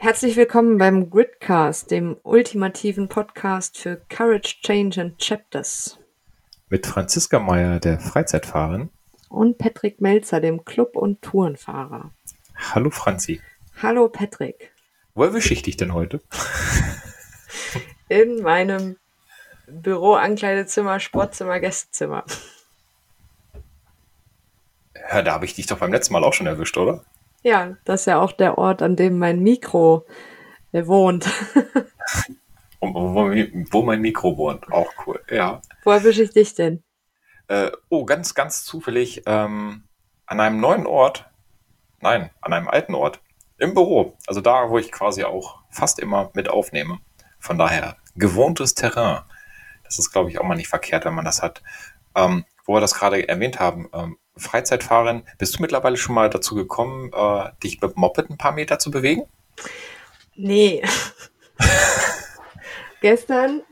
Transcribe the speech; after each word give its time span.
Herzlich 0.00 0.36
willkommen 0.36 0.78
beim 0.78 1.10
Gridcast, 1.10 1.90
dem 1.90 2.18
ultimativen 2.22 3.08
Podcast 3.08 3.78
für 3.78 4.00
Courage, 4.08 4.58
Change 4.62 5.00
and 5.00 5.18
Chapters. 5.18 5.98
Mit 6.68 6.86
Franziska 6.86 7.40
Meyer, 7.40 7.80
der 7.80 7.98
Freizeitfahrerin. 7.98 8.90
Und 9.28 9.58
Patrick 9.58 10.00
Melzer, 10.00 10.40
dem 10.40 10.64
Club- 10.64 10.94
und 10.94 11.20
Tourenfahrer. 11.20 12.12
Hallo 12.54 12.90
Franzi. 12.90 13.40
Hallo 13.82 14.08
Patrick. 14.08 14.72
Wo 15.16 15.24
erwische 15.24 15.52
ich 15.52 15.62
dich 15.62 15.76
denn 15.76 15.92
heute? 15.92 16.20
In 18.08 18.40
meinem 18.42 18.98
Büro, 19.66 20.14
Ankleidezimmer, 20.14 21.00
Sportzimmer, 21.00 21.58
Gästezimmer. 21.58 22.24
Ja, 25.10 25.22
da 25.22 25.32
habe 25.32 25.44
ich 25.44 25.54
dich 25.54 25.66
doch 25.66 25.78
beim 25.78 25.92
letzten 25.92 26.12
Mal 26.12 26.22
auch 26.22 26.34
schon 26.34 26.46
erwischt, 26.46 26.76
oder? 26.76 27.04
Ja, 27.42 27.76
das 27.84 28.00
ist 28.02 28.06
ja 28.06 28.20
auch 28.20 28.32
der 28.32 28.58
Ort, 28.58 28.82
an 28.82 28.96
dem 28.96 29.18
mein 29.18 29.40
Mikro 29.40 30.06
äh, 30.72 30.86
wohnt. 30.86 31.26
wo, 32.80 32.94
wo, 32.94 33.30
wo, 33.70 33.82
mein 33.82 34.00
Mikro 34.00 34.36
wohnt. 34.36 34.70
Auch 34.72 34.90
cool, 35.06 35.22
ja. 35.30 35.60
Wo 35.84 35.92
erwische 35.92 36.22
ich 36.22 36.32
dich 36.32 36.54
denn? 36.54 36.82
Äh, 37.46 37.70
oh, 37.88 38.04
ganz, 38.04 38.34
ganz 38.34 38.64
zufällig 38.64 39.22
ähm, 39.26 39.84
an 40.26 40.40
einem 40.40 40.60
neuen 40.60 40.86
Ort. 40.86 41.30
Nein, 42.00 42.30
an 42.40 42.52
einem 42.52 42.68
alten 42.68 42.94
Ort. 42.94 43.20
Im 43.58 43.74
Büro. 43.74 44.16
Also 44.26 44.40
da, 44.40 44.70
wo 44.70 44.78
ich 44.78 44.92
quasi 44.92 45.24
auch 45.24 45.60
fast 45.70 45.98
immer 45.98 46.30
mit 46.34 46.48
aufnehme. 46.48 46.98
Von 47.38 47.58
daher, 47.58 47.96
gewohntes 48.14 48.74
Terrain. 48.74 49.22
Das 49.84 49.98
ist, 49.98 50.12
glaube 50.12 50.30
ich, 50.30 50.38
auch 50.38 50.44
mal 50.44 50.56
nicht 50.56 50.68
verkehrt, 50.68 51.04
wenn 51.04 51.14
man 51.14 51.24
das 51.24 51.42
hat. 51.42 51.62
Ähm, 52.14 52.44
wo 52.66 52.74
wir 52.74 52.80
das 52.80 52.94
gerade 52.94 53.26
erwähnt 53.26 53.58
haben, 53.58 53.88
ähm, 53.94 54.18
Freizeitfahrerin. 54.38 55.22
Bist 55.38 55.56
du 55.56 55.62
mittlerweile 55.62 55.96
schon 55.96 56.14
mal 56.14 56.30
dazu 56.30 56.54
gekommen, 56.54 57.10
äh, 57.14 57.50
dich 57.62 57.80
mit 57.80 57.96
Moped 57.96 58.30
ein 58.30 58.38
paar 58.38 58.52
Meter 58.52 58.78
zu 58.78 58.90
bewegen? 58.90 59.24
Nee. 60.34 60.82
Gestern, 63.00 63.62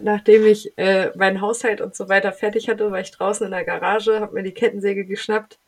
nachdem 0.00 0.46
ich 0.46 0.76
äh, 0.78 1.10
meinen 1.16 1.40
Haushalt 1.40 1.80
und 1.80 1.94
so 1.94 2.08
weiter 2.08 2.32
fertig 2.32 2.68
hatte, 2.68 2.90
war 2.90 3.00
ich 3.00 3.10
draußen 3.10 3.44
in 3.44 3.52
der 3.52 3.64
Garage, 3.64 4.20
habe 4.20 4.34
mir 4.34 4.42
die 4.42 4.54
Kettensäge 4.54 5.04
geschnappt, 5.04 5.58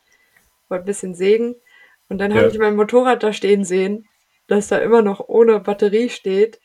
wollte 0.69 0.85
ein 0.85 0.87
bisschen 0.87 1.15
sägen. 1.15 1.57
Und 2.09 2.19
dann 2.19 2.31
ja. 2.31 2.39
habe 2.39 2.49
ich 2.49 2.59
mein 2.59 2.77
Motorrad 2.77 3.23
da 3.23 3.33
stehen 3.33 3.65
sehen, 3.65 4.09
das 4.47 4.69
da 4.69 4.79
immer 4.79 5.03
noch 5.03 5.21
ohne 5.29 5.61
Batterie 5.61 6.09
steht. 6.09 6.61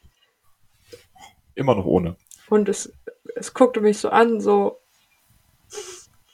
Immer 1.55 1.75
noch 1.75 1.85
ohne. 1.85 2.15
Und 2.49 2.69
es, 2.69 2.93
es 3.35 3.53
guckte 3.53 3.81
mich 3.81 3.97
so 3.97 4.09
an, 4.09 4.39
so, 4.39 4.79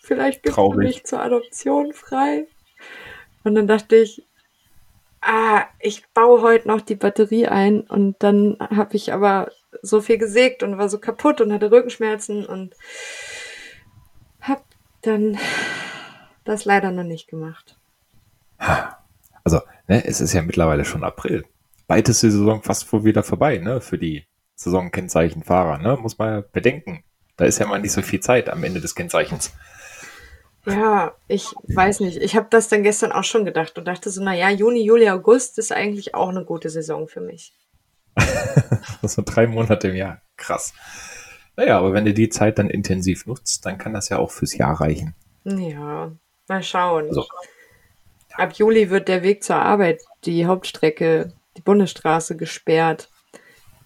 vielleicht 0.09 0.43
gibst 0.43 0.55
Traurig. 0.55 0.75
du 0.75 0.87
mich 0.87 1.03
zur 1.05 1.21
Adoption 1.21 1.93
frei. 1.93 2.47
Und 3.43 3.55
dann 3.55 3.67
dachte 3.67 3.95
ich, 3.95 4.23
ah, 5.21 5.65
ich 5.79 6.03
baue 6.13 6.41
heute 6.41 6.67
noch 6.67 6.81
die 6.81 6.95
Batterie 6.95 7.47
ein 7.47 7.81
und 7.81 8.15
dann 8.19 8.57
habe 8.59 8.95
ich 8.95 9.13
aber 9.13 9.51
so 9.83 10.01
viel 10.01 10.17
gesägt 10.17 10.63
und 10.63 10.77
war 10.77 10.89
so 10.89 10.97
kaputt 10.97 11.41
und 11.41 11.53
hatte 11.53 11.71
Rückenschmerzen 11.71 12.45
und 12.45 12.75
habe 14.41 14.63
dann 15.03 15.37
das 16.43 16.65
leider 16.65 16.91
noch 16.91 17.03
nicht 17.03 17.27
gemacht. 17.27 17.77
Also, 19.43 19.61
ne, 19.87 20.03
es 20.05 20.21
ist 20.21 20.33
ja 20.33 20.41
mittlerweile 20.41 20.85
schon 20.85 21.03
April. 21.03 21.45
Bald 21.87 22.09
ist 22.09 22.23
die 22.23 22.31
Saison 22.31 22.63
fast 22.63 22.91
wohl 22.91 23.03
wieder 23.03 23.23
vorbei, 23.23 23.59
ne, 23.59 23.79
für 23.79 23.99
die 23.99 24.25
Saisonkennzeichenfahrer, 24.55 25.77
ne, 25.77 25.97
muss 26.01 26.17
man 26.17 26.29
ja 26.33 26.41
bedenken. 26.41 27.03
Da 27.37 27.45
ist 27.45 27.59
ja 27.59 27.67
mal 27.67 27.79
nicht 27.79 27.93
so 27.93 28.01
viel 28.01 28.19
Zeit 28.19 28.49
am 28.49 28.63
Ende 28.63 28.81
des 28.81 28.95
Kennzeichens. 28.95 29.53
Ja, 30.65 31.13
ich 31.27 31.45
weiß 31.67 32.01
nicht. 32.01 32.17
Ich 32.17 32.35
habe 32.35 32.47
das 32.49 32.67
dann 32.67 32.83
gestern 32.83 33.11
auch 33.11 33.23
schon 33.23 33.45
gedacht 33.45 33.77
und 33.77 33.85
dachte 33.85 34.09
so, 34.09 34.23
naja, 34.23 34.49
Juni, 34.49 34.83
Juli, 34.83 35.09
August 35.09 35.57
ist 35.57 35.71
eigentlich 35.71 36.15
auch 36.15 36.29
eine 36.29 36.43
gute 36.43 36.69
Saison 36.69 37.07
für 37.07 37.21
mich. 37.21 37.53
das 39.01 39.13
sind 39.15 39.25
drei 39.25 39.47
Monate 39.47 39.87
im 39.87 39.95
Jahr. 39.95 40.21
Krass. 40.37 40.73
Naja, 41.55 41.77
aber 41.77 41.93
wenn 41.93 42.05
du 42.05 42.13
die 42.13 42.29
Zeit 42.29 42.59
dann 42.59 42.69
intensiv 42.69 43.25
nutzt, 43.25 43.65
dann 43.65 43.77
kann 43.77 43.93
das 43.93 44.09
ja 44.09 44.17
auch 44.17 44.31
fürs 44.31 44.55
Jahr 44.55 44.79
reichen. 44.79 45.15
Ja, 45.43 46.11
mal 46.47 46.63
schauen. 46.63 47.07
Also, 47.07 47.25
Ab 48.33 48.53
Juli 48.53 48.89
wird 48.89 49.07
der 49.07 49.23
Weg 49.23 49.43
zur 49.43 49.57
Arbeit, 49.57 50.01
die 50.23 50.45
Hauptstrecke, 50.45 51.33
die 51.57 51.61
Bundesstraße 51.61 52.37
gesperrt. 52.37 53.09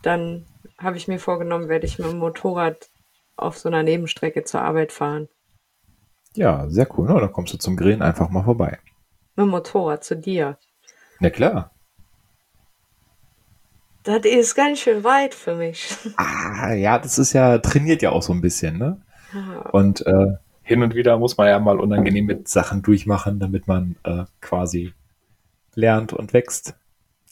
Dann 0.03 0.45
habe 0.77 0.97
ich 0.97 1.07
mir 1.07 1.19
vorgenommen, 1.19 1.69
werde 1.69 1.85
ich 1.87 1.97
mit 1.97 2.09
dem 2.09 2.19
Motorrad 2.19 2.89
auf 3.35 3.57
so 3.57 3.69
einer 3.69 3.83
Nebenstrecke 3.83 4.43
zur 4.43 4.61
Arbeit 4.61 4.91
fahren. 4.91 5.29
Ja, 6.35 6.67
sehr 6.69 6.87
cool. 6.97 7.07
Ne? 7.07 7.19
Dann 7.19 7.31
kommst 7.31 7.53
du 7.53 7.57
zum 7.57 7.75
Grillen 7.75 8.01
einfach 8.01 8.29
mal 8.29 8.43
vorbei. 8.43 8.79
Mit 9.35 9.45
dem 9.45 9.49
Motorrad 9.49 10.03
zu 10.03 10.15
dir. 10.15 10.57
Na 11.19 11.29
klar. 11.29 11.71
Das 14.03 14.25
ist 14.25 14.55
ganz 14.55 14.79
schön 14.79 15.03
weit 15.03 15.33
für 15.33 15.55
mich. 15.55 15.95
Ah, 16.17 16.73
ja, 16.73 16.99
das 16.99 17.17
ist 17.17 17.33
ja, 17.33 17.57
trainiert 17.57 18.01
ja 18.01 18.11
auch 18.11 18.21
so 18.21 18.33
ein 18.33 18.41
bisschen, 18.41 18.77
ne? 18.77 19.01
Ja. 19.33 19.69
Und 19.71 20.05
äh, 20.05 20.37
hin 20.61 20.81
und 20.81 20.95
wieder 20.95 21.17
muss 21.17 21.37
man 21.37 21.47
ja 21.47 21.59
mal 21.59 21.79
unangenehme 21.79 22.41
Sachen 22.45 22.81
durchmachen, 22.81 23.39
damit 23.39 23.67
man 23.67 23.95
äh, 24.03 24.23
quasi 24.39 24.93
lernt 25.75 26.13
und 26.13 26.33
wächst. 26.33 26.75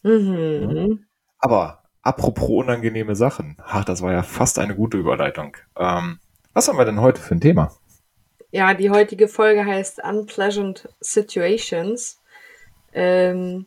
Mhm. 0.04 1.06
Aber 1.40 1.84
apropos 2.02 2.50
unangenehme 2.50 3.16
Sachen, 3.16 3.58
ach, 3.64 3.86
das 3.86 4.02
war 4.02 4.12
ja 4.12 4.24
fast 4.24 4.60
eine 4.60 4.76
gute 4.76 4.98
Überleitung. 4.98 5.58
Ähm, 5.78 6.20
was 6.54 6.68
haben 6.68 6.78
wir 6.78 6.86
denn 6.86 7.02
heute 7.02 7.22
für 7.22 7.36
ein 7.36 7.42
Thema? 7.42 7.72
Ja, 8.52 8.74
die 8.74 8.90
heutige 8.90 9.30
Folge 9.30 9.66
heißt 9.66 10.04
Unpleasant 10.04 10.90
Situations, 11.00 12.20
ähm, 12.94 13.66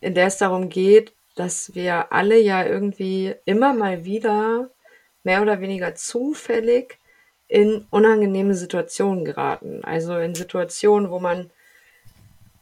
in 0.00 0.14
der 0.14 0.26
es 0.26 0.38
darum 0.38 0.68
geht, 0.68 1.12
dass 1.36 1.74
wir 1.76 2.12
alle 2.12 2.40
ja 2.40 2.66
irgendwie 2.66 3.36
immer 3.44 3.72
mal 3.72 4.04
wieder 4.04 4.70
mehr 5.22 5.42
oder 5.42 5.60
weniger 5.60 5.94
zufällig 5.94 6.98
in 7.46 7.86
unangenehme 7.90 8.54
Situationen 8.54 9.24
geraten. 9.24 9.84
Also 9.84 10.18
in 10.18 10.34
Situationen, 10.34 11.10
wo 11.10 11.20
man 11.20 11.50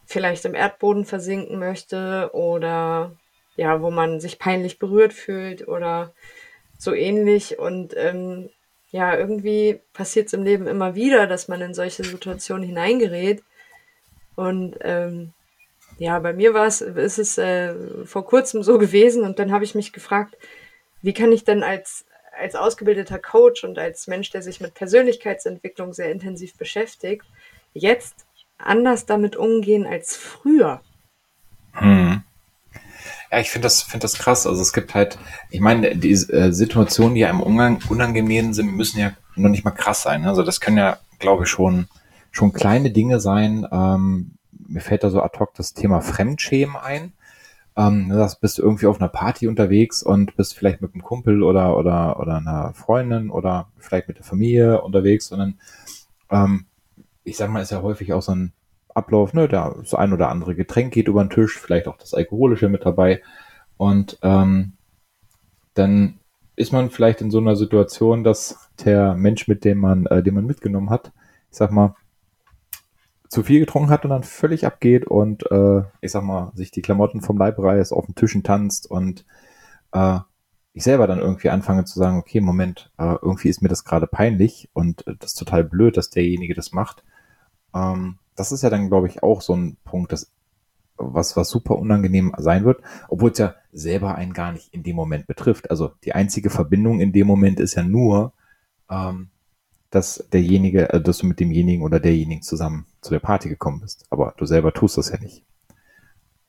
vielleicht 0.05 0.45
im 0.45 0.53
Erdboden 0.53 1.03
versinken 1.03 1.57
möchte 1.57 2.29
oder 2.33 3.11
ja, 3.55 3.81
wo 3.81 3.89
man 3.89 4.19
sich 4.19 4.37
peinlich 4.37 4.77
berührt 4.77 5.13
fühlt 5.13 5.67
oder 5.67 6.13
so 6.77 6.93
ähnlich. 6.93 7.57
Und 7.57 7.95
ähm, 7.97 8.49
ja, 8.89 9.17
irgendwie 9.17 9.79
passiert 9.93 10.27
es 10.27 10.33
im 10.33 10.43
Leben 10.43 10.67
immer 10.67 10.95
wieder, 10.95 11.27
dass 11.27 11.47
man 11.47 11.61
in 11.61 11.73
solche 11.73 12.03
Situationen 12.03 12.63
hineingerät. 12.63 13.43
Und 14.35 14.77
ähm, 14.81 15.33
ja, 15.97 16.19
bei 16.19 16.33
mir 16.33 16.53
war 16.53 16.67
es, 16.67 16.81
ist 16.81 17.19
es 17.19 17.37
äh, 17.37 17.73
vor 18.05 18.25
kurzem 18.25 18.63
so 18.63 18.77
gewesen 18.77 19.23
und 19.23 19.39
dann 19.39 19.51
habe 19.51 19.63
ich 19.63 19.75
mich 19.75 19.93
gefragt, 19.93 20.37
wie 21.01 21.13
kann 21.13 21.31
ich 21.31 21.43
denn 21.43 21.63
als, 21.63 22.05
als 22.39 22.55
ausgebildeter 22.55 23.19
Coach 23.19 23.63
und 23.63 23.77
als 23.79 24.07
Mensch, 24.07 24.29
der 24.29 24.41
sich 24.41 24.61
mit 24.61 24.73
Persönlichkeitsentwicklung 24.73 25.93
sehr 25.93 26.11
intensiv 26.11 26.55
beschäftigt, 26.57 27.25
jetzt 27.73 28.25
anders 28.57 29.05
damit 29.05 29.35
umgehen 29.35 29.85
als 29.85 30.15
früher? 30.15 30.81
Hm. 31.73 32.23
Ja, 33.31 33.39
ich 33.39 33.49
finde 33.49 33.65
das, 33.65 33.81
finde 33.81 34.03
das 34.03 34.17
krass. 34.17 34.47
Also 34.47 34.61
es 34.61 34.73
gibt 34.73 34.95
halt, 34.95 35.17
ich 35.49 35.59
meine, 35.59 35.95
die 35.95 36.11
äh, 36.11 36.51
Situationen, 36.51 37.15
die 37.15 37.25
einem 37.25 37.41
Umgang 37.41 37.79
unangenehm 37.89 38.53
sind, 38.53 38.75
müssen 38.75 38.99
ja 38.99 39.11
noch 39.35 39.49
nicht 39.49 39.65
mal 39.65 39.71
krass 39.71 40.03
sein. 40.03 40.25
Also 40.25 40.43
das 40.43 40.61
können 40.61 40.77
ja, 40.77 40.97
glaube 41.19 41.43
ich, 41.43 41.49
schon, 41.49 41.87
schon 42.31 42.53
kleine 42.53 42.91
Dinge 42.91 43.19
sein. 43.19 43.67
Ähm, 43.71 44.31
mir 44.51 44.81
fällt 44.81 45.03
da 45.03 45.09
so 45.09 45.21
ad 45.21 45.37
hoc 45.39 45.53
das 45.55 45.73
Thema 45.73 46.01
Fremdschämen 46.01 46.75
ein. 46.75 47.13
Ähm, 47.75 48.09
das 48.09 48.39
bist 48.39 48.57
du 48.57 48.63
irgendwie 48.63 48.87
auf 48.87 48.99
einer 48.99 49.09
Party 49.09 49.47
unterwegs 49.47 50.01
und 50.03 50.35
bist 50.35 50.55
vielleicht 50.55 50.81
mit 50.81 50.93
einem 50.93 51.03
Kumpel 51.03 51.43
oder, 51.43 51.77
oder, 51.77 52.19
oder 52.19 52.37
einer 52.37 52.73
Freundin 52.73 53.29
oder 53.29 53.67
vielleicht 53.77 54.07
mit 54.07 54.17
der 54.17 54.25
Familie 54.25 54.81
unterwegs 54.81 55.29
dann, 55.29 55.59
ähm, 56.31 56.65
ich 57.23 57.37
sag 57.37 57.49
mal, 57.49 57.61
ist 57.61 57.71
ja 57.71 57.81
häufig 57.81 58.13
auch 58.13 58.21
so 58.21 58.33
ein 58.33 58.53
Ablauf, 58.97 59.33
ne, 59.33 59.47
da 59.47 59.73
das 59.79 59.93
ein 59.93 60.13
oder 60.13 60.29
andere 60.29 60.55
Getränk 60.55 60.93
geht 60.93 61.07
über 61.07 61.23
den 61.23 61.29
Tisch, 61.29 61.57
vielleicht 61.57 61.87
auch 61.87 61.97
das 61.97 62.13
Alkoholische 62.13 62.69
mit 62.69 62.85
dabei. 62.85 63.21
Und 63.77 64.19
ähm, 64.23 64.73
dann 65.73 66.19
ist 66.55 66.73
man 66.73 66.89
vielleicht 66.89 67.21
in 67.21 67.31
so 67.31 67.37
einer 67.37 67.55
Situation, 67.55 68.23
dass 68.23 68.69
der 68.83 69.13
Mensch, 69.13 69.47
mit 69.47 69.63
dem 69.63 69.77
man, 69.77 70.07
äh, 70.07 70.23
den 70.23 70.33
man 70.33 70.45
mitgenommen 70.45 70.89
hat, 70.89 71.13
ich 71.51 71.57
sag 71.57 71.71
mal, 71.71 71.95
zu 73.29 73.43
viel 73.43 73.59
getrunken 73.59 73.89
hat 73.89 74.03
und 74.03 74.11
dann 74.11 74.23
völlig 74.23 74.65
abgeht 74.65 75.05
und 75.05 75.49
äh, 75.51 75.83
ich 76.01 76.11
sag 76.11 76.23
mal, 76.23 76.51
sich 76.55 76.71
die 76.71 76.81
Klamotten 76.81 77.21
vom 77.21 77.37
Leib 77.37 77.59
reißt, 77.59 77.93
auf 77.93 78.05
den 78.05 78.15
Tischen 78.15 78.43
tanzt 78.43 78.89
und 78.89 79.25
äh, 79.91 80.19
ich 80.73 80.83
selber 80.83 81.07
dann 81.07 81.19
irgendwie 81.19 81.49
anfange 81.49 81.85
zu 81.85 81.99
sagen, 81.99 82.17
okay, 82.17 82.39
Moment, 82.39 82.91
äh, 82.97 83.15
irgendwie 83.21 83.49
ist 83.49 83.61
mir 83.61 83.69
das 83.69 83.83
gerade 83.83 84.07
peinlich 84.07 84.69
und 84.73 85.05
äh, 85.07 85.15
das 85.19 85.31
ist 85.31 85.39
total 85.39 85.63
blöd, 85.63 85.97
dass 85.97 86.09
derjenige 86.09 86.53
das 86.53 86.71
macht. 86.71 87.03
Ähm, 87.73 88.17
das 88.37 88.51
ist 88.53 88.61
ja 88.63 88.69
dann, 88.69 88.87
glaube 88.87 89.07
ich, 89.07 89.23
auch 89.23 89.41
so 89.41 89.53
ein 89.53 89.75
Punkt, 89.83 90.13
das, 90.13 90.31
was, 90.95 91.35
was 91.35 91.49
super 91.49 91.77
unangenehm 91.77 92.33
sein 92.37 92.63
wird, 92.63 92.81
obwohl 93.09 93.31
es 93.31 93.37
ja 93.37 93.55
selber 93.73 94.15
einen 94.15 94.33
gar 94.33 94.53
nicht 94.53 94.73
in 94.73 94.83
dem 94.83 94.95
Moment 94.95 95.27
betrifft. 95.27 95.69
Also 95.69 95.91
die 96.05 96.13
einzige 96.13 96.49
Verbindung 96.49 97.01
in 97.01 97.11
dem 97.11 97.27
Moment 97.27 97.59
ist 97.59 97.75
ja 97.75 97.83
nur, 97.83 98.33
ähm, 98.89 99.29
dass 99.89 100.27
derjenige, 100.31 100.89
äh, 100.93 101.01
dass 101.01 101.19
du 101.19 101.27
mit 101.27 101.39
demjenigen 101.39 101.83
oder 101.83 101.99
derjenigen 101.99 102.41
zusammen 102.41 102.85
zu 103.01 103.11
der 103.11 103.19
Party 103.19 103.49
gekommen 103.49 103.81
bist. 103.81 104.05
Aber 104.09 104.33
du 104.37 104.45
selber 104.45 104.73
tust 104.73 104.97
das 104.97 105.09
ja 105.09 105.19
nicht. 105.19 105.43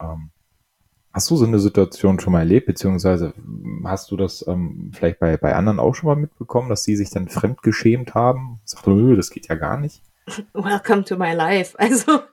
Ähm, 0.01 0.31
Hast 1.19 1.31
du 1.31 1.37
so 1.37 1.47
eine 1.47 1.59
Situation 1.59 2.21
schon 2.21 2.33
mal 2.33 2.41
erlebt, 2.41 2.67
beziehungsweise 2.67 3.33
hast 3.85 4.11
du 4.11 4.17
das 4.17 4.47
ähm, 4.47 4.93
vielleicht 4.95 5.19
bei, 5.19 5.37
bei 5.37 5.55
anderen 5.55 5.81
auch 5.81 5.95
schon 5.95 6.07
mal 6.07 6.17
mitbekommen, 6.17 6.69
dass 6.69 6.85
sie 6.85 6.97
sich 6.97 7.11
dann 7.11 7.29
fremdgeschämt 7.29 8.15
haben? 8.15 8.61
Sagt, 8.65 8.87
das 8.87 9.31
geht 9.31 9.49
ja 9.49 9.55
gar 9.55 9.79
nicht. 9.81 10.03
Welcome 10.53 11.05
to 11.05 11.17
my 11.17 11.35
life. 11.35 11.77
Also. 11.79 12.25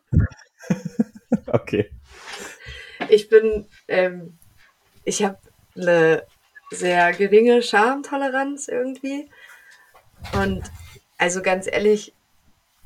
okay. 1.47 1.91
Ich 3.09 3.29
bin, 3.29 3.67
ähm, 3.87 4.37
ich 5.03 5.23
habe 5.23 5.37
eine 5.75 6.25
sehr 6.71 7.13
geringe 7.13 7.61
Schamtoleranz 7.61 8.67
irgendwie. 8.67 9.29
Und 10.33 10.63
also 11.17 11.41
ganz 11.41 11.67
ehrlich, 11.67 12.13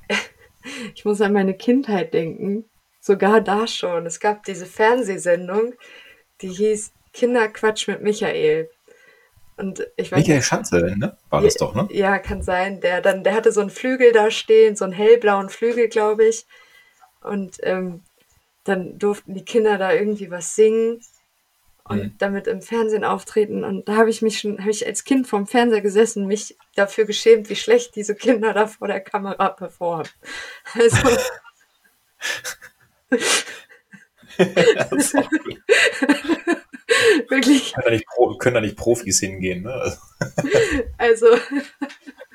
ich 0.95 1.05
muss 1.05 1.21
an 1.21 1.33
meine 1.33 1.53
Kindheit 1.53 2.13
denken. 2.13 2.65
Sogar 2.99 3.41
da 3.41 3.65
schon. 3.65 4.05
Es 4.05 4.19
gab 4.19 4.43
diese 4.43 4.65
Fernsehsendung, 4.65 5.73
die 6.41 6.49
hieß 6.49 6.91
Kinderquatsch 7.13 7.87
mit 7.87 8.01
Michael. 8.01 8.69
Und 9.59 9.85
ich 9.97 10.11
weiß 10.11 10.19
Michael 10.19 10.41
Schanze, 10.41 10.95
ne? 10.97 11.17
War 11.29 11.41
das 11.41 11.55
doch, 11.55 11.75
ne? 11.75 11.89
Ja, 11.91 12.17
kann 12.17 12.41
sein. 12.41 12.79
Der 12.79 13.01
dann, 13.01 13.25
der 13.25 13.33
hatte 13.33 13.51
so 13.51 13.59
einen 13.59 13.69
Flügel 13.69 14.13
da 14.13 14.31
stehen, 14.31 14.77
so 14.77 14.85
einen 14.85 14.93
hellblauen 14.93 15.49
Flügel, 15.49 15.89
glaube 15.89 16.25
ich. 16.25 16.45
Und 17.21 17.57
ähm, 17.63 18.01
dann 18.63 18.97
durften 18.97 19.33
die 19.33 19.43
Kinder 19.43 19.77
da 19.77 19.91
irgendwie 19.91 20.31
was 20.31 20.55
singen 20.55 21.01
und 21.83 22.03
mhm. 22.03 22.15
damit 22.19 22.47
im 22.47 22.61
Fernsehen 22.61 23.03
auftreten. 23.03 23.65
Und 23.65 23.89
da 23.89 23.97
habe 23.97 24.09
ich 24.09 24.21
mich 24.21 24.39
schon, 24.39 24.59
habe 24.59 24.71
ich 24.71 24.87
als 24.87 25.03
Kind 25.03 25.27
vorm 25.27 25.45
Fernseher 25.45 25.81
gesessen, 25.81 26.25
mich 26.25 26.55
dafür 26.75 27.03
geschämt, 27.03 27.49
wie 27.49 27.57
schlecht 27.57 27.97
diese 27.97 28.15
Kinder 28.15 28.53
da 28.53 28.67
vor 28.67 28.87
der 28.87 29.01
Kamera 29.01 29.49
performen. 29.49 30.07
Also. 30.73 31.17
Wirklich. 37.29 37.73
Können 37.73 37.85
da, 37.85 37.91
nicht, 37.91 38.05
können 38.39 38.55
da 38.55 38.61
nicht 38.61 38.77
Profis 38.77 39.19
hingehen, 39.19 39.63
ne? 39.63 39.97
Also, 40.97 41.27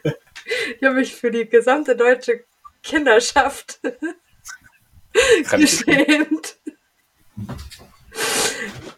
ich 0.78 0.82
habe 0.82 0.96
mich 0.96 1.14
für 1.14 1.30
die 1.30 1.48
gesamte 1.48 1.96
deutsche 1.96 2.44
Kinderschaft 2.82 3.80
geschämt. 5.50 6.58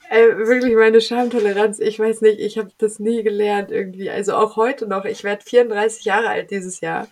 Ey, 0.09 0.39
wirklich 0.47 0.75
meine 0.75 1.01
Schamtoleranz, 1.01 1.79
ich 1.81 1.99
weiß 1.99 2.21
nicht, 2.21 2.39
ich 2.41 2.59
habe 2.59 2.71
das 2.79 2.99
nie 2.99 3.23
gelernt 3.23 3.71
irgendwie. 3.71 4.11
Also 4.11 4.35
auch 4.35 4.57
heute 4.57 4.87
noch, 4.87 5.05
ich 5.05 5.25
werde 5.25 5.45
34 5.45 6.05
Jahre 6.05 6.29
alt 6.29 6.51
dieses 6.51 6.81
Jahr. 6.81 7.09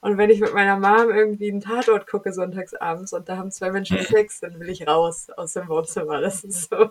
Und 0.00 0.18
wenn 0.18 0.30
ich 0.30 0.40
mit 0.40 0.52
meiner 0.52 0.76
Mom 0.76 1.10
irgendwie 1.10 1.50
einen 1.50 1.60
Tatort 1.60 2.08
gucke 2.08 2.32
sonntags 2.32 2.74
abends 2.74 3.12
und 3.12 3.28
da 3.28 3.36
haben 3.36 3.52
zwei 3.52 3.70
Menschen 3.70 3.98
mhm. 3.98 4.02
Sex, 4.02 4.40
dann 4.40 4.58
will 4.58 4.68
ich 4.68 4.86
raus 4.88 5.28
aus 5.36 5.52
dem 5.52 5.68
Wohnzimmer. 5.68 6.20
Das 6.20 6.42
ist 6.42 6.70
so. 6.70 6.90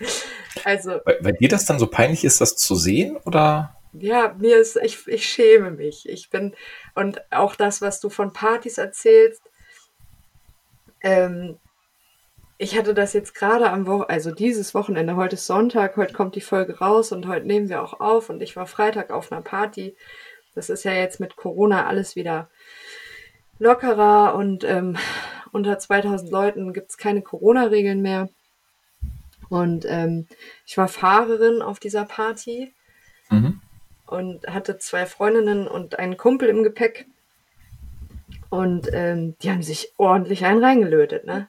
Also. 0.64 1.00
Weil, 1.04 1.18
weil 1.20 1.32
dir 1.34 1.48
das 1.48 1.66
dann 1.66 1.78
so 1.78 1.86
peinlich 1.86 2.24
ist, 2.24 2.40
das 2.40 2.56
zu 2.56 2.74
sehen, 2.74 3.16
oder? 3.24 3.76
Ja, 3.92 4.34
mir 4.38 4.58
ist, 4.58 4.76
ich, 4.76 5.06
ich 5.06 5.26
schäme 5.26 5.70
mich. 5.70 6.08
Ich 6.08 6.30
bin, 6.30 6.56
und 6.96 7.20
auch 7.30 7.54
das, 7.54 7.80
was 7.80 8.00
du 8.00 8.10
von 8.10 8.32
Partys 8.32 8.76
erzählst, 8.76 9.42
ähm, 11.00 11.58
ich 12.58 12.76
hatte 12.76 12.92
das 12.92 13.12
jetzt 13.12 13.34
gerade 13.34 13.70
am 13.70 13.86
Wochenende, 13.86 14.10
also 14.10 14.32
dieses 14.32 14.74
Wochenende, 14.74 15.14
heute 15.14 15.36
ist 15.36 15.46
Sonntag, 15.46 15.96
heute 15.96 16.12
kommt 16.12 16.34
die 16.34 16.40
Folge 16.40 16.78
raus 16.78 17.12
und 17.12 17.28
heute 17.28 17.46
nehmen 17.46 17.68
wir 17.68 17.82
auch 17.82 18.00
auf 18.00 18.30
und 18.30 18.42
ich 18.42 18.56
war 18.56 18.66
Freitag 18.66 19.10
auf 19.10 19.30
einer 19.30 19.42
Party. 19.42 19.96
Das 20.56 20.68
ist 20.68 20.84
ja 20.84 20.92
jetzt 20.92 21.20
mit 21.20 21.36
Corona 21.36 21.86
alles 21.86 22.16
wieder 22.16 22.50
lockerer 23.60 24.34
und 24.34 24.64
ähm, 24.64 24.96
unter 25.52 25.78
2000 25.78 26.30
Leuten 26.30 26.72
gibt 26.72 26.90
es 26.90 26.96
keine 26.96 27.22
Corona-Regeln 27.22 28.02
mehr. 28.02 28.28
Und 29.48 29.84
ähm, 29.88 30.26
ich 30.66 30.76
war 30.76 30.88
Fahrerin 30.88 31.62
auf 31.62 31.78
dieser 31.78 32.04
Party 32.04 32.74
mhm. 33.30 33.60
und 34.06 34.46
hatte 34.46 34.78
zwei 34.78 35.06
Freundinnen 35.06 35.66
und 35.66 35.98
einen 35.98 36.16
Kumpel 36.16 36.48
im 36.48 36.62
Gepäck. 36.62 37.06
Und 38.50 38.88
ähm, 38.92 39.36
die 39.42 39.50
haben 39.50 39.62
sich 39.62 39.92
ordentlich 39.96 40.44
einen 40.44 40.62
reingelötet, 40.62 41.24
ne? 41.26 41.48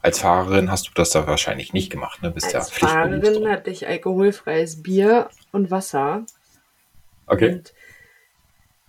Als 0.00 0.18
Fahrerin 0.18 0.70
hast 0.70 0.88
du 0.88 0.90
das 0.94 1.10
da 1.10 1.26
wahrscheinlich 1.28 1.72
nicht 1.72 1.90
gemacht, 1.90 2.22
ne? 2.22 2.30
Bist 2.30 2.54
Als 2.54 2.76
ja 2.80 2.88
Fahrerin 2.88 3.48
hatte 3.48 3.70
ich 3.70 3.86
alkoholfreies 3.86 4.82
Bier 4.82 5.28
und 5.52 5.70
Wasser. 5.70 6.24
Okay. 7.26 7.54
Und 7.54 7.72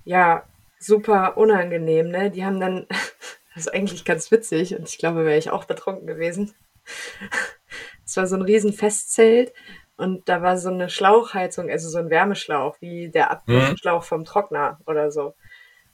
ja, 0.05 0.43
super 0.79 1.37
unangenehm, 1.37 2.09
ne? 2.09 2.31
Die 2.31 2.45
haben 2.45 2.59
dann, 2.59 2.87
das 3.55 3.65
ist 3.67 3.73
eigentlich 3.73 4.05
ganz 4.05 4.31
witzig 4.31 4.75
und 4.75 4.89
ich 4.89 4.97
glaube, 4.97 5.25
wäre 5.25 5.37
ich 5.37 5.51
auch 5.51 5.65
betrunken 5.65 6.07
gewesen. 6.07 6.53
Es 8.05 8.17
war 8.17 8.27
so 8.27 8.35
ein 8.35 8.41
riesen 8.41 8.73
Festzelt 8.73 9.53
und 9.95 10.27
da 10.27 10.41
war 10.41 10.57
so 10.57 10.69
eine 10.69 10.89
Schlauchheizung, 10.89 11.69
also 11.69 11.89
so 11.89 11.97
ein 11.99 12.09
Wärmeschlauch, 12.09 12.75
wie 12.81 13.09
der 13.09 13.31
Abschlauch 13.31 14.01
mhm. 14.01 14.05
vom 14.05 14.25
Trockner 14.25 14.79
oder 14.85 15.09
so. 15.09 15.35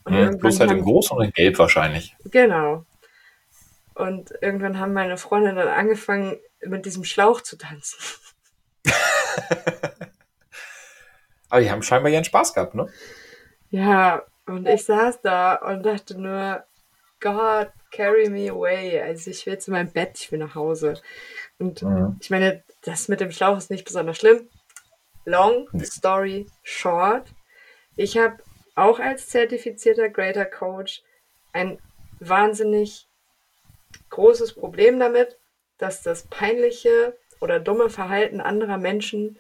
Und 0.04 0.14
mhm, 0.14 0.38
bloß 0.38 0.60
halt 0.60 0.72
in 0.72 0.82
groß 0.82 1.12
und 1.12 1.24
in 1.24 1.32
gelb 1.32 1.60
wahrscheinlich. 1.60 2.16
Genau. 2.26 2.86
Und 3.94 4.34
irgendwann 4.42 4.80
haben 4.80 4.94
meine 4.94 5.18
Freunde 5.18 5.54
dann 5.54 5.68
angefangen, 5.68 6.38
mit 6.66 6.86
diesem 6.86 7.04
Schlauch 7.04 7.42
zu 7.42 7.58
tanzen. 7.58 8.00
Aber 11.50 11.62
die 11.62 11.70
haben 11.70 11.84
scheinbar 11.84 12.12
ihren 12.12 12.24
Spaß 12.24 12.54
gehabt, 12.54 12.76
ne? 12.76 12.88
Ja, 13.70 14.24
und 14.46 14.68
ich 14.68 14.86
saß 14.86 15.22
da 15.22 15.56
und 15.56 15.86
dachte 15.86 16.20
nur, 16.20 16.64
Gott, 17.20 17.72
carry 17.92 18.30
me 18.30 18.50
away. 18.50 19.02
Also 19.02 19.32
ich 19.32 19.46
will 19.46 19.58
zu 19.58 19.72
meinem 19.72 19.92
Bett, 19.92 20.20
ich 20.20 20.32
will 20.32 20.40
nach 20.40 20.56
Hause. 20.56 21.02
Und 21.58 21.82
mhm. 21.82 22.18
ich 22.22 22.30
meine, 22.30 22.64
das 22.82 23.08
mit 23.08 23.20
dem 23.20 23.32
Schlauch 23.32 23.58
ist 23.58 23.70
nicht 23.70 23.86
besonders 23.86 24.18
schlimm. 24.18 24.48
Long 25.26 25.68
story 25.84 26.48
short. 26.64 27.28
Ich 27.96 28.18
habe 28.18 28.38
auch 28.76 29.00
als 29.00 29.28
zertifizierter 29.28 30.10
Greater 30.10 30.46
Coach 30.46 31.04
ein 31.52 31.80
wahnsinnig 32.20 33.08
großes 34.10 34.54
Problem 34.54 35.00
damit, 35.00 35.38
dass 35.78 36.02
das 36.02 36.24
peinliche 36.28 37.18
oder 37.40 37.60
dumme 37.60 37.90
Verhalten 37.90 38.42
anderer 38.42 38.78
Menschen 38.78 39.40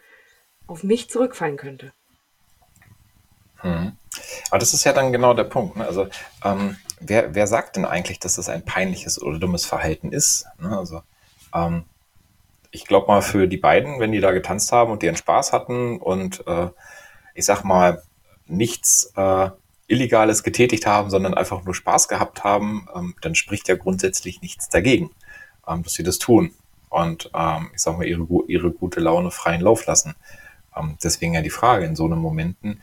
auf 0.67 0.83
mich 0.83 1.09
zurückfallen 1.09 1.57
könnte. 1.57 1.93
Hm. 3.57 3.97
Aber 4.49 4.59
das 4.59 4.73
ist 4.73 4.83
ja 4.83 4.93
dann 4.93 5.11
genau 5.11 5.33
der 5.33 5.43
Punkt. 5.43 5.75
Ne? 5.77 5.85
Also 5.85 6.07
ähm, 6.43 6.77
wer, 6.99 7.35
wer 7.35 7.47
sagt 7.47 7.75
denn 7.75 7.85
eigentlich, 7.85 8.19
dass 8.19 8.35
das 8.35 8.49
ein 8.49 8.63
peinliches 8.63 9.21
oder 9.21 9.39
dummes 9.39 9.65
Verhalten 9.65 10.11
ist? 10.11 10.45
Ne? 10.59 10.77
Also 10.77 11.01
ähm, 11.53 11.85
ich 12.71 12.85
glaube 12.85 13.07
mal 13.07 13.21
für 13.21 13.47
die 13.47 13.57
beiden, 13.57 13.99
wenn 13.99 14.11
die 14.11 14.19
da 14.19 14.31
getanzt 14.31 14.71
haben 14.71 14.91
und 14.91 15.03
ihren 15.03 15.15
Spaß 15.15 15.53
hatten 15.53 15.97
und 15.97 16.45
äh, 16.47 16.69
ich 17.33 17.45
sag 17.45 17.63
mal 17.63 18.03
nichts 18.47 19.11
äh, 19.15 19.49
Illegales 19.87 20.43
getätigt 20.43 20.85
haben, 20.85 21.09
sondern 21.09 21.33
einfach 21.33 21.63
nur 21.63 21.73
Spaß 21.73 22.07
gehabt 22.07 22.43
haben, 22.43 22.87
ähm, 22.95 23.15
dann 23.21 23.35
spricht 23.35 23.67
ja 23.67 23.75
grundsätzlich 23.75 24.41
nichts 24.41 24.69
dagegen, 24.69 25.11
ähm, 25.67 25.83
dass 25.83 25.93
sie 25.93 26.03
das 26.03 26.19
tun 26.19 26.53
und 26.89 27.31
ähm, 27.33 27.71
ich 27.73 27.81
sag 27.81 27.97
mal 27.97 28.07
ihre, 28.07 28.27
ihre 28.47 28.71
gute 28.71 28.99
Laune 28.99 29.31
freien 29.31 29.61
Lauf 29.61 29.85
lassen. 29.85 30.15
Ähm, 30.75 30.97
deswegen 31.03 31.33
ja 31.33 31.41
die 31.41 31.49
Frage 31.49 31.85
in 31.85 31.95
so 31.95 32.05
einem 32.05 32.19
Momenten, 32.19 32.81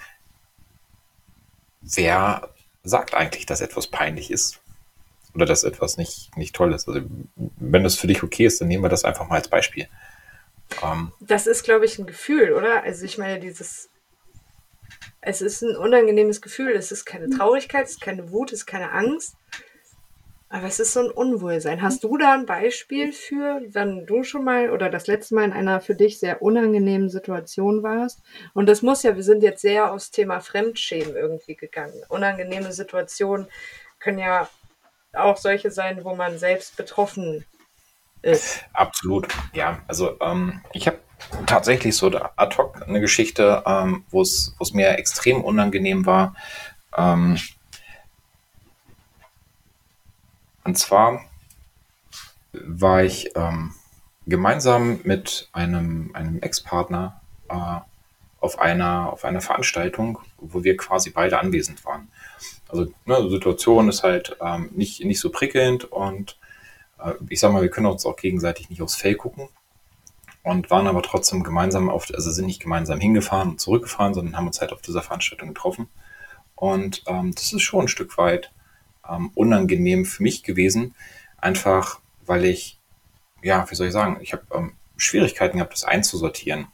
wer 1.80 2.48
sagt 2.86 3.14
eigentlich, 3.14 3.46
dass 3.46 3.60
etwas 3.60 3.88
peinlich 3.88 4.30
ist 4.30 4.60
oder 5.34 5.46
dass 5.46 5.64
etwas 5.64 5.96
nicht, 5.96 6.36
nicht 6.36 6.54
toll 6.54 6.72
ist? 6.72 6.88
Also 6.88 7.00
wenn 7.56 7.84
das 7.84 7.96
für 7.96 8.06
dich 8.06 8.22
okay 8.22 8.46
ist, 8.46 8.60
dann 8.60 8.68
nehmen 8.68 8.84
wir 8.84 8.88
das 8.88 9.04
einfach 9.04 9.28
mal 9.28 9.36
als 9.36 9.48
Beispiel. 9.48 9.88
Ähm, 10.82 11.12
das 11.20 11.46
ist, 11.46 11.64
glaube 11.64 11.84
ich, 11.84 11.98
ein 11.98 12.06
Gefühl, 12.06 12.52
oder? 12.52 12.82
Also 12.82 13.04
ich 13.04 13.18
meine, 13.18 13.40
dieses 13.40 13.90
es 15.26 15.40
ist 15.40 15.62
ein 15.62 15.76
unangenehmes 15.76 16.40
Gefühl. 16.40 16.70
Es 16.70 16.92
ist 16.92 17.04
keine 17.04 17.28
Traurigkeit, 17.28 17.86
es 17.86 17.92
ist 17.92 18.00
keine 18.00 18.30
Wut, 18.30 18.52
es 18.52 18.60
ist 18.60 18.66
keine 18.66 18.92
Angst. 18.92 19.34
Aber 20.48 20.68
es 20.68 20.78
ist 20.78 20.92
so 20.92 21.00
ein 21.00 21.10
Unwohlsein. 21.10 21.82
Hast 21.82 22.04
du 22.04 22.16
da 22.16 22.34
ein 22.34 22.46
Beispiel 22.46 23.12
für, 23.12 23.62
wenn 23.68 24.06
du 24.06 24.22
schon 24.22 24.44
mal 24.44 24.70
oder 24.70 24.88
das 24.88 25.08
letzte 25.08 25.34
Mal 25.34 25.44
in 25.44 25.52
einer 25.52 25.80
für 25.80 25.96
dich 25.96 26.20
sehr 26.20 26.40
unangenehmen 26.40 27.08
Situation 27.08 27.82
warst? 27.82 28.22
Und 28.54 28.68
das 28.68 28.80
muss 28.80 29.02
ja, 29.02 29.16
wir 29.16 29.24
sind 29.24 29.42
jetzt 29.42 29.60
sehr 29.60 29.92
aufs 29.92 30.12
Thema 30.12 30.40
Fremdschämen 30.40 31.16
irgendwie 31.16 31.56
gegangen. 31.56 32.00
Unangenehme 32.08 32.72
Situationen 32.72 33.48
können 33.98 34.20
ja 34.20 34.48
auch 35.12 35.36
solche 35.36 35.72
sein, 35.72 36.04
wo 36.04 36.14
man 36.14 36.38
selbst 36.38 36.76
betroffen 36.76 37.44
ist. 38.22 38.64
Absolut, 38.72 39.26
ja. 39.52 39.80
Also 39.88 40.16
ähm, 40.20 40.62
ich 40.72 40.86
habe 40.86 40.98
tatsächlich 41.46 41.96
so 41.96 42.06
ad 42.08 42.56
hoc 42.56 42.82
eine 42.86 43.00
Geschichte, 43.00 43.62
ähm, 43.66 44.04
wo 44.10 44.22
es 44.22 44.54
mir 44.72 44.90
extrem 44.90 45.42
unangenehm 45.42 46.06
war. 46.06 46.36
Ähm, 46.96 47.36
und 50.66 50.76
zwar 50.76 51.24
war 52.52 53.04
ich 53.04 53.30
ähm, 53.36 53.74
gemeinsam 54.26 55.00
mit 55.04 55.48
einem, 55.52 56.10
einem 56.14 56.40
Ex-Partner 56.40 57.20
äh, 57.48 57.80
auf 58.40 58.58
einer, 58.58 59.12
auf 59.12 59.24
einer 59.24 59.40
Veranstaltung, 59.40 60.18
wo 60.38 60.64
wir 60.64 60.76
quasi 60.76 61.10
beide 61.10 61.38
anwesend 61.38 61.84
waren. 61.84 62.08
Also 62.68 62.86
ne, 63.04 63.22
die 63.22 63.30
Situation 63.30 63.88
ist 63.88 64.02
halt 64.02 64.36
ähm, 64.40 64.70
nicht, 64.74 65.04
nicht 65.04 65.20
so 65.20 65.30
prickelnd 65.30 65.84
und 65.84 66.38
äh, 66.98 67.12
ich 67.28 67.40
sag 67.40 67.52
mal, 67.52 67.62
wir 67.62 67.70
können 67.70 67.86
uns 67.86 68.04
auch 68.04 68.16
gegenseitig 68.16 68.68
nicht 68.68 68.82
aufs 68.82 68.96
Fell 68.96 69.14
gucken 69.14 69.48
und 70.42 70.70
waren 70.70 70.86
aber 70.86 71.02
trotzdem 71.02 71.42
gemeinsam 71.42 71.88
auf, 71.88 72.08
also 72.12 72.30
sind 72.30 72.46
nicht 72.46 72.62
gemeinsam 72.62 73.00
hingefahren 73.00 73.50
und 73.50 73.60
zurückgefahren, 73.60 74.14
sondern 74.14 74.36
haben 74.36 74.46
uns 74.46 74.60
halt 74.60 74.72
auf 74.72 74.82
dieser 74.82 75.02
Veranstaltung 75.02 75.48
getroffen. 75.48 75.88
Und 76.54 77.02
ähm, 77.06 77.32
das 77.34 77.52
ist 77.52 77.62
schon 77.62 77.82
ein 77.82 77.88
Stück 77.88 78.16
weit 78.18 78.50
ähm, 79.10 79.30
unangenehm 79.34 80.04
für 80.04 80.22
mich 80.22 80.42
gewesen, 80.42 80.94
einfach 81.38 82.00
weil 82.26 82.44
ich, 82.44 82.80
ja, 83.42 83.70
wie 83.70 83.74
soll 83.74 83.88
ich 83.88 83.92
sagen, 83.92 84.18
ich 84.20 84.32
habe 84.32 84.44
ähm, 84.52 84.72
Schwierigkeiten 84.96 85.58
gehabt, 85.58 85.72
das 85.72 85.84
einzusortieren 85.84 86.66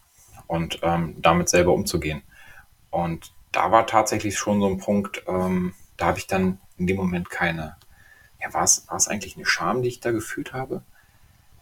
und 0.47 0.81
ähm, 0.83 1.17
damit 1.21 1.49
selber 1.49 1.73
umzugehen. 1.73 2.23
Und 2.91 3.33
da 3.53 3.71
war 3.71 3.87
tatsächlich 3.87 4.39
schon 4.39 4.61
so 4.61 4.69
ein 4.69 4.79
Punkt, 4.79 5.25
ähm, 5.27 5.75
da 5.97 6.07
habe 6.07 6.19
ich 6.19 6.27
dann 6.27 6.59
in 6.79 6.87
dem 6.87 6.97
Moment 6.97 7.31
keine, 7.31 7.77
ja, 8.41 8.53
war 8.53 8.65
es, 8.65 8.87
war 8.89 8.97
es 8.97 9.09
eigentlich 9.09 9.37
eine 9.37 9.47
Scham, 9.47 9.83
die 9.83 9.89
ich 9.89 10.01
da 10.01 10.11
gefühlt 10.11 10.53
habe? 10.53 10.83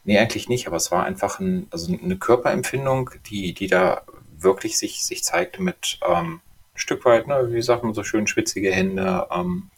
Nee, 0.04 0.18
eigentlich 0.18 0.48
nicht, 0.48 0.66
aber 0.66 0.76
es 0.76 0.90
war 0.90 1.04
einfach 1.04 1.40
ein, 1.40 1.66
also 1.70 1.92
eine 1.92 2.16
Körperempfindung, 2.16 3.10
die, 3.26 3.52
die 3.52 3.66
da 3.66 4.02
wirklich 4.38 4.78
sich, 4.78 5.04
sich 5.04 5.22
zeigte 5.24 5.62
mit 5.62 6.00
ähm, 6.06 6.40
ein 6.74 6.78
Stück 6.78 7.04
weit, 7.04 7.26
ne, 7.26 7.52
wie 7.52 7.62
sagt 7.62 7.84
man 7.84 7.92
so 7.92 8.02
schön, 8.02 8.26
schwitzige 8.26 8.72
Hände, 8.72 9.26
ähm, 9.30 9.70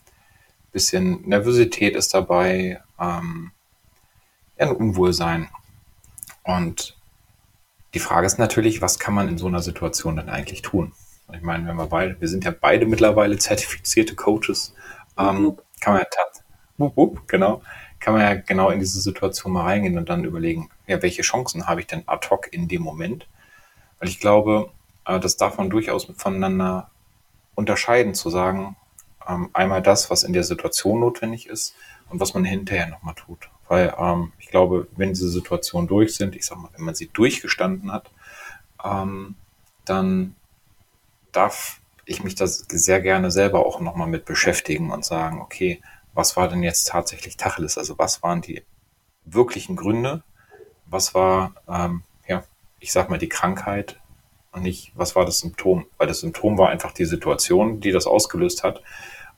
bisschen 0.73 1.23
Nervosität 1.29 1.97
ist 1.97 2.15
dabei, 2.15 2.81
ähm, 2.99 3.53
ja, 4.59 4.67
ein 4.67 4.77
Unwohlsein. 4.77 5.49
Und 6.43 6.97
die 7.95 7.99
Frage 7.99 8.27
ist 8.27 8.39
natürlich, 8.39 8.81
was 8.81 8.99
kann 8.99 9.15
man 9.15 9.29
in 9.29 9.39
so 9.39 9.47
einer 9.47 9.63
Situation 9.63 10.17
dann 10.17 10.29
eigentlich 10.29 10.63
tun? 10.63 10.93
Ich 11.33 11.43
meine, 11.43 11.67
wenn 11.67 11.77
wir 11.77 11.87
beide, 11.87 12.21
wir 12.21 12.29
sind 12.29 12.45
ja 12.45 12.53
beide 12.59 12.87
mittlerweile 12.87 13.39
zertifizierte 13.39 14.15
Coaches, 14.15 14.75
ähm, 15.19 15.57
kann 15.81 15.95
man 15.95 16.03
ja 16.03 16.09
wup, 16.79 16.97
wup, 16.97 17.29
genau, 17.29 17.63
kann 18.01 18.15
man 18.15 18.23
ja 18.23 18.35
genau 18.35 18.71
in 18.71 18.81
diese 18.81 19.01
Situation 19.01 19.53
mal 19.53 19.63
reingehen 19.63 19.99
und 19.99 20.09
dann 20.09 20.25
überlegen, 20.25 20.71
ja, 20.87 21.01
welche 21.03 21.23
Chancen 21.23 21.67
habe 21.67 21.81
ich 21.81 21.87
denn 21.87 22.03
ad 22.07 22.29
hoc 22.31 22.53
in 22.53 22.69
dem 22.69 22.83
Moment? 22.83 23.29
Weil 23.99 24.09
ich 24.09 24.21
glaube, 24.21 24.71
äh, 25.07 25.21
das 25.21 25.37
darf 25.37 25.59
man 25.59 25.71
durchaus 25.71 26.13
voneinander 26.17 26.91
unterscheiden, 27.55 28.15
zu 28.15 28.31
sagen, 28.31 28.77
ähm, 29.29 29.51
einmal 29.53 29.83
das, 29.83 30.11
was 30.11 30.23
in 30.23 30.33
der 30.33 30.45
Situation 30.45 31.01
notwendig 31.01 31.47
ist 31.47 31.75
und 32.09 32.21
was 32.21 32.35
man 32.35 32.45
hinterher 32.45 32.89
nochmal 32.89 33.15
tut. 33.15 33.49
Weil 33.69 33.95
ähm, 33.99 34.33
ich 34.39 34.49
glaube, 34.49 34.89
wenn 34.97 35.11
diese 35.11 35.29
Situationen 35.29 35.89
durch 35.89 36.15
sind, 36.15 36.37
ich 36.37 36.45
sag 36.45 36.59
mal, 36.59 36.71
wenn 36.77 36.85
man 36.85 36.95
sie 36.95 37.09
durchgestanden 37.13 37.93
hat, 37.93 38.11
ähm, 38.85 39.37
dann 39.85 40.37
darf 41.33 41.81
ich 42.05 42.23
mich 42.23 42.35
da 42.35 42.47
sehr 42.47 43.01
gerne 43.01 43.31
selber 43.31 43.65
auch 43.65 43.81
nochmal 43.81 44.09
mit 44.09 44.25
beschäftigen 44.25 44.91
und 44.91 45.05
sagen, 45.05 45.41
okay, 45.41 45.81
was 46.15 46.37
war 46.37 46.49
denn 46.49 46.63
jetzt 46.63 46.89
tatsächlich 46.89 47.37
Tacheles? 47.37 47.79
Also 47.79 47.99
was 47.99 48.23
waren 48.23 48.43
die 48.43 48.63
wirklichen 49.25 49.77
Gründe? 49.77 50.23
Was 50.87 51.15
war, 51.15 51.55
ähm, 51.69 52.03
ja, 52.27 52.45
ich 52.81 52.93
sag 52.93 53.09
mal, 53.09 53.19
die 53.19 53.29
Krankheit 53.29 53.99
nicht, 54.61 54.93
was 54.95 55.17
war 55.17 55.25
das 55.25 55.39
Symptom? 55.39 55.87
Weil 55.99 56.09
das 56.09 56.21
Symptom 56.21 56.59
war 56.59 56.69
einfach 56.69 56.93
die 56.93 57.05
Situation, 57.05 57.81
die 57.81 57.93
das 57.93 58.07
ausgelöst 58.07 58.63
hat. 58.63 58.83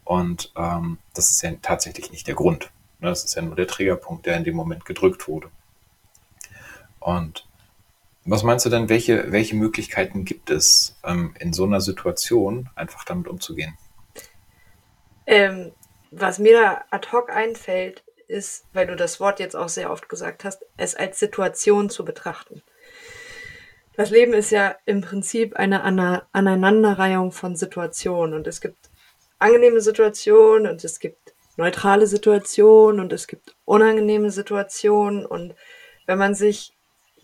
Und 0.05 0.53
ähm, 0.57 0.99
das 1.15 1.31
ist 1.31 1.43
ja 1.43 1.53
tatsächlich 1.63 2.11
nicht 2.11 2.27
der 2.27 2.35
Grund. 2.35 2.71
Ne? 3.01 3.09
Das 3.09 3.25
ist 3.25 3.35
ja 3.35 3.43
nur 3.43 3.57
der 3.57 3.67
Triggerpunkt, 3.67 4.27
der 4.27 4.37
in 4.37 4.45
dem 4.45 4.57
Moment 4.57 4.85
gedrückt 4.85 5.29
wurde. 5.29 5.49
Und 7.01 7.47
was 8.25 8.43
meinst 8.43 8.65
du 8.65 8.71
denn, 8.71 8.89
welche, 8.89 9.31
welche 9.33 9.55
Möglichkeiten 9.55 10.25
gibt 10.25 10.51
es, 10.51 10.97
ähm, 11.05 11.35
in 11.39 11.53
so 11.53 11.65
einer 11.65 11.81
Situation 11.81 12.71
einfach 12.75 13.05
damit 13.05 13.29
umzugehen? 13.29 13.77
Ähm, 15.27 15.73
was 16.11 16.39
mir 16.39 16.61
da 16.61 16.85
ad 16.91 17.09
hoc 17.13 17.31
einfällt, 17.31 18.03
ist, 18.27 18.65
weil 18.73 18.87
du 18.87 18.97
das 18.97 19.21
Wort 19.21 19.41
jetzt 19.41 19.55
auch 19.55 19.69
sehr 19.69 19.91
oft 19.91 20.09
gesagt 20.09 20.45
hast, 20.45 20.65
es 20.77 20.95
als 20.95 21.19
Situation 21.19 21.91
zu 21.91 22.05
betrachten. 22.05 22.63
Das 23.97 24.11
Leben 24.11 24.33
ist 24.33 24.51
ja 24.51 24.77
im 24.87 25.01
Prinzip 25.01 25.57
eine 25.57 25.83
Aneinanderreihung 26.33 27.33
von 27.33 27.57
Situationen 27.57 28.35
und 28.35 28.47
es 28.47 28.61
gibt 28.61 28.91
angenehme 29.39 29.81
Situationen 29.81 30.71
und 30.71 30.83
es 30.83 30.99
gibt 30.99 31.35
neutrale 31.57 32.07
Situationen 32.07 33.01
und 33.01 33.13
es 33.13 33.27
gibt 33.27 33.55
unangenehme 33.65 34.31
Situationen 34.31 35.25
und 35.25 35.55
wenn 36.07 36.19
man 36.19 36.35
sich 36.35 36.75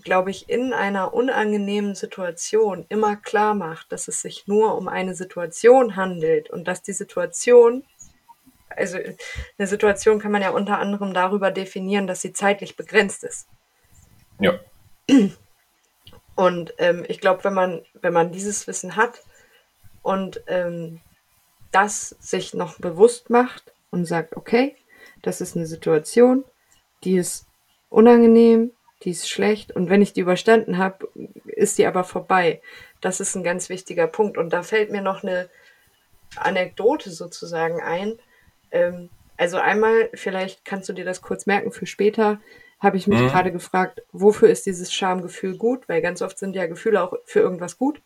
glaube 0.03 0.31
ich, 0.31 0.49
in 0.49 0.73
einer 0.73 1.15
unangenehmen 1.15 1.95
Situation 1.95 2.87
immer 2.89 3.17
klar 3.17 3.55
macht, 3.55 3.93
dass 3.93 4.09
es 4.09 4.23
sich 4.23 4.47
nur 4.47 4.77
um 4.77 4.89
eine 4.89 5.15
Situation 5.15 5.97
handelt 5.97 6.51
und 6.51 6.67
dass 6.67 6.83
die 6.83 6.93
Situation, 6.93 7.85
also 8.69 8.99
eine 9.59 9.67
Situation 9.67 10.19
kann 10.19 10.33
man 10.33 10.43
ja 10.43 10.51
unter 10.51 10.79
anderem 10.79 11.15
darüber 11.15 11.51
definieren, 11.51 12.07
dass 12.07 12.23
sie 12.23 12.33
zeitlich 12.33 12.77
begrenzt 12.77 13.25
ist. 13.25 13.47
Ja. 14.39 14.59
Und 16.41 16.73
ähm, 16.79 17.05
ich 17.07 17.21
glaube, 17.21 17.45
wenn 17.45 17.53
man, 17.53 17.83
wenn 18.01 18.15
man 18.15 18.33
dieses 18.33 18.67
Wissen 18.67 18.97
hat 18.97 19.23
und 20.01 20.43
ähm, 20.47 21.03
das 21.71 22.17
sich 22.19 22.55
noch 22.55 22.79
bewusst 22.79 23.29
macht 23.29 23.75
und 23.91 24.07
sagt, 24.07 24.39
okay, 24.39 24.75
das 25.21 25.43
ist 25.43 25.55
eine 25.55 25.67
Situation, 25.67 26.47
die 27.05 27.19
ist 27.19 27.45
unangenehm, 27.91 28.71
die 29.03 29.11
ist 29.11 29.29
schlecht 29.29 29.73
und 29.77 29.91
wenn 29.91 30.01
ich 30.01 30.15
die 30.15 30.23
überstanden 30.23 30.79
habe, 30.79 31.09
ist 31.45 31.77
die 31.77 31.85
aber 31.85 32.05
vorbei. 32.05 32.63
Das 33.03 33.21
ist 33.21 33.35
ein 33.35 33.45
ganz 33.45 33.69
wichtiger 33.69 34.07
Punkt. 34.07 34.39
Und 34.39 34.55
da 34.55 34.63
fällt 34.63 34.91
mir 34.91 35.03
noch 35.03 35.23
eine 35.23 35.51
Anekdote 36.37 37.11
sozusagen 37.11 37.83
ein. 37.83 38.19
Ähm, 38.71 39.11
also 39.37 39.59
einmal, 39.59 40.09
vielleicht 40.15 40.65
kannst 40.65 40.89
du 40.89 40.95
dir 40.95 41.05
das 41.05 41.21
kurz 41.21 41.45
merken 41.45 41.71
für 41.71 41.85
später, 41.85 42.41
habe 42.81 42.97
ich 42.97 43.07
mich 43.07 43.21
mhm. 43.21 43.29
gerade 43.29 43.53
gefragt, 43.53 44.03
wofür 44.11 44.49
ist 44.49 44.67
dieses 44.67 44.93
Schamgefühl 44.93 45.57
gut? 45.57 45.89
Weil 45.89 46.01
ganz 46.01 46.23
oft 46.23 46.39
sind 46.39 46.57
ja 46.57 46.67
Gefühle 46.67 47.03
auch 47.03 47.15
für 47.25 47.41
irgendwas 47.41 47.77
gut. 47.79 48.01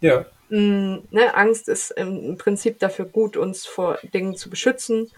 Ja. 0.00 0.26
Mhm, 0.48 1.04
ne, 1.10 1.34
Angst 1.34 1.68
ist 1.68 1.90
im 1.92 2.36
Prinzip 2.36 2.78
dafür 2.78 3.06
gut, 3.06 3.36
uns 3.36 3.66
vor 3.66 3.98
Dingen 4.14 4.36
zu 4.36 4.50
beschützen 4.50 5.10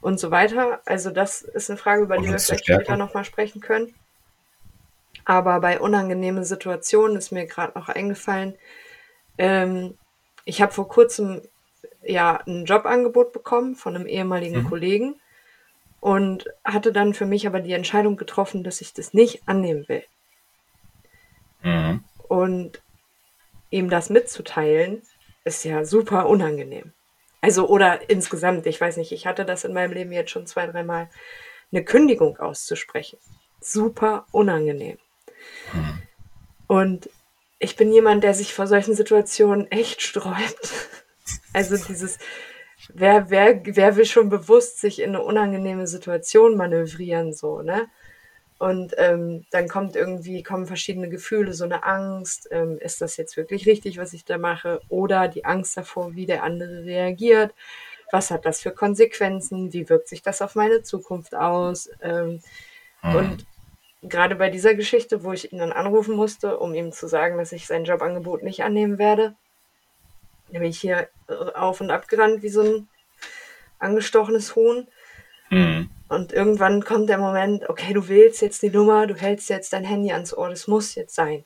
und 0.00 0.18
so 0.18 0.30
weiter. 0.30 0.80
Also 0.86 1.10
das 1.10 1.42
ist 1.42 1.70
eine 1.70 1.76
Frage, 1.76 2.02
über 2.02 2.18
die 2.18 2.28
wir 2.28 2.38
vielleicht 2.38 2.64
später 2.64 2.96
nochmal 2.96 3.24
sprechen 3.24 3.60
können. 3.60 3.94
Aber 5.24 5.60
bei 5.60 5.80
unangenehmen 5.80 6.44
Situationen 6.44 7.16
ist 7.16 7.32
mir 7.32 7.46
gerade 7.46 7.78
noch 7.78 7.88
eingefallen, 7.88 8.54
ähm, 9.38 9.96
ich 10.44 10.60
habe 10.60 10.72
vor 10.72 10.88
kurzem 10.88 11.42
ja 12.02 12.40
ein 12.46 12.66
Jobangebot 12.66 13.32
bekommen 13.32 13.74
von 13.74 13.96
einem 13.96 14.06
ehemaligen 14.06 14.62
mhm. 14.62 14.68
Kollegen 14.68 15.20
und 16.04 16.44
hatte 16.62 16.92
dann 16.92 17.14
für 17.14 17.24
mich 17.24 17.46
aber 17.46 17.60
die 17.60 17.72
Entscheidung 17.72 18.18
getroffen, 18.18 18.62
dass 18.62 18.82
ich 18.82 18.92
das 18.92 19.14
nicht 19.14 19.48
annehmen 19.48 19.88
will. 19.88 20.04
Mhm. 21.62 22.04
Und 22.28 22.82
ihm 23.70 23.88
das 23.88 24.10
mitzuteilen, 24.10 25.00
ist 25.44 25.64
ja 25.64 25.86
super 25.86 26.26
unangenehm. 26.26 26.92
Also, 27.40 27.66
oder 27.70 28.10
insgesamt, 28.10 28.66
ich 28.66 28.78
weiß 28.78 28.98
nicht, 28.98 29.12
ich 29.12 29.26
hatte 29.26 29.46
das 29.46 29.64
in 29.64 29.72
meinem 29.72 29.94
Leben 29.94 30.12
jetzt 30.12 30.30
schon 30.30 30.46
zwei, 30.46 30.66
dreimal, 30.66 31.08
eine 31.72 31.82
Kündigung 31.82 32.36
auszusprechen. 32.36 33.18
Super 33.62 34.26
unangenehm. 34.30 34.98
Und 36.66 37.08
ich 37.58 37.76
bin 37.76 37.90
jemand, 37.90 38.24
der 38.24 38.34
sich 38.34 38.52
vor 38.52 38.66
solchen 38.66 38.94
Situationen 38.94 39.70
echt 39.70 40.02
sträubt. 40.02 40.70
Also 41.54 41.76
dieses, 41.76 42.18
wer, 42.92 43.30
wer, 43.30 43.60
wer 43.64 43.96
will 43.96 44.04
schon 44.04 44.28
bewusst 44.28 44.80
sich 44.80 45.00
in 45.00 45.10
eine 45.10 45.22
unangenehme 45.22 45.86
Situation 45.86 46.56
manövrieren, 46.56 47.32
so, 47.32 47.62
ne? 47.62 47.88
Und 48.58 48.94
ähm, 48.98 49.44
dann 49.50 49.68
kommt 49.68 49.96
irgendwie, 49.96 50.42
kommen 50.42 50.66
verschiedene 50.66 51.08
Gefühle, 51.08 51.52
so 51.52 51.64
eine 51.64 51.84
Angst, 51.84 52.48
ähm, 52.50 52.78
ist 52.78 53.00
das 53.00 53.16
jetzt 53.16 53.36
wirklich 53.36 53.66
richtig, 53.66 53.98
was 53.98 54.12
ich 54.12 54.24
da 54.24 54.38
mache? 54.38 54.80
Oder 54.88 55.28
die 55.28 55.44
Angst 55.44 55.76
davor, 55.76 56.14
wie 56.14 56.24
der 56.26 56.44
andere 56.44 56.84
reagiert. 56.84 57.52
Was 58.12 58.30
hat 58.30 58.46
das 58.46 58.60
für 58.60 58.70
Konsequenzen? 58.70 59.72
Wie 59.72 59.88
wirkt 59.88 60.08
sich 60.08 60.22
das 60.22 60.40
auf 60.40 60.54
meine 60.54 60.82
Zukunft 60.82 61.34
aus? 61.34 61.90
Ähm, 62.00 62.40
mhm. 63.02 63.16
Und 63.16 63.46
gerade 64.02 64.36
bei 64.36 64.50
dieser 64.50 64.74
Geschichte, 64.74 65.24
wo 65.24 65.32
ich 65.32 65.52
ihn 65.52 65.58
dann 65.58 65.72
anrufen 65.72 66.14
musste, 66.14 66.58
um 66.58 66.74
ihm 66.74 66.92
zu 66.92 67.08
sagen, 67.08 67.38
dass 67.38 67.52
ich 67.52 67.66
sein 67.66 67.84
Jobangebot 67.84 68.42
nicht 68.42 68.62
annehmen 68.62 68.98
werde, 68.98 69.34
da 70.48 70.58
bin 70.58 70.70
ich 70.70 70.80
hier 70.80 71.08
auf 71.54 71.80
und 71.80 71.90
ab 71.90 72.08
gerannt 72.08 72.42
wie 72.42 72.48
so 72.48 72.62
ein 72.62 72.88
angestochenes 73.78 74.56
Huhn. 74.56 74.86
Mhm. 75.50 75.90
Und 76.08 76.32
irgendwann 76.32 76.84
kommt 76.84 77.08
der 77.08 77.18
Moment, 77.18 77.68
okay, 77.68 77.92
du 77.92 78.08
wählst 78.08 78.42
jetzt 78.42 78.62
die 78.62 78.70
Nummer, 78.70 79.06
du 79.06 79.14
hältst 79.14 79.48
jetzt 79.48 79.72
dein 79.72 79.84
Handy 79.84 80.12
ans 80.12 80.36
Ohr, 80.36 80.48
das 80.48 80.68
muss 80.68 80.94
jetzt 80.94 81.14
sein. 81.14 81.44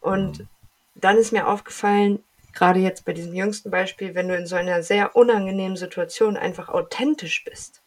Und 0.00 0.40
mhm. 0.40 0.48
dann 0.94 1.18
ist 1.18 1.32
mir 1.32 1.48
aufgefallen, 1.48 2.22
gerade 2.52 2.80
jetzt 2.80 3.04
bei 3.04 3.12
diesem 3.12 3.34
jüngsten 3.34 3.70
Beispiel, 3.70 4.14
wenn 4.14 4.28
du 4.28 4.36
in 4.36 4.46
so 4.46 4.56
einer 4.56 4.82
sehr 4.82 5.16
unangenehmen 5.16 5.76
Situation 5.76 6.36
einfach 6.36 6.68
authentisch 6.68 7.44
bist 7.44 7.82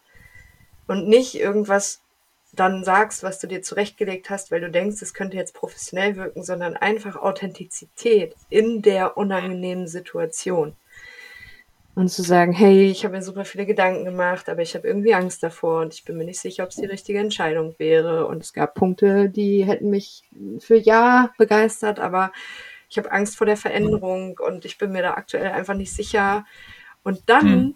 und 0.88 1.08
nicht 1.08 1.36
irgendwas 1.36 2.02
dann 2.56 2.84
sagst, 2.84 3.24
was 3.24 3.40
du 3.40 3.48
dir 3.48 3.62
zurechtgelegt 3.62 4.30
hast, 4.30 4.52
weil 4.52 4.62
du 4.62 4.70
denkst, 4.70 5.02
es 5.02 5.14
könnte 5.14 5.38
jetzt 5.38 5.54
professionell 5.54 6.16
wirken, 6.16 6.44
sondern 6.44 6.76
einfach 6.76 7.16
Authentizität 7.16 8.36
in 8.50 8.82
der 8.82 9.18
unangenehmen 9.18 9.88
Situation. 9.88 10.76
und 11.96 12.10
zu 12.10 12.24
sagen, 12.24 12.52
hey, 12.52 12.88
ich 12.92 13.06
habe 13.06 13.16
mir 13.16 13.22
super 13.24 13.46
viele 13.46 13.66
Gedanken 13.66 14.04
gemacht, 14.04 14.50
aber 14.50 14.62
ich 14.62 14.76
habe 14.76 14.86
irgendwie 14.86 15.14
Angst 15.14 15.42
davor 15.44 15.82
und 15.82 15.94
ich 15.94 16.04
bin 16.04 16.18
mir 16.18 16.26
nicht 16.26 16.42
sicher, 16.42 16.64
ob 16.64 16.70
es 16.70 16.76
die 16.76 16.86
richtige 16.86 17.20
Entscheidung 17.20 17.74
wäre. 17.78 18.28
Und 18.28 18.44
es 18.44 18.52
gab 18.52 18.76
Punkte, 18.76 19.30
die 19.30 19.64
hätten 19.64 19.90
mich 19.90 20.24
für 20.60 20.76
Ja 20.76 21.32
begeistert, 21.38 22.00
aber 22.00 22.34
ich 22.90 22.98
habe 22.98 23.12
Angst 23.12 23.38
vor 23.38 23.48
der 23.48 23.58
Veränderung 23.58 24.38
und 24.46 24.66
ich 24.66 24.78
bin 24.78 24.92
mir 24.92 25.04
da 25.04 25.14
aktuell 25.14 25.52
einfach 25.52 25.74
nicht 25.74 25.94
sicher. 25.94 26.46
Und 27.04 27.22
dann 27.28 27.42
hm. 27.44 27.76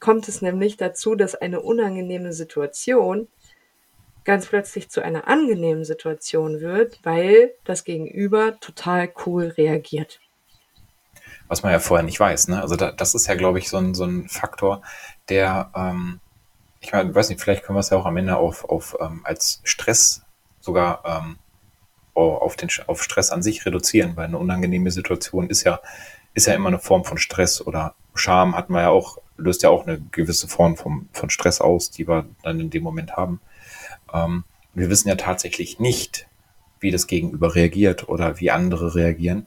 kommt 0.00 0.26
es 0.26 0.42
nämlich 0.42 0.76
dazu, 0.76 1.14
dass 1.14 1.36
eine 1.36 1.60
unangenehme 1.60 2.32
Situation 2.32 3.28
ganz 4.24 4.46
plötzlich 4.46 4.90
zu 4.90 5.02
einer 5.02 5.28
angenehmen 5.28 5.84
Situation 5.84 6.60
wird, 6.60 7.00
weil 7.02 7.52
das 7.64 7.84
Gegenüber 7.84 8.58
total 8.60 9.10
cool 9.24 9.46
reagiert 9.56 10.20
was 11.50 11.64
man 11.64 11.72
ja 11.72 11.80
vorher 11.80 12.04
nicht 12.04 12.20
weiß. 12.20 12.46
Ne? 12.46 12.62
Also 12.62 12.76
da, 12.76 12.92
das 12.92 13.14
ist 13.14 13.26
ja, 13.26 13.34
glaube 13.34 13.58
ich, 13.58 13.68
so 13.68 13.76
ein, 13.76 13.92
so 13.92 14.04
ein 14.04 14.28
Faktor, 14.28 14.82
der, 15.28 15.72
ähm, 15.74 16.20
ich 16.80 16.92
meine, 16.92 17.12
weiß 17.12 17.28
nicht, 17.28 17.40
vielleicht 17.40 17.64
können 17.64 17.76
wir 17.76 17.80
es 17.80 17.90
ja 17.90 17.98
auch 17.98 18.06
am 18.06 18.16
Ende 18.16 18.36
auf, 18.36 18.64
auf 18.64 18.96
ähm, 19.00 19.22
als 19.24 19.60
Stress 19.64 20.22
sogar 20.60 21.02
ähm, 21.04 21.38
auf, 22.14 22.54
den, 22.54 22.68
auf 22.86 23.02
Stress 23.02 23.32
an 23.32 23.42
sich 23.42 23.66
reduzieren, 23.66 24.16
weil 24.16 24.26
eine 24.26 24.38
unangenehme 24.38 24.92
Situation 24.92 25.50
ist 25.50 25.64
ja, 25.64 25.80
ist 26.34 26.46
ja 26.46 26.54
immer 26.54 26.68
eine 26.68 26.78
Form 26.78 27.04
von 27.04 27.18
Stress 27.18 27.60
oder 27.60 27.94
Scham 28.14 28.56
hat 28.56 28.70
man 28.70 28.82
ja 28.82 28.90
auch, 28.90 29.18
löst 29.36 29.64
ja 29.64 29.70
auch 29.70 29.86
eine 29.86 30.00
gewisse 30.12 30.46
Form 30.46 30.76
vom, 30.76 31.08
von 31.12 31.30
Stress 31.30 31.60
aus, 31.60 31.90
die 31.90 32.06
wir 32.06 32.26
dann 32.44 32.60
in 32.60 32.70
dem 32.70 32.84
Moment 32.84 33.16
haben. 33.16 33.40
Ähm, 34.12 34.44
wir 34.74 34.88
wissen 34.88 35.08
ja 35.08 35.16
tatsächlich 35.16 35.78
nicht, 35.78 36.28
wie 36.80 36.90
das 36.90 37.06
Gegenüber 37.06 37.54
reagiert 37.54 38.08
oder 38.08 38.40
wie 38.40 38.50
andere 38.50 38.94
reagieren. 38.94 39.46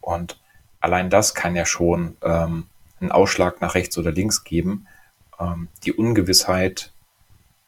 Und 0.00 0.40
allein 0.80 1.10
das 1.10 1.34
kann 1.34 1.56
ja 1.56 1.64
schon 1.64 2.16
ähm, 2.22 2.66
einen 3.00 3.12
Ausschlag 3.12 3.60
nach 3.60 3.74
rechts 3.74 3.96
oder 3.98 4.12
links 4.12 4.44
geben. 4.44 4.86
Ähm, 5.40 5.68
die 5.84 5.92
Ungewissheit, 5.92 6.92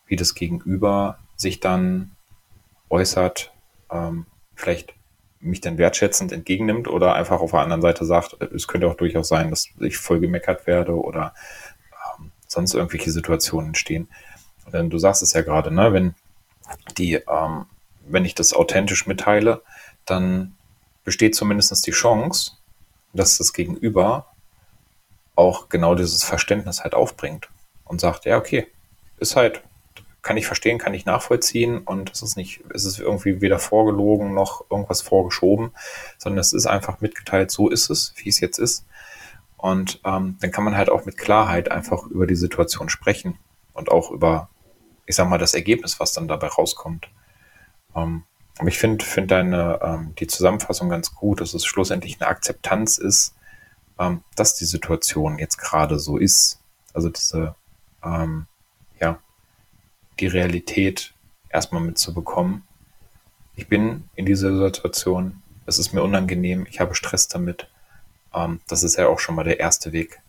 wie 0.06 0.16
das 0.16 0.34
Gegenüber 0.34 1.18
sich 1.36 1.60
dann 1.60 2.12
äußert, 2.90 3.52
ähm, 3.90 4.26
vielleicht 4.54 4.94
mich 5.40 5.60
dann 5.60 5.78
wertschätzend 5.78 6.32
entgegennimmt 6.32 6.88
oder 6.88 7.14
einfach 7.14 7.40
auf 7.40 7.52
der 7.52 7.60
anderen 7.60 7.82
Seite 7.82 8.04
sagt, 8.04 8.40
es 8.42 8.68
könnte 8.68 8.88
auch 8.88 8.96
durchaus 8.96 9.28
sein, 9.28 9.50
dass 9.50 9.68
ich 9.80 9.96
voll 9.96 10.20
gemeckert 10.20 10.66
werde 10.66 10.94
oder 10.94 11.34
ähm, 12.18 12.32
sonst 12.46 12.74
irgendwelche 12.74 13.10
Situationen 13.10 13.68
entstehen. 13.68 14.08
Denn 14.72 14.90
du 14.90 14.98
sagst 14.98 15.22
es 15.22 15.32
ja 15.32 15.42
gerade, 15.42 15.70
ne, 15.70 15.92
wenn 15.92 16.14
die, 16.98 17.14
ähm, 17.14 17.66
wenn 18.06 18.24
ich 18.24 18.34
das 18.34 18.52
authentisch 18.52 19.06
mitteile, 19.06 19.62
dann 20.04 20.54
besteht 21.04 21.34
zumindest 21.34 21.86
die 21.86 21.92
Chance, 21.92 22.52
dass 23.12 23.38
das 23.38 23.52
Gegenüber 23.52 24.26
auch 25.34 25.68
genau 25.68 25.94
dieses 25.94 26.24
Verständnis 26.24 26.82
halt 26.82 26.94
aufbringt 26.94 27.48
und 27.84 28.00
sagt, 28.00 28.24
ja, 28.24 28.38
okay, 28.38 28.66
ist 29.18 29.36
halt, 29.36 29.62
kann 30.22 30.36
ich 30.36 30.46
verstehen, 30.46 30.78
kann 30.78 30.94
ich 30.94 31.06
nachvollziehen 31.06 31.78
und 31.78 32.10
es 32.10 32.22
ist 32.22 32.36
nicht, 32.36 32.62
es 32.74 32.84
ist 32.84 32.98
irgendwie 32.98 33.40
weder 33.40 33.58
vorgelogen 33.58 34.34
noch 34.34 34.64
irgendwas 34.70 35.02
vorgeschoben, 35.02 35.72
sondern 36.18 36.40
es 36.40 36.52
ist 36.52 36.66
einfach 36.66 37.00
mitgeteilt, 37.00 37.50
so 37.50 37.68
ist 37.68 37.90
es, 37.90 38.12
wie 38.16 38.28
es 38.28 38.40
jetzt 38.40 38.58
ist. 38.58 38.84
Und 39.56 40.00
ähm, 40.04 40.36
dann 40.40 40.50
kann 40.50 40.64
man 40.64 40.76
halt 40.76 40.90
auch 40.90 41.04
mit 41.04 41.16
Klarheit 41.16 41.70
einfach 41.70 42.06
über 42.06 42.26
die 42.26 42.34
Situation 42.34 42.88
sprechen 42.88 43.38
und 43.72 43.90
auch 43.90 44.10
über, 44.10 44.48
ich 45.06 45.16
sag 45.16 45.28
mal, 45.28 45.38
das 45.38 45.54
Ergebnis, 45.54 46.00
was 46.00 46.12
dann 46.12 46.28
dabei 46.28 46.48
rauskommt. 46.48 47.08
Ähm, 47.94 48.24
ich 48.66 48.78
finde 48.78 49.04
find 49.04 49.30
deine, 49.30 49.80
ähm, 49.82 50.14
die 50.18 50.26
Zusammenfassung 50.26 50.88
ganz 50.88 51.14
gut, 51.14 51.40
dass 51.40 51.54
es 51.54 51.64
schlussendlich 51.66 52.20
eine 52.20 52.28
Akzeptanz 52.28 52.98
ist, 52.98 53.34
ähm, 53.98 54.22
dass 54.34 54.54
die 54.54 54.64
Situation 54.64 55.38
jetzt 55.38 55.58
gerade 55.58 55.98
so 55.98 56.16
ist. 56.16 56.60
Also 56.94 57.08
diese, 57.10 57.54
ähm, 58.02 58.46
ja, 59.00 59.18
die 60.18 60.26
Realität 60.26 61.12
erstmal 61.50 61.82
mitzubekommen. 61.82 62.62
Ich 63.54 63.68
bin 63.68 64.08
in 64.14 64.26
dieser 64.26 64.56
Situation, 64.56 65.42
es 65.66 65.78
ist 65.78 65.92
mir 65.92 66.02
unangenehm, 66.02 66.66
ich 66.68 66.80
habe 66.80 66.94
Stress 66.94 67.28
damit. 67.28 67.68
Ähm, 68.34 68.60
das 68.68 68.82
ist 68.82 68.96
ja 68.96 69.08
auch 69.08 69.18
schon 69.18 69.34
mal 69.34 69.44
der 69.44 69.60
erste 69.60 69.92
Weg. 69.92 70.20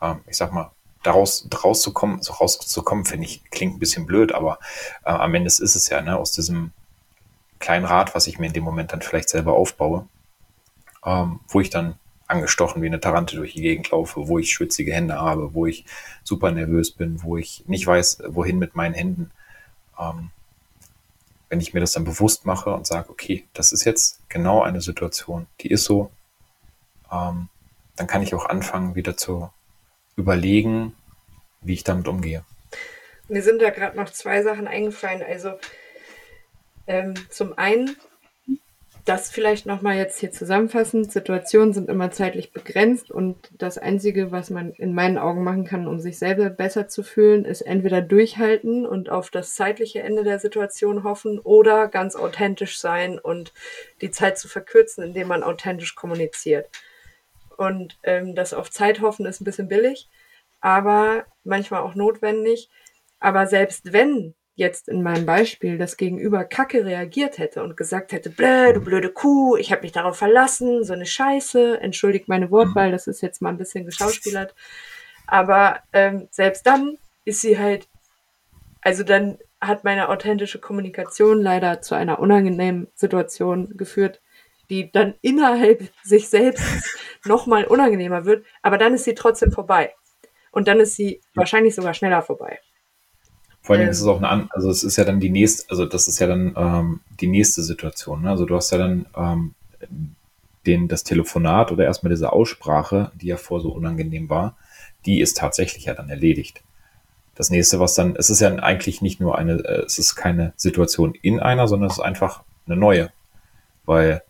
Ähm, 0.00 0.20
ich 0.26 0.36
sag 0.36 0.52
mal, 0.52 0.70
daraus 1.02 1.48
rauszukommen, 1.62 2.18
also 2.18 2.34
rauszukommen, 2.34 3.04
finde 3.04 3.26
ich, 3.26 3.42
klingt 3.50 3.76
ein 3.76 3.78
bisschen 3.78 4.06
blöd, 4.06 4.32
aber 4.32 4.58
äh, 5.04 5.10
am 5.10 5.34
Ende 5.34 5.48
ist 5.48 5.60
es 5.60 5.88
ja, 5.88 6.00
ne, 6.02 6.16
aus 6.16 6.32
diesem 6.32 6.72
kleinen 7.58 7.84
Rad, 7.84 8.14
was 8.14 8.26
ich 8.26 8.38
mir 8.38 8.46
in 8.46 8.52
dem 8.52 8.64
Moment 8.64 8.92
dann 8.92 9.02
vielleicht 9.02 9.28
selber 9.28 9.54
aufbaue, 9.54 10.06
ähm, 11.04 11.40
wo 11.48 11.60
ich 11.60 11.70
dann 11.70 11.98
angestochen 12.26 12.80
wie 12.82 12.86
eine 12.86 13.00
Tarante 13.00 13.36
durch 13.36 13.54
die 13.54 13.62
Gegend 13.62 13.90
laufe, 13.90 14.28
wo 14.28 14.38
ich 14.38 14.52
schwitzige 14.52 14.92
Hände 14.92 15.20
habe, 15.20 15.54
wo 15.54 15.66
ich 15.66 15.84
super 16.22 16.52
nervös 16.52 16.92
bin, 16.92 17.22
wo 17.22 17.36
ich 17.36 17.64
nicht 17.66 17.86
weiß, 17.86 18.22
wohin 18.28 18.58
mit 18.58 18.76
meinen 18.76 18.94
Händen. 18.94 19.30
Ähm, 19.98 20.30
wenn 21.48 21.60
ich 21.60 21.74
mir 21.74 21.80
das 21.80 21.92
dann 21.92 22.04
bewusst 22.04 22.46
mache 22.46 22.72
und 22.72 22.86
sage, 22.86 23.10
okay, 23.10 23.44
das 23.52 23.72
ist 23.72 23.84
jetzt 23.84 24.20
genau 24.28 24.62
eine 24.62 24.80
Situation, 24.80 25.46
die 25.60 25.68
ist 25.68 25.84
so, 25.84 26.12
ähm, 27.10 27.48
dann 27.96 28.06
kann 28.06 28.22
ich 28.22 28.34
auch 28.34 28.46
anfangen, 28.46 28.94
wieder 28.94 29.16
zu 29.16 29.50
überlegen, 30.16 30.94
wie 31.62 31.74
ich 31.74 31.84
damit 31.84 32.08
umgehe. 32.08 32.44
Mir 33.28 33.42
sind 33.42 33.62
da 33.62 33.70
gerade 33.70 33.96
noch 33.96 34.10
zwei 34.10 34.42
Sachen 34.42 34.66
eingefallen. 34.66 35.22
Also 35.22 35.52
ähm, 36.86 37.14
zum 37.28 37.56
einen, 37.56 37.96
das 39.04 39.30
vielleicht 39.30 39.66
nochmal 39.66 39.96
jetzt 39.96 40.18
hier 40.18 40.32
zusammenfassend, 40.32 41.12
Situationen 41.12 41.72
sind 41.72 41.88
immer 41.88 42.10
zeitlich 42.10 42.52
begrenzt 42.52 43.10
und 43.10 43.36
das 43.56 43.78
Einzige, 43.78 44.32
was 44.32 44.50
man 44.50 44.72
in 44.72 44.94
meinen 44.94 45.16
Augen 45.16 45.44
machen 45.44 45.64
kann, 45.64 45.86
um 45.86 46.00
sich 46.00 46.18
selber 46.18 46.50
besser 46.50 46.88
zu 46.88 47.02
fühlen, 47.02 47.44
ist 47.44 47.62
entweder 47.62 48.02
durchhalten 48.02 48.84
und 48.84 49.10
auf 49.10 49.30
das 49.30 49.54
zeitliche 49.54 50.00
Ende 50.00 50.24
der 50.24 50.40
Situation 50.40 51.04
hoffen 51.04 51.38
oder 51.38 51.86
ganz 51.86 52.16
authentisch 52.16 52.80
sein 52.80 53.18
und 53.18 53.52
die 54.00 54.10
Zeit 54.10 54.38
zu 54.38 54.48
verkürzen, 54.48 55.04
indem 55.04 55.28
man 55.28 55.44
authentisch 55.44 55.94
kommuniziert. 55.94 56.68
Und 57.60 57.98
ähm, 58.04 58.34
das 58.34 58.54
auf 58.54 58.70
Zeit 58.70 59.02
hoffen 59.02 59.26
ist 59.26 59.42
ein 59.42 59.44
bisschen 59.44 59.68
billig, 59.68 60.08
aber 60.62 61.26
manchmal 61.44 61.82
auch 61.82 61.94
notwendig. 61.94 62.70
Aber 63.18 63.46
selbst 63.46 63.92
wenn 63.92 64.32
jetzt 64.54 64.88
in 64.88 65.02
meinem 65.02 65.26
Beispiel 65.26 65.76
das 65.76 65.98
Gegenüber 65.98 66.46
kacke 66.46 66.86
reagiert 66.86 67.36
hätte 67.36 67.62
und 67.62 67.76
gesagt 67.76 68.12
hätte, 68.12 68.30
blöd, 68.30 68.76
du 68.76 68.80
blöde 68.80 69.12
Kuh, 69.12 69.56
ich 69.58 69.72
habe 69.72 69.82
mich 69.82 69.92
darauf 69.92 70.16
verlassen, 70.16 70.84
so 70.84 70.94
eine 70.94 71.04
Scheiße, 71.04 71.78
entschuldigt 71.82 72.28
meine 72.28 72.50
Wortwahl, 72.50 72.92
das 72.92 73.06
ist 73.06 73.20
jetzt 73.20 73.42
mal 73.42 73.50
ein 73.50 73.58
bisschen 73.58 73.84
geschauspielert. 73.84 74.54
Aber 75.26 75.80
ähm, 75.92 76.28
selbst 76.30 76.66
dann 76.66 76.96
ist 77.26 77.42
sie 77.42 77.58
halt, 77.58 77.88
also 78.80 79.04
dann 79.04 79.36
hat 79.60 79.84
meine 79.84 80.08
authentische 80.08 80.60
Kommunikation 80.60 81.42
leider 81.42 81.82
zu 81.82 81.94
einer 81.94 82.20
unangenehmen 82.20 82.88
Situation 82.94 83.76
geführt, 83.76 84.22
die 84.70 84.90
dann 84.90 85.14
innerhalb 85.20 85.90
sich 86.02 86.28
selbst 86.28 86.64
nochmal 87.26 87.64
unangenehmer 87.64 88.24
wird, 88.24 88.46
aber 88.62 88.78
dann 88.78 88.94
ist 88.94 89.04
sie 89.04 89.14
trotzdem 89.14 89.52
vorbei. 89.52 89.92
Und 90.52 90.66
dann 90.68 90.80
ist 90.80 90.96
sie 90.96 91.20
wahrscheinlich 91.34 91.74
sogar 91.74 91.94
schneller 91.94 92.22
vorbei. 92.22 92.58
Vor 93.62 93.76
allem 93.76 93.84
ähm, 93.84 93.90
ist 93.90 94.00
es 94.00 94.06
auch 94.06 94.22
eine, 94.22 94.48
also 94.50 94.70
es 94.70 94.82
ist 94.82 94.96
ja 94.96 95.04
dann 95.04 95.20
die 95.20 95.30
nächste, 95.30 95.68
also 95.70 95.84
das 95.84 96.08
ist 96.08 96.18
ja 96.18 96.26
dann 96.26 96.54
ähm, 96.56 97.00
die 97.20 97.26
nächste 97.26 97.62
Situation. 97.62 98.22
Ne? 98.22 98.30
Also 98.30 98.46
du 98.46 98.56
hast 98.56 98.70
ja 98.72 98.78
dann 98.78 99.06
ähm, 99.16 99.54
den, 100.66 100.88
das 100.88 101.04
Telefonat 101.04 101.72
oder 101.72 101.84
erstmal 101.84 102.10
diese 102.10 102.32
Aussprache, 102.32 103.12
die 103.14 103.26
ja 103.26 103.36
vor 103.36 103.60
so 103.60 103.70
unangenehm 103.70 104.28
war, 104.28 104.56
die 105.06 105.20
ist 105.20 105.36
tatsächlich 105.36 105.84
ja 105.84 105.94
dann 105.94 106.08
erledigt. 106.08 106.62
Das 107.34 107.50
nächste, 107.50 107.80
was 107.80 107.94
dann, 107.94 108.16
es 108.16 108.28
ist 108.28 108.40
ja 108.40 108.54
eigentlich 108.56 109.02
nicht 109.02 109.20
nur 109.20 109.38
eine, 109.38 109.64
äh, 109.64 109.84
es 109.84 109.98
ist 109.98 110.14
keine 110.14 110.52
Situation 110.56 111.14
in 111.14 111.40
einer, 111.40 111.68
sondern 111.68 111.88
es 111.88 111.98
ist 111.98 112.04
einfach 112.04 112.42
eine 112.66 112.76
neue. 112.76 113.10
Weil 113.84 114.22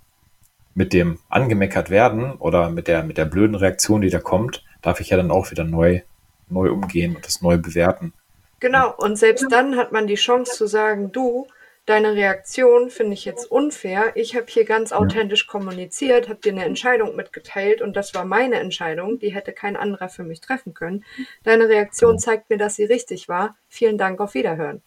mit 0.75 0.93
dem 0.93 1.19
angemeckert 1.29 1.91
werden 1.91 2.33
oder 2.35 2.71
mit 2.71 2.89
der, 2.89 3.03
mit 3.03 3.19
der 3.19 3.25
blöden 3.25 3.57
Reaktion, 3.57 4.01
die 4.01 4.11
da 4.11 4.21
kommt, 4.21 4.65
darf 4.83 5.01
ich 5.01 5.11
ja 5.11 5.17
dann 5.17 5.31
auch 5.31 5.51
wieder 5.51 5.65
neu, 5.65 6.01
neu 6.49 6.71
umgehen 6.71 7.17
und 7.17 7.27
das 7.27 7.43
neu 7.43 7.59
bewerten. 7.59 8.13
Genau, 8.61 8.95
und 8.97 9.17
selbst 9.17 9.47
dann 9.51 9.77
hat 9.77 9.91
man 9.91 10.07
die 10.07 10.17
Chance 10.17 10.53
zu 10.53 10.67
sagen, 10.67 11.13
du, 11.13 11.47
deine 11.87 12.15
Reaktion 12.15 12.91
finde 12.91 13.15
ich 13.15 13.25
jetzt 13.25 13.51
unfair. 13.51 14.13
Ich 14.15 14.37
habe 14.37 14.47
hier 14.49 14.65
ganz 14.65 14.93
authentisch 14.93 15.47
kommuniziert, 15.47 16.29
habe 16.29 16.41
dir 16.41 16.53
eine 16.53 16.65
Entscheidung 16.65 17.17
mitgeteilt 17.17 17.81
und 17.81 17.97
das 17.97 18.15
war 18.15 18.25
meine 18.25 18.61
Entscheidung, 18.61 19.19
die 19.19 19.35
hätte 19.35 19.53
kein 19.53 19.77
anderer 19.77 20.09
für 20.09 20.25
mich 20.25 20.41
treffen 20.41 20.75
können. 20.75 21.05
Deine 21.43 21.69
Reaktion 21.69 22.19
zeigt 22.19 22.51
mir, 22.51 22.59
dass 22.59 22.77
sie 22.77 22.85
richtig 22.85 23.29
war. 23.29 23.57
Vielen 23.69 23.99
Dank, 23.99 24.21
auf 24.21 24.35
Wiederhören. 24.35 24.83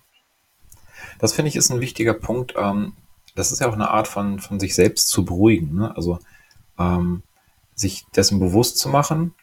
Das 1.19 1.33
finde 1.33 1.49
ich 1.49 1.55
ist 1.55 1.71
ein 1.71 1.81
wichtiger 1.81 2.13
Punkt. 2.13 2.53
Ähm, 2.55 2.93
das 3.35 3.51
ist 3.51 3.59
ja 3.59 3.67
auch 3.67 3.73
eine 3.73 3.89
Art 3.89 4.07
von, 4.07 4.39
von 4.39 4.59
sich 4.59 4.75
selbst 4.75 5.07
zu 5.07 5.25
beruhigen. 5.25 5.75
Ne? 5.75 5.95
Also 5.95 6.19
ähm, 6.77 7.23
sich 7.75 8.05
dessen 8.15 8.39
bewusst 8.39 8.77
zu 8.77 8.89
machen, 8.89 9.33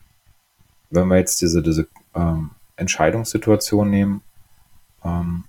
wenn 0.91 1.09
wir 1.09 1.19
jetzt 1.19 1.41
diese, 1.41 1.63
diese 1.63 1.89
ähm, 2.15 2.51
Entscheidungssituation 2.77 3.91
nehmen. 3.91 4.23
Ähm, 5.05 5.45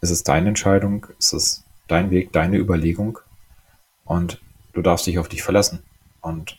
ist 0.00 0.10
es 0.10 0.22
deine 0.22 0.48
Entscheidung? 0.48 1.06
Ist 1.18 1.32
es 1.32 1.64
dein 1.88 2.10
Weg, 2.10 2.32
deine 2.32 2.58
Überlegung? 2.58 3.18
Und 4.04 4.40
du 4.72 4.82
darfst 4.82 5.06
dich 5.06 5.18
auf 5.18 5.28
dich 5.28 5.42
verlassen. 5.42 5.82
Und 6.20 6.58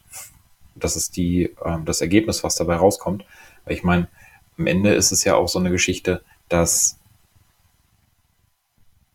das 0.76 0.96
ist 0.96 1.16
die, 1.16 1.56
ähm, 1.64 1.86
das 1.86 2.02
Ergebnis, 2.02 2.44
was 2.44 2.56
dabei 2.56 2.76
rauskommt. 2.76 3.26
Weil 3.66 3.76
ich 3.76 3.84
meine, 3.84 4.08
am 4.58 4.68
Ende 4.68 4.94
ist 4.94 5.12
es 5.12 5.24
ja 5.24 5.36
auch 5.36 5.48
so 5.48 5.60
eine 5.60 5.72
Geschichte, 5.72 6.24
dass 6.50 6.98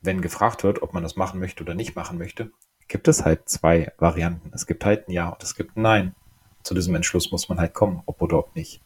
wenn 0.02 0.20
gefragt 0.20 0.64
wird, 0.64 0.82
ob 0.82 0.94
man 0.94 1.02
das 1.02 1.16
machen 1.16 1.40
möchte 1.40 1.62
oder 1.62 1.74
nicht 1.74 1.96
machen 1.96 2.18
möchte, 2.18 2.50
gibt 2.88 3.08
es 3.08 3.24
halt 3.24 3.48
zwei 3.48 3.92
Varianten. 3.98 4.50
Es 4.54 4.66
gibt 4.66 4.84
halt 4.84 5.08
ein 5.08 5.12
Ja 5.12 5.28
und 5.28 5.42
es 5.42 5.54
gibt 5.54 5.76
ein 5.76 5.82
Nein. 5.82 6.14
Zu 6.62 6.74
diesem 6.74 6.94
Entschluss 6.94 7.30
muss 7.30 7.48
man 7.48 7.58
halt 7.58 7.74
kommen, 7.74 8.02
ob 8.06 8.20
oder 8.20 8.38
ob 8.38 8.54
nicht. 8.54 8.82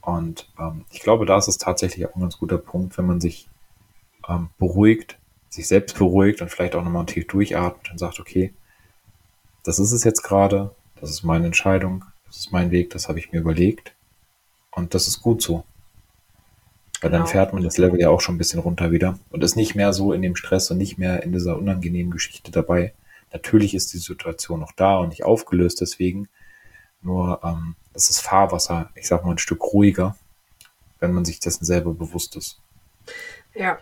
Und 0.00 0.50
ähm, 0.58 0.84
ich 0.90 1.00
glaube, 1.00 1.26
da 1.26 1.36
ist 1.36 1.48
es 1.48 1.58
tatsächlich 1.58 2.06
auch 2.06 2.14
ein 2.14 2.22
ganz 2.22 2.38
guter 2.38 2.58
Punkt, 2.58 2.96
wenn 2.98 3.06
man 3.06 3.20
sich 3.20 3.48
ähm, 4.28 4.50
beruhigt, 4.58 5.18
sich 5.48 5.68
selbst 5.68 5.98
beruhigt 5.98 6.40
und 6.40 6.50
vielleicht 6.50 6.74
auch 6.74 6.84
nochmal 6.84 7.06
tief 7.06 7.26
durchatmet 7.26 7.90
und 7.90 7.98
sagt, 7.98 8.18
okay, 8.20 8.54
das 9.64 9.78
ist 9.78 9.92
es 9.92 10.04
jetzt 10.04 10.22
gerade, 10.22 10.74
das 11.00 11.10
ist 11.10 11.22
meine 11.22 11.46
Entscheidung, 11.46 12.04
das 12.26 12.38
ist 12.38 12.52
mein 12.52 12.70
Weg, 12.70 12.90
das 12.90 13.08
habe 13.08 13.18
ich 13.18 13.32
mir 13.32 13.40
überlegt 13.40 13.94
und 14.70 14.94
das 14.94 15.06
ist 15.06 15.20
gut 15.20 15.42
so. 15.42 15.64
Weil 17.00 17.10
genau. 17.10 17.22
dann 17.22 17.32
fährt 17.32 17.52
man 17.52 17.62
das 17.62 17.78
Level 17.78 18.00
ja 18.00 18.10
auch 18.10 18.20
schon 18.20 18.34
ein 18.34 18.38
bisschen 18.38 18.60
runter 18.60 18.90
wieder 18.90 19.18
und 19.30 19.42
ist 19.42 19.56
nicht 19.56 19.74
mehr 19.74 19.92
so 19.92 20.12
in 20.12 20.22
dem 20.22 20.36
Stress 20.36 20.70
und 20.70 20.78
nicht 20.78 20.98
mehr 20.98 21.22
in 21.22 21.32
dieser 21.32 21.56
unangenehmen 21.56 22.12
Geschichte 22.12 22.50
dabei. 22.50 22.92
Natürlich 23.32 23.74
ist 23.74 23.92
die 23.92 23.98
Situation 23.98 24.60
noch 24.60 24.72
da 24.72 24.98
und 24.98 25.10
nicht 25.10 25.24
aufgelöst 25.24 25.80
deswegen. 25.80 26.28
Nur 27.02 27.40
ähm, 27.42 27.76
das 27.94 28.10
ist 28.10 28.20
Fahrwasser, 28.20 28.90
ich 28.94 29.06
sag 29.06 29.24
mal, 29.24 29.32
ein 29.32 29.38
Stück 29.38 29.62
ruhiger, 29.72 30.16
wenn 30.98 31.12
man 31.12 31.24
sich 31.24 31.40
dessen 31.40 31.64
selber 31.64 31.94
bewusst 31.94 32.36
ist. 32.36 32.60
Ja, 33.54 33.78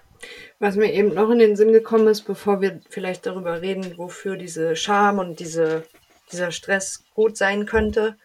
was 0.60 0.76
mir 0.76 0.92
eben 0.92 1.14
noch 1.14 1.30
in 1.30 1.38
den 1.38 1.56
Sinn 1.56 1.72
gekommen 1.72 2.06
ist, 2.06 2.22
bevor 2.22 2.60
wir 2.60 2.80
vielleicht 2.88 3.26
darüber 3.26 3.60
reden, 3.60 3.96
wofür 3.96 4.36
diese 4.36 4.76
Scham 4.76 5.18
und 5.18 5.40
diese, 5.40 5.84
dieser 6.30 6.52
Stress 6.52 7.04
gut 7.14 7.36
sein 7.36 7.66
könnte. 7.66 8.16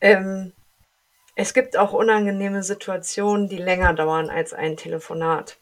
Ähm, 0.00 0.52
es 1.36 1.52
gibt 1.52 1.76
auch 1.76 1.92
unangenehme 1.92 2.62
Situationen, 2.62 3.48
die 3.48 3.58
länger 3.58 3.92
dauern 3.92 4.30
als 4.30 4.54
ein 4.54 4.76
Telefonat. 4.76 5.58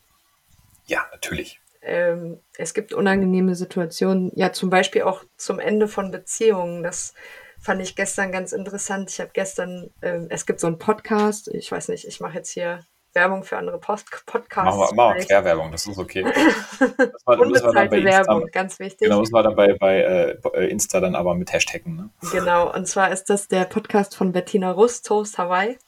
Ja, 0.86 1.04
natürlich. 1.10 1.60
Ähm, 1.82 2.40
es 2.56 2.74
gibt 2.74 2.94
unangenehme 2.94 3.56
Situationen, 3.56 4.30
ja 4.34 4.52
zum 4.52 4.70
Beispiel 4.70 5.02
auch 5.02 5.24
zum 5.36 5.58
Ende 5.58 5.88
von 5.88 6.12
Beziehungen. 6.12 6.84
Das 6.84 7.12
fand 7.60 7.82
ich 7.82 7.96
gestern 7.96 8.30
ganz 8.30 8.52
interessant. 8.52 9.10
Ich 9.10 9.20
habe 9.20 9.30
gestern, 9.34 9.90
ähm, 10.00 10.28
es 10.30 10.46
gibt 10.46 10.60
so 10.60 10.68
einen 10.68 10.78
Podcast, 10.78 11.48
ich 11.48 11.70
weiß 11.70 11.88
nicht, 11.88 12.06
ich 12.06 12.20
mache 12.20 12.38
jetzt 12.38 12.50
hier 12.50 12.86
Werbung 13.14 13.44
für 13.44 13.56
andere 13.56 13.78
Post 13.78 14.06
Podcasts. 14.26 14.76
Machen 14.76 14.90
wir, 14.90 14.94
machen 14.94 15.18
wir 15.18 15.26
Querwerbung, 15.26 15.72
das 15.72 15.86
ist 15.86 15.98
okay. 15.98 16.24
Das 16.78 17.26
war, 17.26 17.40
Unbezahlte 17.40 17.96
das 17.96 18.04
Werbung, 18.04 18.42
Insta, 18.42 18.60
ganz 18.60 18.78
wichtig. 18.78 19.08
Genau, 19.08 19.20
das 19.20 19.32
war 19.32 19.42
dann 19.42 19.54
bei, 19.54 19.72
bei 19.74 20.00
äh, 20.00 20.66
Insta 20.66 21.00
dann 21.00 21.14
aber 21.14 21.34
mit 21.34 21.52
Hashtaggen. 21.52 21.96
Ne? 21.96 22.10
Genau, 22.32 22.74
und 22.74 22.86
zwar 22.86 23.10
ist 23.10 23.30
das 23.30 23.48
der 23.48 23.64
Podcast 23.64 24.16
von 24.16 24.32
Bettina 24.32 24.72
Rust, 24.72 25.06
Toast 25.06 25.38
Hawaii, 25.38 25.78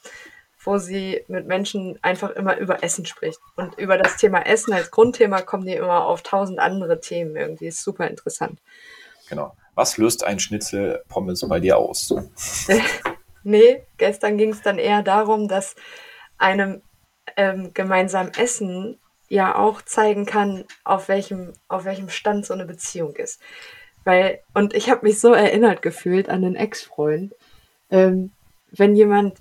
wo 0.63 0.77
sie 0.77 1.23
mit 1.27 1.47
Menschen 1.47 1.99
einfach 2.01 2.31
immer 2.31 2.57
über 2.57 2.83
Essen 2.83 3.05
spricht. 3.05 3.39
Und 3.55 3.77
über 3.77 3.97
das 3.97 4.17
Thema 4.17 4.45
Essen 4.45 4.73
als 4.73 4.91
Grundthema 4.91 5.41
kommen 5.41 5.65
die 5.65 5.73
immer 5.73 6.05
auf 6.05 6.23
tausend 6.23 6.59
andere 6.59 6.99
Themen 6.99 7.35
irgendwie. 7.35 7.67
Ist 7.67 7.83
super 7.83 8.07
interessant. 8.07 8.59
Genau. 9.29 9.55
Was 9.75 9.97
löst 9.97 10.23
ein 10.23 10.39
Schnitzel 10.39 11.03
Pommes 11.07 11.47
bei 11.47 11.59
dir 11.59 11.77
aus? 11.77 12.13
nee, 13.43 13.83
gestern 13.97 14.37
ging 14.37 14.51
es 14.51 14.61
dann 14.61 14.79
eher 14.79 15.03
darum, 15.03 15.47
dass 15.47 15.75
einem 16.37 16.81
ähm, 17.37 17.73
gemeinsam 17.73 18.31
Essen 18.37 18.99
ja 19.29 19.55
auch 19.55 19.81
zeigen 19.81 20.25
kann, 20.25 20.65
auf 20.83 21.07
welchem, 21.07 21.53
auf 21.67 21.85
welchem 21.85 22.09
Stand 22.09 22.45
so 22.45 22.53
eine 22.53 22.65
Beziehung 22.65 23.15
ist. 23.15 23.41
Weil, 24.03 24.41
und 24.53 24.73
ich 24.73 24.89
habe 24.89 25.05
mich 25.05 25.19
so 25.19 25.33
erinnert 25.33 25.81
gefühlt 25.81 26.29
an 26.29 26.41
den 26.41 26.55
Ex-Freund, 26.55 27.33
ähm, 27.89 28.31
wenn 28.71 28.95
jemand, 28.95 29.37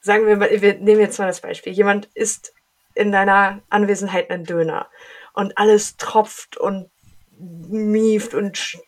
sagen 0.00 0.26
wir 0.26 0.36
mal, 0.36 0.50
wir 0.50 0.74
nehmen 0.74 1.00
jetzt 1.00 1.18
mal 1.18 1.26
das 1.26 1.40
Beispiel, 1.40 1.72
jemand 1.72 2.06
isst 2.14 2.54
in 2.94 3.12
deiner 3.12 3.60
Anwesenheit 3.70 4.30
einen 4.30 4.44
Döner 4.44 4.88
und 5.32 5.56
alles 5.56 5.96
tropft 5.96 6.56
und 6.56 6.90
mieft 7.38 8.34
und 8.34 8.78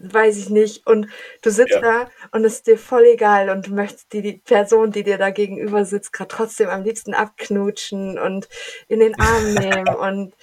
weiß 0.00 0.38
ich 0.38 0.50
nicht. 0.50 0.86
Und 0.86 1.08
du 1.42 1.50
sitzt 1.50 1.74
ja. 1.74 1.80
da 1.80 2.10
und 2.32 2.44
es 2.44 2.54
ist 2.54 2.66
dir 2.66 2.78
voll 2.78 3.04
egal 3.04 3.50
und 3.50 3.68
du 3.68 3.74
möchtest 3.74 4.12
die, 4.12 4.22
die 4.22 4.38
Person, 4.38 4.92
die 4.92 5.02
dir 5.02 5.18
da 5.18 5.30
gegenüber 5.30 5.84
sitzt, 5.84 6.12
gerade 6.12 6.28
trotzdem 6.28 6.68
am 6.68 6.82
liebsten 6.82 7.14
abknutschen 7.14 8.18
und 8.18 8.48
in 8.88 9.00
den 9.00 9.18
Arm 9.18 9.54
nehmen 9.54 9.88
und 9.88 10.34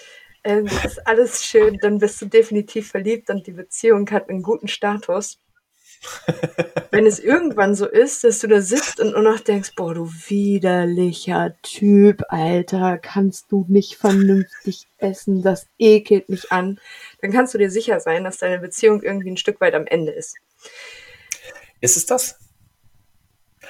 ähm, 0.46 0.66
das 0.66 0.86
ist 0.86 1.08
alles 1.08 1.44
schön, 1.44 1.80
dann 1.82 1.98
bist 1.98 2.22
du 2.22 2.28
definitiv 2.28 2.92
verliebt 2.92 3.32
und 3.32 3.48
die 3.48 3.52
Beziehung 3.52 4.10
hat 4.12 4.30
einen 4.30 4.44
guten 4.44 4.68
Status. 4.68 5.40
Wenn 6.92 7.08
es 7.08 7.20
irgendwann 7.20 7.74
so 7.74 7.88
ist, 7.88 8.24
dass 8.24 8.40
du 8.40 8.48
da 8.48 8.62
sitzt 8.62 9.00
und 9.00 9.14
nur 9.14 9.24
noch 9.24 9.40
denkst, 9.40 9.72
boah, 9.76 9.96
du 9.96 10.08
widerlicher 10.28 11.56
Typ, 11.64 12.22
Alter, 12.30 13.00
kannst 13.00 13.52
du 13.52 13.66
nicht 13.68 13.96
vernünftig 13.96 14.88
essen, 14.98 15.42
das 15.42 15.68
ekelt 15.80 16.30
mich 16.30 16.52
an, 16.52 16.80
dann 17.26 17.34
kannst 17.34 17.56
du 17.56 17.58
dir 17.58 17.72
sicher 17.72 18.00
sein, 18.00 18.24
dass 18.24 18.38
deine 18.38 18.60
Beziehung 18.60 19.02
irgendwie 19.02 19.32
ein 19.32 19.38
Stück 19.38 19.60
weit 19.60 19.74
am 19.74 19.88
Ende 19.88 20.12
ist. 20.12 20.36
Ist 21.82 21.98
es 21.98 22.06
das? 22.06 22.38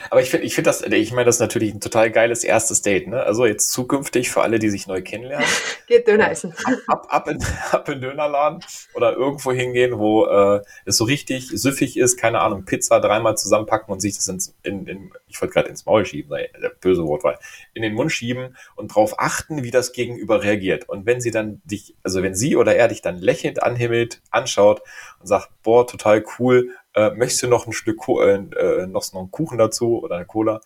Aber 0.10 0.21
ich 0.21 0.29
finde, 0.29 0.45
ich 0.45 0.55
finde 0.55 0.69
das, 0.69 0.81
ich 0.81 1.12
meine, 1.12 1.25
das 1.25 1.36
ist 1.38 1.41
natürlich 1.41 1.73
ein 1.73 1.79
total 1.79 2.12
geiles 2.12 2.43
erstes 2.43 2.81
Date, 2.81 3.08
ne? 3.08 3.23
Also 3.23 3.45
jetzt 3.45 3.71
zukünftig 3.71 4.29
für 4.29 4.41
alle, 4.41 4.60
die 4.60 4.69
sich 4.69 4.88
neu 4.88 5.01
kennenlernen. 5.01 5.47
Geht 5.88 6.08
Döner 6.08 6.31
essen. 6.31 6.53
Ab, 6.63 6.77
ab, 6.88 7.08
ab, 7.10 7.27
in, 7.27 7.39
ab 7.71 7.89
in 7.89 8.01
Dönerladen 8.01 8.60
oder 8.93 9.13
irgendwo 9.13 9.51
hingehen, 9.51 9.97
wo 9.97 10.25
äh, 10.25 10.62
es 10.86 10.97
so 10.97 11.03
richtig 11.03 11.49
süffig 11.49 11.97
ist, 11.97 12.17
keine 12.17 12.41
Ahnung, 12.41 12.65
Pizza 12.65 12.99
dreimal 12.99 13.38
zusammenpacken 13.38 13.91
und 13.91 13.99
sich 13.99 14.15
das 14.15 14.27
ins, 14.27 14.55
in, 14.63 14.88
in 14.88 15.12
ich 15.27 15.41
wollte 15.41 15.53
gerade 15.53 15.69
ins 15.69 15.86
Maul 15.86 16.05
schieben, 16.05 16.29
sei 16.29 16.49
der 16.62 16.69
böse 16.69 17.05
Wortwahl, 17.05 17.38
in 17.73 17.81
den 17.81 17.93
Mund 17.93 18.12
schieben 18.12 18.55
und 18.75 18.91
darauf 18.91 19.19
achten, 19.19 19.63
wie 19.63 19.71
das 19.71 19.93
Gegenüber 19.93 20.43
reagiert. 20.43 20.88
Und 20.88 21.05
wenn 21.05 21.21
sie 21.21 21.31
dann 21.31 21.62
dich, 21.65 21.95
also 22.03 22.23
wenn 22.23 22.36
sie 22.36 22.55
oder 22.55 22.75
er 22.75 22.88
dich 22.88 23.01
dann 23.01 23.17
lächelnd 23.17 23.62
anhimmelt, 23.62 24.21
anschaut 24.31 24.81
und 25.19 25.27
sagt, 25.27 25.49
boah, 25.63 25.86
total 25.86 26.23
cool, 26.39 26.69
äh, 26.95 27.12
möchtest 27.12 27.43
du 27.43 27.47
noch 27.47 27.67
ein 27.67 27.73
Stück 27.73 27.99
äh, 28.08 28.36
äh, 28.36 28.88
noch, 28.88 29.12
noch 29.13 29.19
einen 29.21 29.31
Kuchen 29.31 29.58
dazu 29.58 30.01
oder 30.01 30.15
eine 30.15 30.25
Cola? 30.25 30.62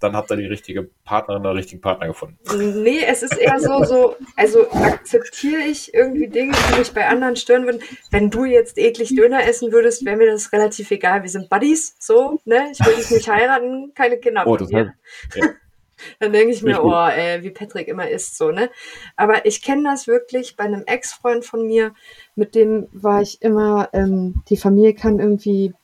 Dann 0.00 0.16
habt 0.16 0.30
ihr 0.30 0.36
die 0.36 0.46
richtige 0.46 0.90
Partnerin 1.04 1.42
oder 1.42 1.54
richtigen 1.54 1.80
Partner 1.80 2.08
gefunden. 2.08 2.36
Nee, 2.82 3.04
es 3.06 3.22
ist 3.22 3.38
eher 3.38 3.58
so, 3.58 3.84
so, 3.84 4.16
also 4.36 4.70
akzeptiere 4.70 5.62
ich 5.62 5.94
irgendwie 5.94 6.28
Dinge, 6.28 6.52
die 6.68 6.78
mich 6.78 6.92
bei 6.92 7.06
anderen 7.06 7.36
stören 7.36 7.64
würden. 7.64 7.80
Wenn 8.10 8.28
du 8.28 8.44
jetzt 8.44 8.76
eklig 8.76 9.14
Döner 9.14 9.46
essen 9.48 9.72
würdest, 9.72 10.04
wäre 10.04 10.16
mir 10.16 10.30
das 10.30 10.52
relativ 10.52 10.90
egal. 10.90 11.22
Wir 11.22 11.30
sind 11.30 11.48
Buddies, 11.48 11.96
so, 12.00 12.40
ne? 12.44 12.70
Ich 12.72 12.84
will 12.84 12.96
dich 12.96 13.10
nicht 13.10 13.28
heiraten, 13.28 13.92
keine 13.94 14.18
Kinder. 14.18 14.46
Oh, 14.46 14.56
das 14.56 14.70
heißt, 14.72 14.90
ja. 15.36 15.46
Dann 16.20 16.32
denke 16.32 16.52
ich 16.52 16.62
mir, 16.62 16.84
oh, 16.84 17.06
ey, 17.06 17.42
wie 17.42 17.50
Patrick 17.50 17.88
immer 17.88 18.08
ist, 18.08 18.36
so, 18.36 18.50
ne? 18.50 18.70
Aber 19.16 19.46
ich 19.46 19.62
kenne 19.62 19.84
das 19.84 20.06
wirklich 20.06 20.56
bei 20.56 20.64
einem 20.64 20.84
Ex-Freund 20.86 21.44
von 21.44 21.66
mir, 21.66 21.94
mit 22.34 22.54
dem 22.54 22.88
war 22.92 23.22
ich 23.22 23.42
immer, 23.42 23.88
ähm, 23.92 24.42
die 24.48 24.56
Familie 24.56 24.94
kann 24.94 25.20
irgendwie 25.20 25.74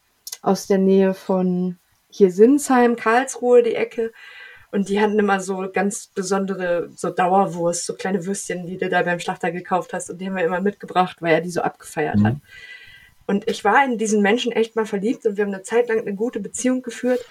aus 0.42 0.66
der 0.66 0.78
Nähe 0.78 1.14
von 1.14 1.78
hier 2.10 2.30
Sinsheim, 2.30 2.96
Karlsruhe, 2.96 3.62
die 3.62 3.74
Ecke. 3.74 4.12
Und 4.72 4.88
die 4.88 5.00
hatten 5.00 5.18
immer 5.18 5.40
so 5.40 5.68
ganz 5.72 6.06
besondere, 6.06 6.90
so 6.94 7.10
Dauerwurst, 7.10 7.86
so 7.86 7.94
kleine 7.94 8.24
Würstchen, 8.24 8.66
die 8.66 8.78
du 8.78 8.88
da 8.88 9.02
beim 9.02 9.18
Schlachter 9.18 9.50
gekauft 9.50 9.92
hast. 9.92 10.10
Und 10.10 10.18
die 10.20 10.26
haben 10.26 10.36
wir 10.36 10.44
immer 10.44 10.60
mitgebracht, 10.60 11.16
weil 11.20 11.34
er 11.34 11.40
die 11.40 11.50
so 11.50 11.60
abgefeiert 11.60 12.16
mhm. 12.16 12.26
hat. 12.26 12.36
Und 13.26 13.48
ich 13.48 13.64
war 13.64 13.84
in 13.84 13.98
diesen 13.98 14.22
Menschen 14.22 14.52
echt 14.52 14.76
mal 14.76 14.86
verliebt 14.86 15.24
und 15.24 15.36
wir 15.36 15.44
haben 15.44 15.54
eine 15.54 15.62
Zeit 15.62 15.88
lang 15.88 16.00
eine 16.00 16.14
gute 16.14 16.40
Beziehung 16.40 16.82
geführt. 16.82 17.24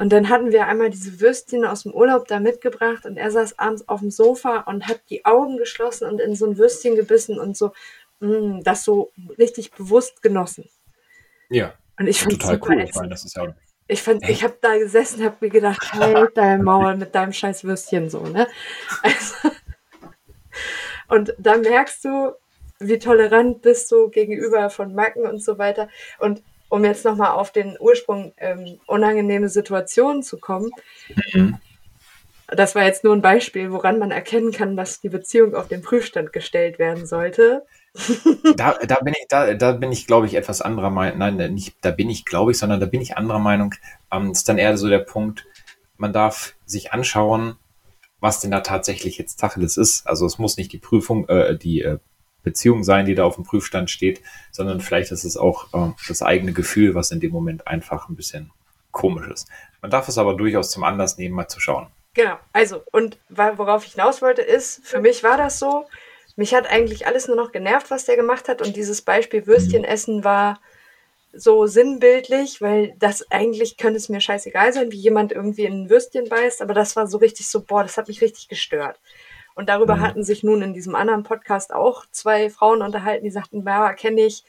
Und 0.00 0.14
dann 0.14 0.30
hatten 0.30 0.50
wir 0.50 0.66
einmal 0.66 0.88
diese 0.88 1.20
Würstchen 1.20 1.66
aus 1.66 1.82
dem 1.82 1.92
Urlaub 1.92 2.26
da 2.26 2.40
mitgebracht 2.40 3.04
und 3.04 3.18
er 3.18 3.30
saß 3.30 3.58
abends 3.58 3.86
auf 3.86 4.00
dem 4.00 4.10
Sofa 4.10 4.60
und 4.60 4.88
hat 4.88 5.02
die 5.10 5.26
Augen 5.26 5.58
geschlossen 5.58 6.08
und 6.08 6.22
in 6.22 6.34
so 6.34 6.46
ein 6.46 6.56
Würstchen 6.56 6.96
gebissen 6.96 7.38
und 7.38 7.54
so 7.54 7.72
mh, 8.20 8.38
mm, 8.38 8.62
das 8.64 8.82
so 8.82 9.12
richtig 9.38 9.72
bewusst 9.72 10.22
genossen. 10.22 10.70
Ja. 11.50 11.74
Und 11.98 12.06
ich 12.06 12.22
fand 12.22 12.40
total 12.40 12.58
cool. 12.66 12.80
Ich 12.80 12.94
meine, 12.94 13.10
das 13.10 13.26
ist 13.26 13.36
ja 13.36 13.54
ich 13.88 14.02
fand, 14.02 14.26
ich 14.26 14.42
habe 14.42 14.56
da 14.62 14.78
gesessen, 14.78 15.22
habe 15.22 15.36
mir 15.40 15.50
gedacht, 15.50 15.92
halt 15.92 16.34
dein 16.34 16.62
Maul 16.62 16.96
mit 16.96 17.14
deinem 17.14 17.34
scheiß 17.34 17.64
Würstchen 17.64 18.08
so, 18.08 18.20
ne? 18.20 18.48
Also, 19.02 19.50
und 21.08 21.34
da 21.36 21.58
merkst 21.58 22.06
du, 22.06 22.32
wie 22.78 22.98
tolerant 22.98 23.60
bist 23.60 23.92
du 23.92 24.08
gegenüber 24.08 24.70
von 24.70 24.94
Macken 24.94 25.26
und 25.26 25.44
so 25.44 25.58
weiter. 25.58 25.90
Und 26.20 26.42
um 26.70 26.84
jetzt 26.84 27.04
nochmal 27.04 27.32
auf 27.32 27.52
den 27.52 27.76
Ursprung 27.78 28.32
ähm, 28.38 28.78
unangenehme 28.86 29.50
Situationen 29.50 30.22
zu 30.22 30.38
kommen, 30.38 30.70
mhm. 31.34 31.58
das 32.48 32.74
war 32.74 32.84
jetzt 32.84 33.04
nur 33.04 33.14
ein 33.14 33.20
Beispiel, 33.20 33.70
woran 33.72 33.98
man 33.98 34.12
erkennen 34.12 34.52
kann, 34.52 34.76
dass 34.76 35.00
die 35.00 35.10
Beziehung 35.10 35.54
auf 35.54 35.68
den 35.68 35.82
Prüfstand 35.82 36.32
gestellt 36.32 36.78
werden 36.78 37.06
sollte. 37.06 37.66
da, 38.56 38.78
da 38.86 39.00
bin 39.00 39.14
ich, 39.18 39.26
da, 39.28 39.52
da 39.54 39.72
bin 39.72 39.92
ich, 39.92 40.06
glaube 40.06 40.26
ich, 40.26 40.34
etwas 40.34 40.62
anderer 40.62 40.90
Meinung. 40.90 41.18
Nein, 41.18 41.52
nicht, 41.52 41.76
da 41.82 41.90
bin 41.90 42.08
ich, 42.08 42.24
glaube 42.24 42.52
ich, 42.52 42.58
sondern 42.58 42.80
da 42.80 42.86
bin 42.86 43.00
ich 43.00 43.18
anderer 43.18 43.40
Meinung. 43.40 43.74
Ähm, 44.12 44.30
ist 44.30 44.48
dann 44.48 44.58
eher 44.58 44.78
so 44.78 44.88
der 44.88 45.00
Punkt, 45.00 45.46
man 45.96 46.12
darf 46.12 46.54
sich 46.64 46.92
anschauen, 46.92 47.56
was 48.20 48.40
denn 48.40 48.52
da 48.52 48.60
tatsächlich 48.60 49.18
jetzt 49.18 49.40
Tacheles 49.40 49.76
ist. 49.76 50.06
Also 50.06 50.24
es 50.24 50.38
muss 50.38 50.56
nicht 50.56 50.72
die 50.72 50.78
Prüfung, 50.78 51.28
äh, 51.28 51.58
die, 51.58 51.82
äh, 51.82 51.98
Beziehung 52.42 52.84
sein, 52.84 53.06
die 53.06 53.14
da 53.14 53.24
auf 53.24 53.34
dem 53.36 53.44
Prüfstand 53.44 53.90
steht, 53.90 54.20
sondern 54.50 54.80
vielleicht 54.80 55.12
ist 55.12 55.24
es 55.24 55.36
auch 55.36 55.72
äh, 55.74 55.92
das 56.08 56.22
eigene 56.22 56.52
Gefühl, 56.52 56.94
was 56.94 57.10
in 57.10 57.20
dem 57.20 57.32
Moment 57.32 57.66
einfach 57.66 58.08
ein 58.08 58.16
bisschen 58.16 58.50
komisch 58.90 59.28
ist. 59.28 59.48
Man 59.82 59.90
darf 59.90 60.08
es 60.08 60.18
aber 60.18 60.34
durchaus 60.34 60.70
zum 60.70 60.84
Anlass 60.84 61.18
nehmen, 61.18 61.34
mal 61.34 61.48
zu 61.48 61.60
schauen. 61.60 61.88
Genau, 62.14 62.38
also, 62.52 62.82
und 62.90 63.18
worauf 63.28 63.86
ich 63.86 63.92
hinaus 63.92 64.20
wollte, 64.20 64.42
ist, 64.42 64.84
für 64.84 65.00
mich 65.00 65.22
war 65.22 65.36
das 65.36 65.58
so, 65.58 65.86
mich 66.36 66.54
hat 66.54 66.68
eigentlich 66.68 67.06
alles 67.06 67.28
nur 67.28 67.36
noch 67.36 67.52
genervt, 67.52 67.90
was 67.90 68.04
der 68.04 68.16
gemacht 68.16 68.48
hat. 68.48 68.62
Und 68.62 68.74
dieses 68.74 69.02
Beispiel 69.02 69.46
Würstchen 69.46 69.84
essen 69.84 70.24
war 70.24 70.60
so 71.32 71.66
sinnbildlich, 71.66 72.60
weil 72.60 72.94
das 72.98 73.30
eigentlich 73.30 73.76
könnte 73.76 73.98
es 73.98 74.08
mir 74.08 74.20
scheißegal 74.20 74.72
sein, 74.72 74.90
wie 74.90 74.96
jemand 74.96 75.32
irgendwie 75.32 75.64
in 75.64 75.84
ein 75.84 75.90
Würstchen 75.90 76.28
beißt, 76.28 76.60
aber 76.62 76.74
das 76.74 76.96
war 76.96 77.06
so 77.06 77.18
richtig 77.18 77.48
so, 77.48 77.62
boah, 77.62 77.82
das 77.82 77.96
hat 77.96 78.08
mich 78.08 78.20
richtig 78.20 78.48
gestört. 78.48 78.98
Und 79.60 79.68
darüber 79.68 79.96
mhm. 79.96 80.00
hatten 80.00 80.24
sich 80.24 80.42
nun 80.42 80.62
in 80.62 80.72
diesem 80.72 80.94
anderen 80.94 81.22
Podcast 81.22 81.74
auch 81.74 82.06
zwei 82.12 82.48
Frauen 82.48 82.80
unterhalten, 82.80 83.24
die 83.24 83.30
sagten, 83.30 83.62
ja, 83.66 83.92
kenne 83.92 84.22
ich, 84.22 84.42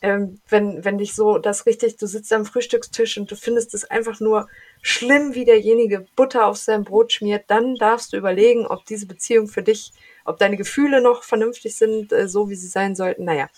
ähm, 0.00 0.40
wenn, 0.48 0.82
wenn 0.82 0.96
dich 0.96 1.14
so 1.14 1.36
das 1.36 1.66
richtig, 1.66 1.98
du 1.98 2.06
sitzt 2.06 2.32
am 2.32 2.46
Frühstückstisch 2.46 3.18
und 3.18 3.30
du 3.30 3.36
findest 3.36 3.74
es 3.74 3.84
einfach 3.84 4.18
nur 4.18 4.48
schlimm, 4.80 5.34
wie 5.34 5.44
derjenige 5.44 6.06
Butter 6.16 6.46
auf 6.46 6.56
sein 6.56 6.84
Brot 6.84 7.12
schmiert, 7.12 7.44
dann 7.48 7.74
darfst 7.74 8.14
du 8.14 8.16
überlegen, 8.16 8.66
ob 8.66 8.86
diese 8.86 9.04
Beziehung 9.04 9.46
für 9.46 9.62
dich, 9.62 9.92
ob 10.24 10.38
deine 10.38 10.56
Gefühle 10.56 11.02
noch 11.02 11.22
vernünftig 11.22 11.76
sind, 11.76 12.14
äh, 12.14 12.26
so 12.26 12.48
wie 12.48 12.56
sie 12.56 12.68
sein 12.68 12.94
sollten. 12.94 13.26
Naja, 13.26 13.50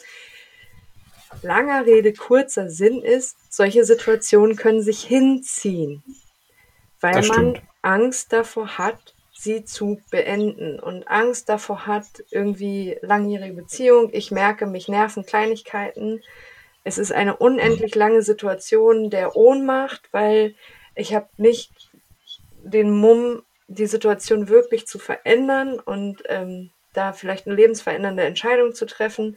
Langer 1.43 1.87
Rede, 1.87 2.13
kurzer 2.13 2.69
Sinn 2.71 3.03
ist, 3.03 3.37
solche 3.51 3.85
Situationen 3.85 4.57
können 4.57 4.83
sich 4.83 5.05
hinziehen, 5.05 6.03
weil 7.01 7.25
man 7.29 7.61
Angst 7.83 8.33
davor 8.33 8.79
hat, 8.79 9.15
sie 9.39 9.65
zu 9.65 10.01
beenden 10.11 10.81
und 10.81 11.09
Angst 11.09 11.49
davor 11.49 11.87
hat, 11.87 12.07
irgendwie 12.31 12.99
langjährige 13.03 13.55
Beziehung. 13.55 14.11
Ich 14.13 14.31
merke, 14.31 14.67
mich 14.67 14.89
nerven 14.89 15.25
Kleinigkeiten. 15.25 16.23
Es 16.85 16.99
ist 16.99 17.13
eine 17.13 17.37
unendlich 17.37 17.95
lange 17.95 18.23
Situation 18.23 19.11
der 19.11 19.37
Ohnmacht, 19.37 20.09
weil 20.13 20.55
ich 20.95 21.15
habe 21.15 21.29
nicht 21.37 21.91
den 22.63 22.91
Mumm, 22.91 23.43
die 23.69 23.87
Situation 23.87 24.49
wirklich 24.49 24.87
zu 24.87 24.99
verändern 24.99 25.79
und 25.79 26.23
ähm, 26.27 26.71
da 26.93 27.13
vielleicht 27.13 27.47
eine 27.47 27.57
lebensverändernde 27.57 28.25
Entscheidung 28.25 28.75
zu 28.75 28.87
treffen 28.87 29.37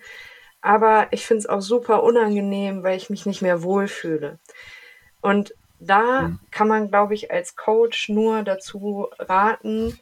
aber 0.61 1.07
ich 1.11 1.25
finde 1.25 1.39
es 1.39 1.49
auch 1.49 1.61
super 1.61 2.03
unangenehm, 2.03 2.83
weil 2.83 2.95
ich 2.95 3.09
mich 3.09 3.25
nicht 3.25 3.41
mehr 3.41 3.63
wohlfühle. 3.63 4.39
Und 5.21 5.53
da 5.81 6.21
mhm. 6.21 6.39
kann 6.51 6.67
man, 6.67 6.89
glaube 6.89 7.15
ich, 7.15 7.31
als 7.31 7.55
Coach 7.55 8.07
nur 8.09 8.43
dazu 8.43 9.07
raten, 9.17 9.99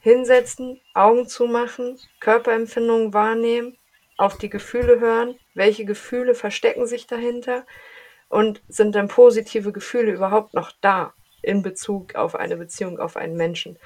hinsetzen, 0.00 0.80
Augen 0.94 1.28
zumachen, 1.28 1.98
Körperempfindungen 2.20 3.12
wahrnehmen, 3.12 3.76
auf 4.16 4.38
die 4.38 4.50
Gefühle 4.50 5.00
hören, 5.00 5.38
welche 5.54 5.84
Gefühle 5.84 6.34
verstecken 6.34 6.86
sich 6.86 7.06
dahinter 7.06 7.66
und 8.28 8.62
sind 8.68 8.94
dann 8.94 9.08
positive 9.08 9.70
Gefühle 9.70 10.12
überhaupt 10.12 10.54
noch 10.54 10.72
da 10.80 11.12
in 11.42 11.62
Bezug 11.62 12.14
auf 12.14 12.34
eine 12.34 12.56
Beziehung, 12.56 12.98
auf 12.98 13.16
einen 13.16 13.36
Menschen. 13.36 13.78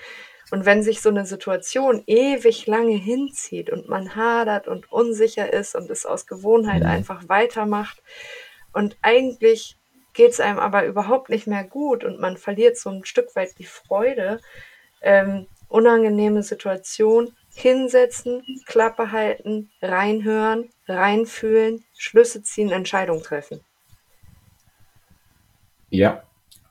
Und 0.51 0.64
wenn 0.64 0.83
sich 0.83 1.01
so 1.01 1.09
eine 1.09 1.27
Situation 1.27 2.03
ewig 2.07 2.66
lange 2.66 2.94
hinzieht 2.94 3.70
und 3.70 3.88
man 3.88 4.14
hadert 4.14 4.68
und 4.68 4.90
unsicher 4.92 5.53
ist 5.53 5.75
und 5.75 5.90
es 5.90 6.07
aus 6.07 6.27
Gewohnheit 6.27 6.83
mhm. 6.83 6.88
einfach 6.88 7.29
weitermacht 7.29 8.03
und 8.72 8.96
eigentlich 9.03 9.77
geht 10.14 10.33
es 10.33 10.40
einem 10.40 10.59
aber 10.59 10.85
überhaupt 10.85 11.29
nicht 11.29 11.46
mehr 11.46 11.64
gut 11.64 12.05
und 12.05 12.20
man 12.20 12.37
verliert 12.37 12.77
so 12.77 12.90
ein 12.90 13.05
Stück 13.05 13.35
weit 13.35 13.59
die 13.59 13.64
Freude, 13.64 14.40
ähm, 15.01 15.46
unangenehme 15.68 16.42
Situation, 16.42 17.35
hinsetzen, 17.55 18.42
Klappe 18.66 19.12
halten, 19.12 19.70
reinhören, 19.81 20.70
reinfühlen, 20.87 21.85
Schlüsse 21.96 22.42
ziehen, 22.42 22.70
Entscheidung 22.70 23.22
treffen. 23.22 23.61
Ja, 25.90 26.22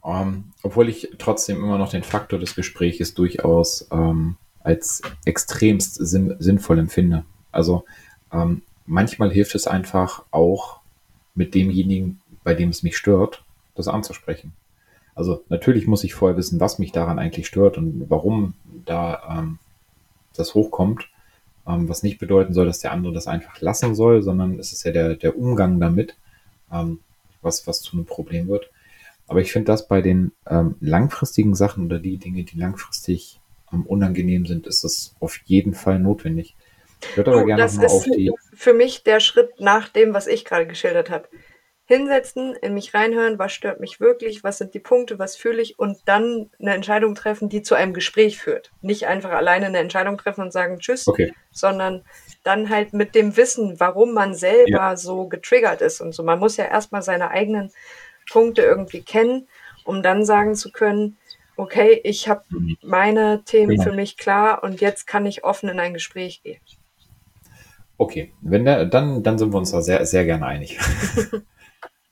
ähm, 0.04 0.54
obwohl 0.64 0.90
ich 0.90 1.10
trotzdem 1.20 1.58
immer 1.58 1.78
noch 1.78 1.92
den 1.92 2.04
Faktor 2.04 2.40
des 2.40 2.56
Gesprächs 2.56 3.14
durchaus 3.14 3.88
ähm, 3.92 4.38
als 4.64 5.02
extremst 5.26 5.96
sinn 5.96 6.36
sinnvoll 6.40 6.80
empfinde. 6.80 7.26
Also 7.52 7.86
ähm, 8.32 8.64
manchmal 8.86 9.32
hilft 9.32 9.56
es 9.56 9.68
einfach 9.68 10.24
auch 10.32 10.80
mit 11.36 11.54
demjenigen, 11.54 12.22
bei 12.44 12.54
dem 12.54 12.70
es 12.70 12.84
mich 12.84 12.98
stört, 12.98 13.44
das 13.76 13.88
anzusprechen. 13.88 14.54
Also 15.16 15.44
natürlich 15.50 15.88
muss 15.88 16.04
ich 16.04 16.14
vorher 16.14 16.38
wissen, 16.38 16.60
was 16.60 16.80
mich 16.80 16.92
daran 16.92 17.20
eigentlich 17.20 17.48
stört 17.48 17.78
und 17.78 18.06
warum 18.10 18.54
da 18.86 19.38
ähm, 19.40 19.60
das 20.36 20.54
hochkommt. 20.54 21.10
Ähm, 21.68 21.88
was 21.88 22.02
nicht 22.02 22.18
bedeuten 22.18 22.54
soll, 22.54 22.66
dass 22.66 22.80
der 22.80 22.92
andere 22.92 23.14
das 23.14 23.28
einfach 23.28 23.62
lassen 23.62 23.94
soll, 23.94 24.24
sondern 24.24 24.58
es 24.58 24.74
ist 24.74 24.84
ja 24.84 24.92
der, 24.92 25.16
der 25.16 25.38
Umgang 25.38 25.80
damit, 25.80 26.16
ähm, 26.72 27.00
was, 27.42 27.68
was 27.68 27.82
zu 27.82 27.94
einem 27.94 28.06
Problem 28.06 28.48
wird. 28.48 28.72
Aber 29.28 29.42
ich 29.42 29.52
finde 29.52 29.68
das 29.68 29.88
bei 29.88 30.02
den 30.02 30.32
ähm, 30.50 30.76
langfristigen 30.82 31.54
Sachen 31.54 31.86
oder 31.86 32.00
die 32.00 32.18
Dinge, 32.18 32.44
die 32.44 32.58
langfristig 32.58 33.40
ähm, 33.72 33.86
unangenehm 33.86 34.48
sind, 34.48 34.66
ist 34.66 34.84
das 34.84 35.16
auf 35.20 35.40
jeden 35.46 35.74
Fall 35.76 36.00
notwendig. 36.00 36.56
Ich 37.02 37.18
würde 37.18 37.32
aber 37.32 37.44
oh, 37.44 37.46
gerne 37.46 37.66
nochmal 37.66 37.86
auf 37.86 38.04
die. 38.06 38.32
Für 38.54 38.74
mich 38.74 39.04
der 39.04 39.20
Schritt 39.20 39.60
nach 39.60 39.90
dem, 39.90 40.14
was 40.14 40.28
ich 40.28 40.46
gerade 40.46 40.68
geschildert 40.68 41.10
habe. 41.10 41.28
Hinsetzen, 41.92 42.56
in 42.56 42.74
mich 42.74 42.94
reinhören, 42.94 43.38
was 43.38 43.52
stört 43.52 43.82
mich 43.82 44.00
wirklich, 44.00 44.46
was 44.46 44.60
sind 44.60 44.74
die 44.74 44.80
Punkte, 44.80 45.20
was 45.20 45.36
fühle 45.36 45.62
ich 45.62 45.78
und 45.78 45.98
dann 46.06 46.50
eine 46.58 46.74
Entscheidung 46.74 47.16
treffen, 47.16 47.50
die 47.50 47.64
zu 47.64 47.76
einem 47.76 47.94
Gespräch 47.94 48.40
führt. 48.40 48.72
Nicht 48.82 49.08
einfach 49.08 49.32
alleine 49.32 49.66
eine 49.66 49.80
Entscheidung 49.80 50.18
treffen 50.18 50.42
und 50.42 50.54
sagen 50.54 50.80
Tschüss, 50.80 51.06
okay. 51.06 51.34
sondern 51.52 52.06
dann 52.46 52.70
halt 52.70 52.94
mit 52.94 53.14
dem 53.14 53.36
Wissen, 53.36 53.78
warum 53.82 54.14
man 54.14 54.36
selber 54.36 54.70
ja. 54.70 54.96
so 54.96 55.28
getriggert 55.28 55.82
ist 55.82 56.00
und 56.00 56.16
so. 56.16 56.24
Man 56.24 56.40
muss 56.40 56.56
ja 56.56 56.64
erstmal 56.64 57.02
seine 57.02 57.30
eigenen 57.30 57.72
Punkte 58.32 58.62
irgendwie 58.62 59.02
kennen, 59.02 59.50
um 59.84 60.02
dann 60.02 60.24
sagen 60.24 60.56
zu 60.56 60.72
können, 60.72 61.18
okay, 61.58 62.00
ich 62.06 62.30
habe 62.30 62.44
mhm. 62.52 62.78
meine 62.82 63.44
Themen 63.44 63.72
genau. 63.72 63.84
für 63.84 63.92
mich 63.92 64.16
klar 64.16 64.64
und 64.64 64.80
jetzt 64.80 65.08
kann 65.08 65.26
ich 65.26 65.44
offen 65.44 65.68
in 65.68 65.82
ein 65.82 65.94
Gespräch 65.94 66.42
gehen. 66.42 66.62
Okay, 67.98 68.32
wenn 68.40 68.64
der, 68.64 68.86
dann, 68.86 69.24
dann 69.24 69.38
sind 69.38 69.52
wir 69.52 69.58
uns 69.58 69.72
da 69.72 69.82
sehr, 69.82 70.06
sehr 70.06 70.24
gerne 70.24 70.46
einig. 70.46 70.80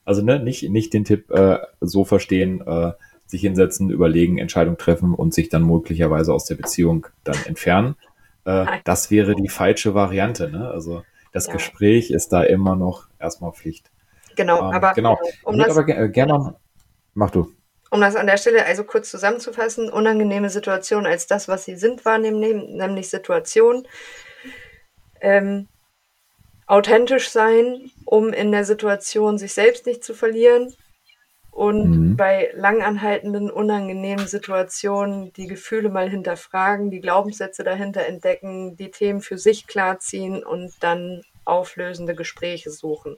also 0.09 0.23
ne, 0.23 0.39
nicht, 0.39 0.67
nicht 0.71 0.91
den 0.91 1.05
Tipp 1.05 1.29
äh, 1.29 1.59
so 1.81 2.03
verstehen, 2.03 2.65
äh, 2.65 2.93
sich 3.27 3.41
hinsetzen, 3.41 3.91
überlegen, 3.91 4.39
Entscheidung 4.39 4.75
treffen 4.75 5.13
und 5.13 5.35
sich 5.35 5.49
dann 5.49 5.63
möglicherweise 5.63 6.33
aus 6.33 6.45
der 6.45 6.55
Beziehung 6.55 7.05
dann 7.23 7.37
entfernen. 7.45 7.95
Äh, 8.43 8.65
das 8.85 9.11
wäre 9.11 9.35
die 9.35 9.49
falsche 9.49 9.93
Variante. 9.93 10.49
Ne? 10.49 10.67
Also 10.67 11.03
das 11.31 11.45
ja. 11.45 11.53
Gespräch 11.53 12.09
ist 12.09 12.29
da 12.29 12.41
immer 12.41 12.75
noch 12.75 13.07
erstmal 13.19 13.51
Pflicht. 13.51 13.91
Genau, 14.35 14.57
ähm, 14.57 14.75
aber 14.75 14.93
genau. 14.93 15.19
um 15.43 15.59
das, 15.59 15.77
aber 15.77 15.87
äh, 15.87 16.09
gerne, 16.09 16.55
mach 17.13 17.29
du. 17.29 17.53
Um 17.91 18.01
das 18.01 18.15
an 18.15 18.25
der 18.25 18.37
Stelle 18.37 18.65
also 18.65 18.83
kurz 18.85 19.11
zusammenzufassen, 19.11 19.91
unangenehme 19.91 20.49
Situationen 20.49 21.05
als 21.05 21.27
das, 21.27 21.47
was 21.47 21.65
sie 21.65 21.75
sind, 21.75 22.03
wahrnehmen, 22.03 22.39
nämlich 22.75 23.11
Situationen. 23.11 23.87
Ähm, 25.21 25.67
authentisch 26.69 27.29
sein, 27.29 27.91
um 28.05 28.31
in 28.31 28.51
der 28.51 28.63
Situation 28.63 29.39
sich 29.39 29.53
selbst 29.53 29.87
nicht 29.87 30.03
zu 30.03 30.13
verlieren 30.13 30.71
und 31.49 31.89
mhm. 31.89 32.15
bei 32.15 32.51
langanhaltenden, 32.53 33.49
unangenehmen 33.49 34.27
Situationen 34.27 35.33
die 35.33 35.47
Gefühle 35.47 35.89
mal 35.89 36.07
hinterfragen, 36.07 36.91
die 36.91 37.01
Glaubenssätze 37.01 37.63
dahinter 37.63 38.05
entdecken, 38.05 38.77
die 38.77 38.91
Themen 38.91 39.21
für 39.21 39.39
sich 39.39 39.65
klarziehen 39.65 40.43
und 40.43 40.71
dann 40.81 41.23
auflösende 41.43 42.13
Gespräche 42.13 42.69
suchen. 42.69 43.17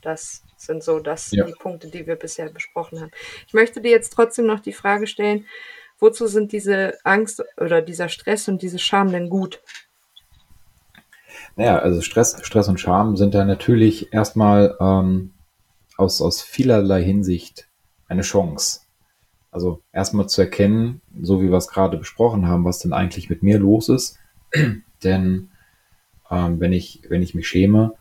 Das 0.00 0.42
sind 0.56 0.82
so 0.82 0.98
das, 0.98 1.30
ja. 1.32 1.44
die 1.44 1.52
Punkte, 1.52 1.88
die 1.88 2.06
wir 2.06 2.16
bisher 2.16 2.48
besprochen 2.48 3.02
haben. 3.02 3.10
Ich 3.46 3.52
möchte 3.52 3.82
dir 3.82 3.90
jetzt 3.90 4.14
trotzdem 4.14 4.46
noch 4.46 4.60
die 4.60 4.72
Frage 4.72 5.06
stellen, 5.06 5.46
wozu 5.98 6.26
sind 6.26 6.52
diese 6.52 6.96
Angst 7.04 7.44
oder 7.58 7.82
dieser 7.82 8.08
Stress 8.08 8.48
und 8.48 8.62
diese 8.62 8.78
Scham 8.78 9.12
denn 9.12 9.28
gut? 9.28 9.60
Naja, 11.58 11.80
also 11.80 12.00
Stress, 12.02 12.36
Stress 12.42 12.68
und 12.68 12.78
Scham 12.78 13.16
sind 13.16 13.34
da 13.34 13.44
natürlich 13.44 14.12
erstmal 14.14 14.76
ähm, 14.78 15.32
aus, 15.96 16.22
aus 16.22 16.40
vielerlei 16.40 17.02
Hinsicht 17.02 17.66
eine 18.06 18.22
Chance. 18.22 18.82
Also 19.50 19.82
erstmal 19.92 20.28
zu 20.28 20.40
erkennen, 20.40 21.02
so 21.20 21.42
wie 21.42 21.50
wir 21.50 21.56
es 21.56 21.66
gerade 21.66 21.96
besprochen 21.96 22.46
haben, 22.46 22.64
was 22.64 22.78
denn 22.78 22.92
eigentlich 22.92 23.28
mit 23.28 23.42
mir 23.42 23.58
los 23.58 23.88
ist. 23.88 24.20
Denn 25.02 25.50
ähm, 26.30 26.60
wenn, 26.60 26.72
ich, 26.72 27.02
wenn 27.08 27.22
ich 27.22 27.34
mich 27.34 27.48
schäme, 27.48 27.94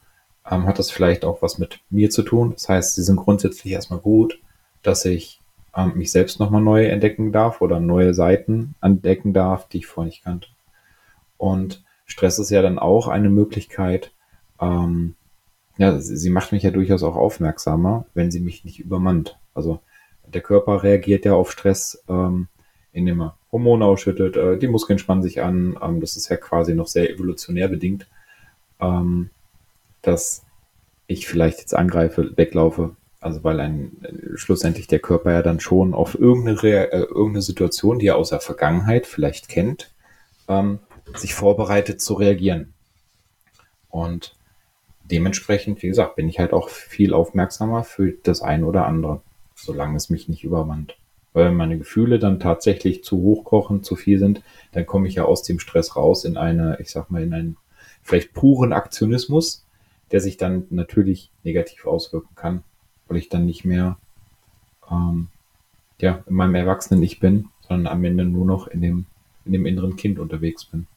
ähm, 0.48 0.68
hat 0.68 0.78
das 0.78 0.92
vielleicht 0.92 1.26
auch 1.26 1.42
was 1.42 1.58
mit 1.58 1.80
mir 1.90 2.12
zu 2.12 2.22
tun. 2.22 2.52
Das 2.54 2.70
heißt, 2.70 2.94
sie 2.94 3.02
sind 3.02 3.16
grundsätzlich 3.16 3.74
erstmal 3.74 4.00
gut, 4.00 4.40
dass 4.84 5.04
ich 5.04 5.42
ähm, 5.76 5.94
mich 5.96 6.12
selbst 6.12 6.40
nochmal 6.40 6.62
neu 6.62 6.86
entdecken 6.86 7.32
darf 7.32 7.60
oder 7.62 7.80
neue 7.80 8.14
Seiten 8.14 8.76
entdecken 8.84 9.34
darf, 9.34 9.68
die 9.68 9.80
ich 9.80 9.88
vorher 9.88 10.10
nicht 10.10 10.24
kannte. 10.24 10.48
Und 11.38 11.87
Stress 12.08 12.40
ist 12.40 12.50
ja 12.50 12.62
dann 12.62 12.80
auch 12.80 13.08
eine 13.08 13.30
Möglichkeit, 13.30 14.12
ähm, 14.60 15.16
ja, 15.78 16.00
sie, 16.00 16.32
macht 16.32 16.52
mich 16.52 16.64
ja 16.64 16.72
durchaus 16.72 17.04
auch 17.04 17.16
aufmerksamer, 17.16 18.08
wenn 18.16 18.32
sie 18.32 18.40
mich 18.40 18.66
nicht 18.66 18.80
übermannt. 18.80 19.38
Also 19.54 19.80
der 20.26 20.42
Körper 20.42 20.82
reagiert 20.82 21.24
ja 21.24 21.34
auf 21.34 21.52
Stress, 21.52 22.04
ähm, 22.10 22.48
indem 22.94 23.22
er 23.22 23.38
Hormone 23.52 23.86
ausschüttet, 23.86 24.36
äh, 24.38 24.58
die 24.58 24.68
Muskeln 24.68 24.98
spannen 24.98 25.22
sich 25.22 25.44
an. 25.44 25.78
Ähm, 25.80 26.02
das 26.02 26.18
ist 26.18 26.30
ja 26.30 26.38
quasi 26.38 26.74
noch 26.74 26.88
sehr 26.88 27.12
evolutionär 27.12 27.68
bedingt. 27.68 28.08
ähm, 28.80 29.30
dass 30.02 30.46
ich 31.08 31.28
vielleicht 31.28 31.60
jetzt 31.60 31.74
angreife, 31.74 32.38
weglaufe. 32.38 32.96
Also 33.20 33.44
weil 33.44 33.60
ein 33.60 33.92
schlussendlich 34.36 34.88
der 34.88 35.00
Körper 35.00 35.32
ja 35.32 35.42
dann 35.42 35.60
schon 35.60 35.94
auf 35.94 36.18
irgendeine, 36.18 36.92
äh, 36.92 37.00
irgendeine 37.00 37.42
Situation, 37.42 38.00
die 38.00 38.08
er 38.08 38.16
aus 38.16 38.30
der 38.30 38.40
Vergangenheit 38.40 39.08
vielleicht 39.08 39.50
kennt, 39.50 39.92
ähm, 40.48 40.80
sich 41.16 41.34
vorbereitet 41.34 42.02
zu 42.02 42.14
reagieren. 42.16 42.74
Und 43.90 44.36
dementsprechend, 45.06 45.82
wie 45.82 45.88
gesagt, 45.88 46.16
bin 46.16 46.30
ich 46.30 46.40
halt 46.40 46.54
auch 46.54 46.70
viel 46.70 47.14
aufmerksamer 47.14 47.84
für 47.84 48.12
das 48.24 48.42
eine 48.42 48.66
oder 48.66 48.86
andere, 48.86 49.22
solange 49.56 49.98
es 49.98 50.10
mich 50.10 50.28
nicht 50.28 50.44
übermannt. 50.44 50.98
Weil 51.34 51.46
wenn 51.46 51.56
meine 51.56 51.78
Gefühle 51.78 52.20
dann 52.20 52.40
tatsächlich 52.40 53.04
zu 53.04 53.18
hoch 53.18 53.44
kochen, 53.44 53.84
zu 53.84 53.96
viel 53.96 54.20
sind, 54.20 54.42
dann 54.72 54.86
komme 54.86 55.08
ich 55.08 55.16
ja 55.16 55.26
aus 55.26 55.44
dem 55.44 55.60
Stress 55.60 55.96
raus 55.96 56.26
in 56.26 56.38
eine, 56.38 56.78
ich 56.80 56.90
sag 56.90 57.10
mal, 57.10 57.24
in 57.24 57.34
einen 57.34 57.58
vielleicht 58.02 58.34
puren 58.34 58.74
Aktionismus, 58.74 59.66
der 60.12 60.22
sich 60.22 60.38
dann 60.38 60.66
natürlich 60.70 61.32
negativ 61.44 61.86
auswirken 61.86 62.36
kann, 62.36 62.64
weil 63.08 63.18
ich 63.18 63.30
dann 63.30 63.46
nicht 63.46 63.66
mehr 63.66 63.98
ähm, 64.90 65.28
ja, 66.00 66.24
in 66.26 66.36
meinem 66.36 66.56
erwachsenen 66.56 67.04
Ich 67.04 67.20
bin, 67.20 67.50
sondern 67.68 67.92
am 67.92 68.04
Ende 68.04 68.26
nur 68.26 68.46
noch 68.46 68.68
in 68.68 68.82
dem, 68.82 69.06
in 69.46 69.52
dem 69.52 69.66
inneren 69.66 69.96
Kind 69.96 70.20
unterwegs 70.20 70.66
bin. 70.66 70.88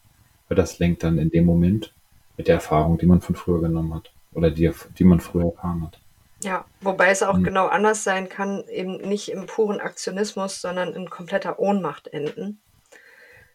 Weil 0.51 0.57
das 0.57 0.81
lenkt 0.81 1.05
dann 1.05 1.17
in 1.17 1.31
dem 1.31 1.47
Moment 1.47 1.95
mit 2.37 2.49
der 2.49 2.57
Erfahrung, 2.57 2.99
die 2.99 3.07
man 3.07 3.21
von 3.21 3.37
früher 3.37 3.61
genommen 3.61 3.95
hat 3.95 4.13
oder 4.33 4.51
die, 4.51 4.69
die 4.99 5.05
man 5.05 5.21
früher 5.21 5.53
erfahren 5.53 5.83
hat. 5.85 6.01
Ja, 6.43 6.65
wobei 6.81 7.11
es 7.11 7.23
auch 7.23 7.37
mhm. 7.37 7.45
genau 7.45 7.69
anders 7.69 8.03
sein 8.03 8.29
kann, 8.29 8.65
eben 8.69 8.97
nicht 8.97 9.31
im 9.31 9.47
puren 9.47 9.79
Aktionismus, 9.79 10.61
sondern 10.61 10.93
in 10.93 11.09
kompletter 11.09 11.61
Ohnmacht 11.61 12.09
enden. 12.09 12.59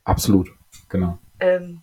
Absolut, 0.06 0.50
genau. 0.88 1.18
Ähm, 1.40 1.82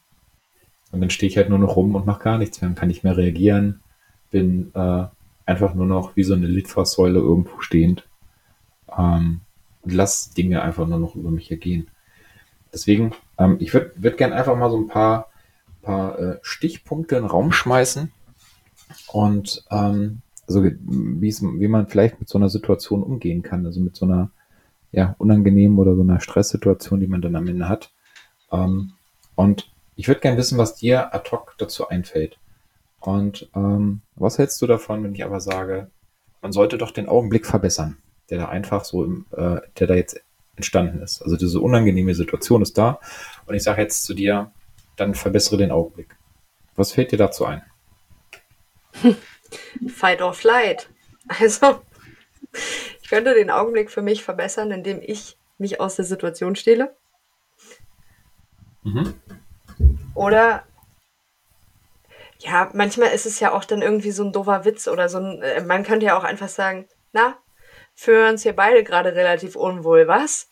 und 0.93 1.01
dann 1.01 1.11
stehe 1.11 1.29
ich 1.29 1.37
halt 1.37 1.51
nur 1.51 1.59
noch 1.59 1.77
rum 1.77 1.95
und 1.95 2.07
mache 2.07 2.23
gar 2.23 2.39
nichts 2.39 2.63
mehr, 2.63 2.71
kann 2.71 2.89
nicht 2.89 3.05
mehr 3.05 3.17
reagieren, 3.17 3.83
bin 4.31 4.73
äh, 4.75 5.05
einfach 5.45 5.75
nur 5.75 5.87
noch 5.87 6.17
wie 6.17 6.23
so 6.23 6.33
eine 6.33 6.47
Litfaßsäule 6.47 7.19
irgendwo 7.19 7.61
stehend 7.61 8.07
ähm, 8.97 9.41
und 9.83 9.93
lass 9.93 10.31
Dinge 10.31 10.63
einfach 10.63 10.87
nur 10.87 10.99
noch 10.99 11.17
über 11.17 11.31
mich 11.31 11.51
ergehen. 11.51 11.91
Deswegen, 12.73 13.13
ähm, 13.43 13.57
ich 13.59 13.75
würde 13.75 13.93
würd 13.97 14.17
gerne 14.17 14.35
einfach 14.35 14.57
mal 14.57 14.71
so 14.71 14.77
ein 14.77 14.89
paar, 14.89 15.29
paar 15.83 16.19
äh, 16.19 16.39
Stichpunkte 16.43 17.17
in 17.17 17.23
den 17.23 17.31
Raum 17.31 17.53
schmeißen 17.53 18.13
und 19.13 19.65
ähm, 19.71 20.23
also 20.47 20.65
wie 20.65 21.69
man 21.69 21.87
vielleicht 21.89 22.21
mit 22.21 22.29
so 22.29 22.39
einer 22.39 22.49
Situation 22.49 23.03
umgehen 23.03 23.43
kann, 23.43 23.65
also 23.65 23.81
mit 23.81 23.97
so 23.97 24.05
einer 24.07 24.31
ja, 24.91 25.15
unangenehmen 25.19 25.79
oder 25.79 25.95
so 25.95 26.03
einer 26.03 26.21
Stresssituation, 26.21 27.01
die 27.01 27.07
man 27.07 27.23
dann 27.23 27.37
am 27.37 27.49
Ende 27.49 27.69
hat. 27.69 27.93
Ähm, 28.51 28.93
und 29.35 29.71
ich 29.97 30.09
würde 30.09 30.21
gerne 30.21 30.37
wissen, 30.37 30.59
was 30.59 30.75
dir 30.75 31.15
ad 31.15 31.31
hoc 31.31 31.55
dazu 31.59 31.89
einfällt. 31.89 32.39
Und 33.01 33.49
ähm, 33.55 34.03
was 34.15 34.39
hältst 34.39 34.61
du 34.61 34.67
davon, 34.67 35.03
wenn 35.03 35.15
ich 35.15 35.25
aber 35.25 35.41
sage, 35.41 35.91
man 36.43 36.53
sollte 36.53 36.77
doch 36.77 36.91
den 36.91 37.09
Augenblick 37.09 37.47
verbessern, 37.47 37.97
der 38.31 38.39
da 38.39 38.49
einfach 38.49 38.85
so, 38.85 39.05
im, 39.05 39.27
äh, 39.33 39.61
der 39.79 39.87
da 39.87 39.95
jetzt 39.95 40.21
entstanden 40.63 41.03
ist. 41.03 41.23
Also 41.23 41.37
diese 41.37 41.61
unangenehme 41.61 42.15
Situation 42.15 42.63
ist 42.63 42.79
da. 42.79 43.01
Und 43.47 43.55
ich 43.55 43.63
sage 43.63 43.83
jetzt 43.83 44.05
zu 44.05 44.15
dir, 44.15 44.53
dann 44.97 45.15
verbessere 45.15 45.57
den 45.57 45.71
Augenblick. 45.71 46.17
Was 46.77 46.93
fällt 46.93 47.13
dir 47.13 47.19
dazu 47.19 47.45
ein? 47.45 47.63
Fight 49.89 50.23
or 50.23 50.33
flight. 50.33 50.89
Also, 51.29 51.83
ich 53.03 53.09
könnte 53.09 53.35
den 53.35 53.51
Augenblick 53.51 53.91
für 53.91 54.03
mich 54.03 54.23
verbessern, 54.23 54.71
indem 54.71 55.01
ich 55.03 55.37
mich 55.59 55.81
aus 55.81 55.97
der 55.97 56.05
Situation 56.05 56.57
stehle. 56.57 56.97
Mhm. 58.83 59.15
Oder 60.15 60.65
ja, 62.39 62.71
manchmal 62.75 63.11
ist 63.11 63.27
es 63.27 63.39
ja 63.41 63.53
auch 63.53 63.65
dann 63.65 63.83
irgendwie 63.83 64.11
so 64.11 64.25
ein 64.25 64.33
doofer 64.33 64.65
Witz 64.65 64.89
oder 64.89 65.09
so 65.09 65.19
ein, 65.19 65.43
äh, 65.43 65.63
man 65.63 65.85
könnte 65.85 66.07
ja 66.07 66.19
auch 66.19 66.25
einfach 66.25 66.49
sagen, 66.49 66.87
na, 67.13 67.37
fühlen 67.95 68.33
uns 68.33 68.43
hier 68.43 68.55
beide 68.55 68.85
gerade 68.85 69.15
relativ 69.15 69.57
unwohl, 69.57 70.09
was? 70.09 70.49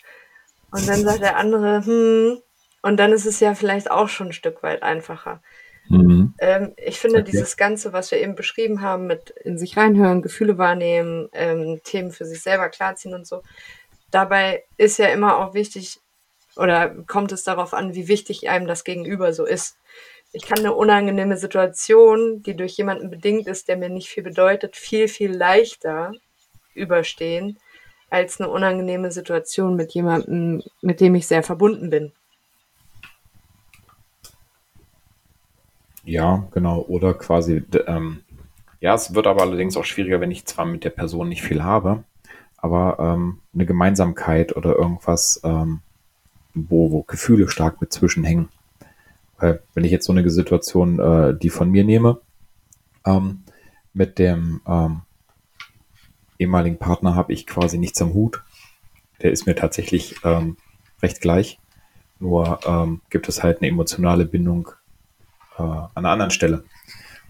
Und 0.70 0.88
dann 0.88 1.03
sagt 1.03 1.20
der 1.20 1.37
andere, 1.37 1.85
hm, 1.85 2.42
und 2.83 2.96
dann 2.96 3.12
ist 3.12 3.26
es 3.26 3.40
ja 3.40 3.55
vielleicht 3.55 3.90
auch 3.90 4.09
schon 4.09 4.29
ein 4.29 4.33
Stück 4.33 4.62
weit 4.62 4.83
einfacher. 4.83 5.42
Mhm. 5.88 6.35
Ähm, 6.38 6.72
ich 6.76 7.00
finde 7.00 7.20
okay. 7.20 7.31
dieses 7.31 7.57
Ganze, 7.57 7.92
was 7.92 8.11
wir 8.11 8.18
eben 8.18 8.37
beschrieben 8.37 8.81
haben, 8.81 9.07
mit 9.07 9.31
in 9.31 9.59
sich 9.59 9.76
reinhören, 9.76 10.22
Gefühle 10.22 10.57
wahrnehmen, 10.57 11.29
ähm, 11.33 11.81
Themen 11.83 12.12
für 12.12 12.24
sich 12.24 12.42
selber 12.42 12.68
klarziehen 12.68 13.14
und 13.14 13.26
so, 13.26 13.42
dabei 14.11 14.64
ist 14.76 14.98
ja 14.98 15.07
immer 15.07 15.38
auch 15.38 15.53
wichtig, 15.53 15.98
oder 16.57 16.90
kommt 17.07 17.33
es 17.33 17.42
darauf 17.42 17.74
an, 17.74 17.94
wie 17.94 18.09
wichtig 18.09 18.48
einem 18.48 18.66
das 18.66 18.85
Gegenüber 18.85 19.33
so 19.33 19.44
ist. 19.44 19.76
Ich 20.33 20.46
kann 20.46 20.61
eine 20.61 20.74
unangenehme 20.74 21.37
Situation, 21.37 22.42
die 22.42 22.55
durch 22.55 22.76
jemanden 22.76 23.11
bedingt 23.11 23.48
ist, 23.48 23.66
der 23.66 23.76
mir 23.76 23.88
nicht 23.88 24.09
viel 24.09 24.22
bedeutet, 24.22 24.76
viel, 24.76 25.09
viel 25.09 25.33
leichter 25.33 26.12
überstehen, 26.81 27.59
als 28.11 28.40
eine 28.40 28.51
unangenehme 28.51 29.12
Situation 29.12 29.77
mit 29.77 29.93
jemandem, 29.93 30.62
mit 30.83 31.01
dem 31.01 31.14
ich 31.14 31.27
sehr 31.27 31.43
verbunden 31.43 31.90
bin. 31.90 32.12
Ja, 36.05 36.49
genau. 36.53 36.81
Oder 36.81 37.14
quasi, 37.14 37.62
ähm, 37.87 38.23
ja, 38.81 38.95
es 38.95 39.14
wird 39.14 39.27
aber 39.27 39.43
allerdings 39.43 39.77
auch 39.77 39.85
schwieriger, 39.85 40.21
wenn 40.21 40.31
ich 40.31 40.47
zwar 40.47 40.64
mit 40.64 40.85
der 40.85 40.90
Person 40.90 41.29
nicht 41.29 41.43
viel 41.43 41.62
habe, 41.62 42.03
aber 42.57 42.99
ähm, 42.99 43.40
eine 43.55 43.66
Gemeinsamkeit 43.66 44.57
oder 44.57 44.75
irgendwas, 44.77 45.40
ähm, 45.45 45.81
wo, 46.55 46.90
wo 46.90 47.03
Gefühle 47.03 47.49
stark 47.49 47.81
mit 47.81 47.93
zwischenhängen. 47.93 48.49
Weil 49.38 49.62
wenn 49.75 49.85
ich 49.85 49.93
jetzt 49.93 50.07
so 50.07 50.12
eine 50.12 50.29
Situation, 50.29 50.99
äh, 50.99 51.38
die 51.38 51.51
von 51.51 51.71
mir 51.71 51.85
nehme, 51.85 52.21
ähm, 53.07 53.45
mit 53.93 54.19
dem 54.19 54.61
ähm, 54.66 55.03
ehemaligen 56.40 56.79
Partner 56.79 57.14
habe 57.14 57.33
ich 57.33 57.46
quasi 57.46 57.79
nichts 57.79 58.00
am 58.03 58.14
Hut. 58.14 58.42
Der 59.22 59.31
ist 59.31 59.46
mir 59.46 59.55
tatsächlich 59.55 60.16
ähm, 60.24 60.57
recht 61.03 61.20
gleich. 61.20 61.59
Nur 62.18 62.61
ähm, 62.66 63.00
gibt 63.11 63.29
es 63.29 63.42
halt 63.42 63.59
eine 63.59 63.68
emotionale 63.68 64.24
Bindung 64.24 64.70
äh, 65.59 65.62
an 65.62 65.90
einer 65.94 66.11
anderen 66.11 66.31
Stelle. 66.31 66.64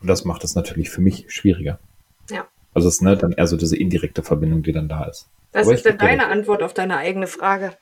Und 0.01 0.09
das 0.09 0.25
macht 0.25 0.45
es 0.45 0.55
natürlich 0.55 0.91
für 0.91 1.01
mich 1.01 1.27
schwieriger. 1.29 1.79
Ja. 2.31 2.47
Also 2.75 2.89
es 2.89 2.97
ist 2.97 3.03
ne, 3.03 3.17
dann 3.17 3.33
eher 3.33 3.47
so 3.47 3.57
diese 3.57 3.77
indirekte 3.77 4.23
Verbindung, 4.23 4.63
die 4.63 4.73
dann 4.73 4.89
da 4.89 5.05
ist. 5.05 5.29
Was 5.53 5.69
ist 5.69 5.85
denn 5.85 5.99
deine 5.99 6.29
Antwort 6.29 6.63
auf 6.63 6.73
deine 6.73 6.97
eigene 6.97 7.27
Frage? 7.27 7.77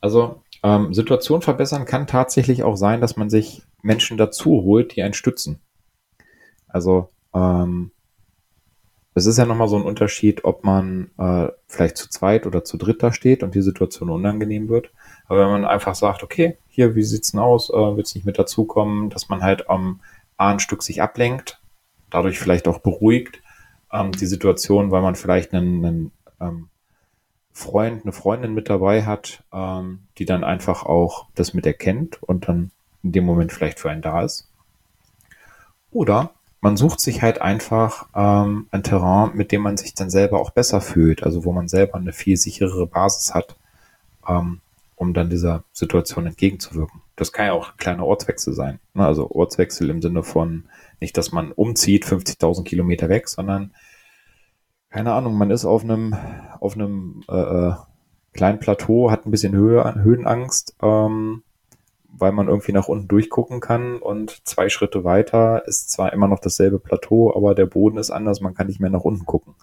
Also 0.00 0.42
ähm, 0.62 0.92
Situation 0.92 1.40
verbessern 1.40 1.86
kann 1.86 2.06
tatsächlich 2.06 2.62
auch 2.62 2.76
sein, 2.76 3.00
dass 3.00 3.16
man 3.16 3.30
sich 3.30 3.62
Menschen 3.82 4.18
dazu 4.18 4.62
holt, 4.62 4.94
die 4.94 5.02
einen 5.02 5.14
stützen. 5.14 5.60
Also 6.68 7.08
ähm, 7.34 7.90
es 9.14 9.26
ist 9.26 9.38
ja 9.38 9.46
nochmal 9.46 9.68
so 9.68 9.76
ein 9.76 9.84
Unterschied, 9.84 10.44
ob 10.44 10.64
man 10.64 11.10
äh, 11.18 11.48
vielleicht 11.68 11.96
zu 11.96 12.08
zweit 12.10 12.46
oder 12.46 12.64
zu 12.64 12.76
dritt 12.76 13.02
da 13.02 13.12
steht 13.12 13.42
und 13.42 13.54
die 13.54 13.62
Situation 13.62 14.10
unangenehm 14.10 14.68
wird. 14.68 14.90
Aber 15.26 15.40
wenn 15.40 15.50
man 15.50 15.64
einfach 15.64 15.94
sagt, 15.94 16.22
okay, 16.22 16.58
hier, 16.68 16.96
wie 16.96 17.02
sieht's 17.04 17.30
denn 17.30 17.40
aus, 17.40 17.70
äh, 17.70 17.96
willst 17.96 18.16
nicht 18.16 18.26
mit 18.26 18.38
dazukommen, 18.38 19.10
dass 19.10 19.28
man 19.28 19.42
halt 19.42 19.70
am 19.70 20.00
A 20.36 20.50
ein 20.50 20.58
Stück 20.58 20.82
sich 20.82 21.00
ablenkt, 21.00 21.60
dadurch 22.10 22.40
vielleicht 22.40 22.66
auch 22.66 22.78
beruhigt 22.78 23.40
ähm, 23.92 24.10
die 24.12 24.26
Situation, 24.26 24.90
weil 24.90 25.02
man 25.02 25.14
vielleicht 25.14 25.54
einen, 25.54 25.84
einen 25.84 26.12
ähm, 26.40 26.68
Freund, 27.52 28.02
eine 28.02 28.12
Freundin 28.12 28.52
mit 28.52 28.68
dabei 28.68 29.04
hat, 29.04 29.44
ähm, 29.52 30.00
die 30.18 30.24
dann 30.24 30.42
einfach 30.42 30.84
auch 30.84 31.28
das 31.36 31.54
mit 31.54 31.66
erkennt 31.66 32.20
und 32.20 32.48
dann 32.48 32.72
in 33.04 33.12
dem 33.12 33.24
Moment 33.24 33.52
vielleicht 33.52 33.78
für 33.78 33.90
einen 33.90 34.02
da 34.02 34.22
ist. 34.22 34.50
Oder 35.92 36.32
man 36.64 36.78
sucht 36.78 36.98
sich 37.00 37.20
halt 37.20 37.42
einfach 37.42 38.08
ähm, 38.14 38.68
ein 38.70 38.82
Terrain, 38.82 39.32
mit 39.34 39.52
dem 39.52 39.60
man 39.60 39.76
sich 39.76 39.92
dann 39.92 40.08
selber 40.08 40.40
auch 40.40 40.48
besser 40.48 40.80
fühlt, 40.80 41.22
also 41.22 41.44
wo 41.44 41.52
man 41.52 41.68
selber 41.68 41.96
eine 41.96 42.14
viel 42.14 42.38
sicherere 42.38 42.86
Basis 42.86 43.34
hat, 43.34 43.56
ähm, 44.26 44.62
um 44.96 45.12
dann 45.12 45.28
dieser 45.28 45.64
Situation 45.74 46.24
entgegenzuwirken. 46.24 47.02
Das 47.16 47.32
kann 47.32 47.44
ja 47.44 47.52
auch 47.52 47.72
ein 47.72 47.76
kleiner 47.76 48.06
Ortswechsel 48.06 48.54
sein. 48.54 48.80
Ne? 48.94 49.04
Also 49.04 49.30
Ortswechsel 49.30 49.90
im 49.90 50.00
Sinne 50.00 50.22
von 50.22 50.64
nicht, 51.00 51.18
dass 51.18 51.32
man 51.32 51.52
umzieht 51.52 52.06
50.000 52.06 52.64
Kilometer 52.64 53.10
weg, 53.10 53.28
sondern 53.28 53.74
keine 54.88 55.12
Ahnung, 55.12 55.34
man 55.34 55.50
ist 55.50 55.66
auf 55.66 55.84
einem, 55.84 56.16
auf 56.60 56.76
einem 56.76 57.24
äh, 57.28 57.42
äh, 57.42 57.74
kleinen 58.32 58.58
Plateau, 58.58 59.10
hat 59.10 59.26
ein 59.26 59.30
bisschen 59.30 59.54
Höhe, 59.54 59.96
Höhenangst, 59.96 60.76
ähm, 60.80 61.42
weil 62.16 62.32
man 62.32 62.48
irgendwie 62.48 62.72
nach 62.72 62.88
unten 62.88 63.08
durchgucken 63.08 63.60
kann 63.60 63.98
und 63.98 64.46
zwei 64.46 64.68
Schritte 64.68 65.04
weiter 65.04 65.66
ist 65.66 65.90
zwar 65.90 66.12
immer 66.12 66.28
noch 66.28 66.38
dasselbe 66.38 66.78
Plateau, 66.78 67.34
aber 67.34 67.54
der 67.54 67.66
Boden 67.66 67.98
ist 67.98 68.10
anders, 68.10 68.40
man 68.40 68.54
kann 68.54 68.66
nicht 68.66 68.80
mehr 68.80 68.90
nach 68.90 69.00
unten 69.00 69.26
gucken. 69.26 69.54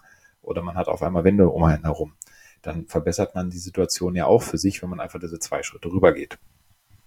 Oder 0.42 0.62
man 0.62 0.76
hat 0.76 0.88
auf 0.88 1.02
einmal 1.02 1.24
Wände 1.24 1.48
um 1.48 1.62
einen 1.64 1.84
herum. 1.84 2.14
Dann 2.62 2.86
verbessert 2.86 3.34
man 3.34 3.50
die 3.50 3.58
Situation 3.58 4.14
ja 4.14 4.26
auch 4.26 4.42
für 4.42 4.58
sich, 4.58 4.82
wenn 4.82 4.90
man 4.90 5.00
einfach 5.00 5.20
diese 5.20 5.38
zwei 5.38 5.62
Schritte 5.62 5.88
rübergeht. 5.88 6.38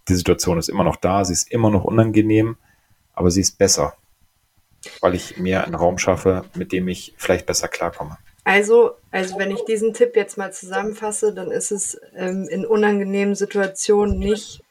Die 0.07 0.15
Situation 0.15 0.57
ist 0.57 0.69
immer 0.69 0.83
noch 0.83 0.95
da, 0.95 1.25
sie 1.25 1.33
ist 1.33 1.51
immer 1.51 1.69
noch 1.69 1.83
unangenehm, 1.83 2.57
aber 3.13 3.31
sie 3.31 3.41
ist 3.41 3.57
besser 3.57 3.93
weil 5.01 5.15
ich 5.15 5.37
mir 5.37 5.63
einen 5.63 5.75
Raum 5.75 5.97
schaffe, 5.97 6.45
mit 6.55 6.71
dem 6.71 6.87
ich 6.87 7.13
vielleicht 7.17 7.45
besser 7.45 7.67
klarkomme. 7.67 8.17
Also, 8.43 8.91
also 9.11 9.39
wenn 9.39 9.49
ich 9.49 9.65
diesen 9.65 9.93
Tipp 9.93 10.15
jetzt 10.15 10.37
mal 10.37 10.53
zusammenfasse, 10.53 11.33
dann 11.33 11.49
ist 11.49 11.71
es 11.71 11.99
ähm, 12.15 12.47
in 12.49 12.65
unangenehmen 12.65 13.33
Situationen 13.33 14.19
nicht 14.19 14.63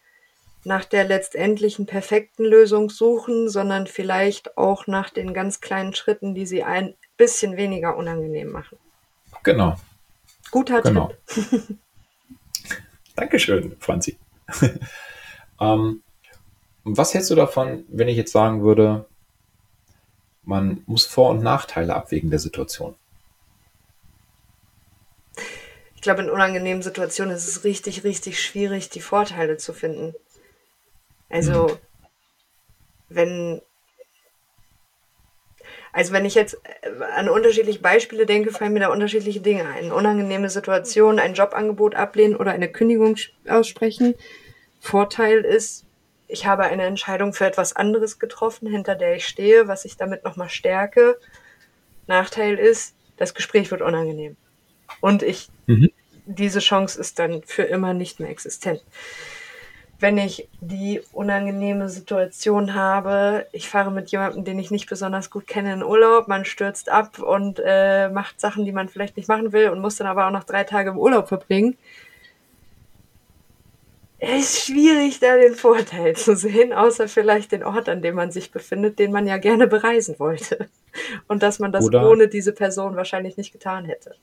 nach 0.65 0.85
der 0.85 1.05
letztendlichen 1.05 1.87
perfekten 1.87 2.45
Lösung 2.45 2.91
suchen, 2.91 3.49
sondern 3.49 3.87
vielleicht 3.87 4.57
auch 4.57 4.87
nach 4.87 5.11
den 5.11 5.35
ganz 5.35 5.61
kleinen 5.61 5.95
Schritten, 5.95 6.35
die 6.35 6.47
sie 6.47 6.63
ein 6.65 6.95
bisschen 7.17 7.57
weniger 7.57 7.97
unangenehm 7.97 8.51
machen. 8.51 8.79
Genau. 9.43 9.77
Guter 10.51 10.83
genau. 10.83 11.13
Tipp. 11.27 11.79
Dankeschön, 13.17 13.77
Franzi. 13.79 14.19
ähm, 15.61 16.03
was 16.85 17.15
hältst 17.15 17.31
du 17.31 17.35
davon, 17.35 17.85
wenn 17.89 18.09
ich 18.09 18.17
jetzt 18.17 18.33
sagen 18.33 18.63
würde, 18.63 19.07
man 20.43 20.83
muss 20.87 21.07
Vor- 21.07 21.31
und 21.31 21.43
Nachteile 21.43 21.95
abwägen 21.95 22.31
der 22.31 22.39
Situation? 22.39 22.95
Ich 25.95 26.03
glaube, 26.03 26.23
in 26.23 26.31
unangenehmen 26.31 26.83
Situationen 26.83 27.35
ist 27.35 27.49
es 27.49 27.65
richtig, 27.65 28.05
richtig 28.05 28.43
schwierig, 28.43 28.91
die 28.91 29.01
Vorteile 29.01 29.57
zu 29.57 29.73
finden. 29.73 30.15
Also, 31.35 31.67
mhm. 31.67 31.79
wenn 33.09 33.63
also 35.93 36.13
wenn 36.13 36.25
ich 36.25 36.35
jetzt 36.35 36.57
äh, 36.83 37.03
an 37.17 37.29
unterschiedliche 37.29 37.81
Beispiele 37.81 38.25
denke, 38.25 38.53
fallen 38.53 38.73
mir 38.73 38.81
da 38.81 38.89
unterschiedliche 38.89 39.41
Dinge 39.41 39.67
ein. 39.67 39.91
Unangenehme 39.93 40.49
Situationen, 40.49 41.19
ein 41.19 41.35
Jobangebot 41.35 41.97
ablehnen 41.97 42.37
oder 42.37 42.53
eine 42.53 42.69
Kündigung 42.69 43.17
aussprechen. 43.49 44.15
Vorteil 44.81 45.41
ist, 45.41 45.87
ich 46.29 46.47
habe 46.47 46.65
eine 46.65 46.85
Entscheidung 46.85 47.33
für 47.33 47.47
etwas 47.47 47.75
anderes 47.75 48.21
getroffen, 48.21 48.69
hinter 48.69 48.95
der 48.95 49.17
ich 49.17 49.27
stehe, 49.27 49.67
was 49.67 49.85
ich 49.85 49.97
damit 49.97 50.25
nochmal 50.25 50.51
stärke. 50.51 51.19
Nachteil 52.07 52.59
ist, 52.59 52.95
das 53.17 53.35
Gespräch 53.35 53.71
wird 53.73 53.83
unangenehm. 53.83 54.37
Und 55.01 55.23
ich, 55.25 55.49
mhm. 55.67 55.91
diese 56.27 56.61
Chance 56.61 57.01
ist 57.01 57.19
dann 57.19 57.43
für 57.43 57.65
immer 57.65 57.93
nicht 57.93 58.21
mehr 58.21 58.31
existent 58.31 58.85
wenn 60.05 60.19
ich 60.19 60.51
die 60.61 61.01
unangenehme 61.15 61.89
Situation 61.89 62.75
habe, 62.75 63.47
ich 63.53 63.71
fahre 63.71 63.91
mit 63.91 64.11
jemandem, 64.11 64.45
den 64.45 64.59
ich 64.59 64.71
nicht 64.71 64.87
besonders 64.87 65.31
gut 65.31 65.47
kenne, 65.47 65.73
in 65.73 65.83
Urlaub, 65.83 66.29
man 66.29 66.45
stürzt 66.45 66.91
ab 66.91 67.21
und 67.21 67.59
äh, 67.65 68.11
macht 68.11 68.39
Sachen, 68.39 68.67
die 68.67 68.73
man 68.73 68.91
vielleicht 68.91 69.17
nicht 69.17 69.31
machen 69.31 69.55
will 69.55 69.71
und 69.71 69.81
muss 69.81 69.97
dann 69.97 70.07
aber 70.07 70.27
auch 70.27 70.31
noch 70.31 70.45
drei 70.45 70.65
Tage 70.65 70.91
im 70.91 70.99
Urlaub 70.99 71.29
verbringen. 71.29 71.79
Es 74.19 74.41
ist 74.41 74.67
schwierig, 74.67 75.21
da 75.21 75.39
den 75.39 75.55
Vorteil 75.55 76.15
zu 76.17 76.37
sehen, 76.37 76.75
außer 76.75 77.09
vielleicht 77.09 77.53
den 77.53 77.65
Ort, 77.65 77.89
an 77.89 78.03
dem 78.03 78.17
man 78.17 78.31
sich 78.31 78.51
befindet, 78.51 78.99
den 78.99 79.11
man 79.11 79.27
ja 79.27 79.39
gerne 79.39 79.67
bereisen 79.67 80.17
wollte. 80.19 80.69
Und 81.29 81.43
dass 81.43 81.61
man 81.61 81.73
das 81.73 81.83
Oder 81.83 82.11
ohne 82.11 82.29
diese 82.29 82.53
Person 82.53 82.95
wahrscheinlich 82.95 83.39
nicht 83.39 83.53
getan 83.53 83.87
hätte. 83.87 84.17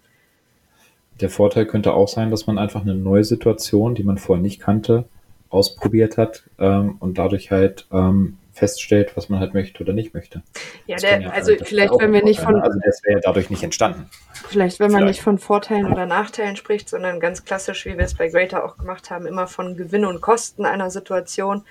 Der 1.21 1.31
Vorteil 1.31 1.65
könnte 1.65 1.95
auch 1.95 2.07
sein, 2.07 2.29
dass 2.29 2.45
man 2.45 2.59
einfach 2.59 2.81
eine 2.81 2.93
neue 2.93 3.23
Situation, 3.23 3.95
die 3.95 4.03
man 4.03 4.19
vorher 4.19 4.43
nicht 4.43 4.61
kannte, 4.61 5.05
ausprobiert 5.51 6.17
hat 6.17 6.43
ähm, 6.59 6.97
und 6.99 7.17
dadurch 7.17 7.51
halt 7.51 7.87
ähm, 7.91 8.37
feststellt, 8.53 9.15
was 9.15 9.29
man 9.29 9.39
halt 9.39 9.53
möchte 9.53 9.81
oder 9.81 9.93
nicht 9.93 10.13
möchte. 10.13 10.43
Ja, 10.85 10.97
der, 10.97 11.21
ja 11.21 11.29
also 11.29 11.53
vielleicht, 11.63 11.93
wenn 11.99 12.13
wir 12.13 12.23
nicht 12.23 12.41
von. 12.41 12.61
Also 12.61 12.79
das 12.83 13.01
wäre 13.03 13.21
dadurch 13.21 13.49
nicht 13.49 13.63
entstanden. 13.63 14.09
Vielleicht, 14.47 14.79
wenn 14.79 14.91
man 14.91 15.05
nicht 15.05 15.21
von 15.21 15.37
Vorteilen 15.37 15.91
oder 15.91 16.05
Nachteilen 16.05 16.55
spricht, 16.55 16.89
sondern 16.89 17.19
ganz 17.19 17.45
klassisch, 17.45 17.85
wie 17.85 17.97
wir 17.97 18.05
es 18.05 18.15
bei 18.15 18.27
Greater 18.27 18.65
auch 18.65 18.77
gemacht 18.77 19.09
haben, 19.09 19.25
immer 19.25 19.47
von 19.47 19.77
Gewinn 19.77 20.05
und 20.05 20.21
Kosten 20.21 20.65
einer 20.65 20.89
Situation, 20.89 21.63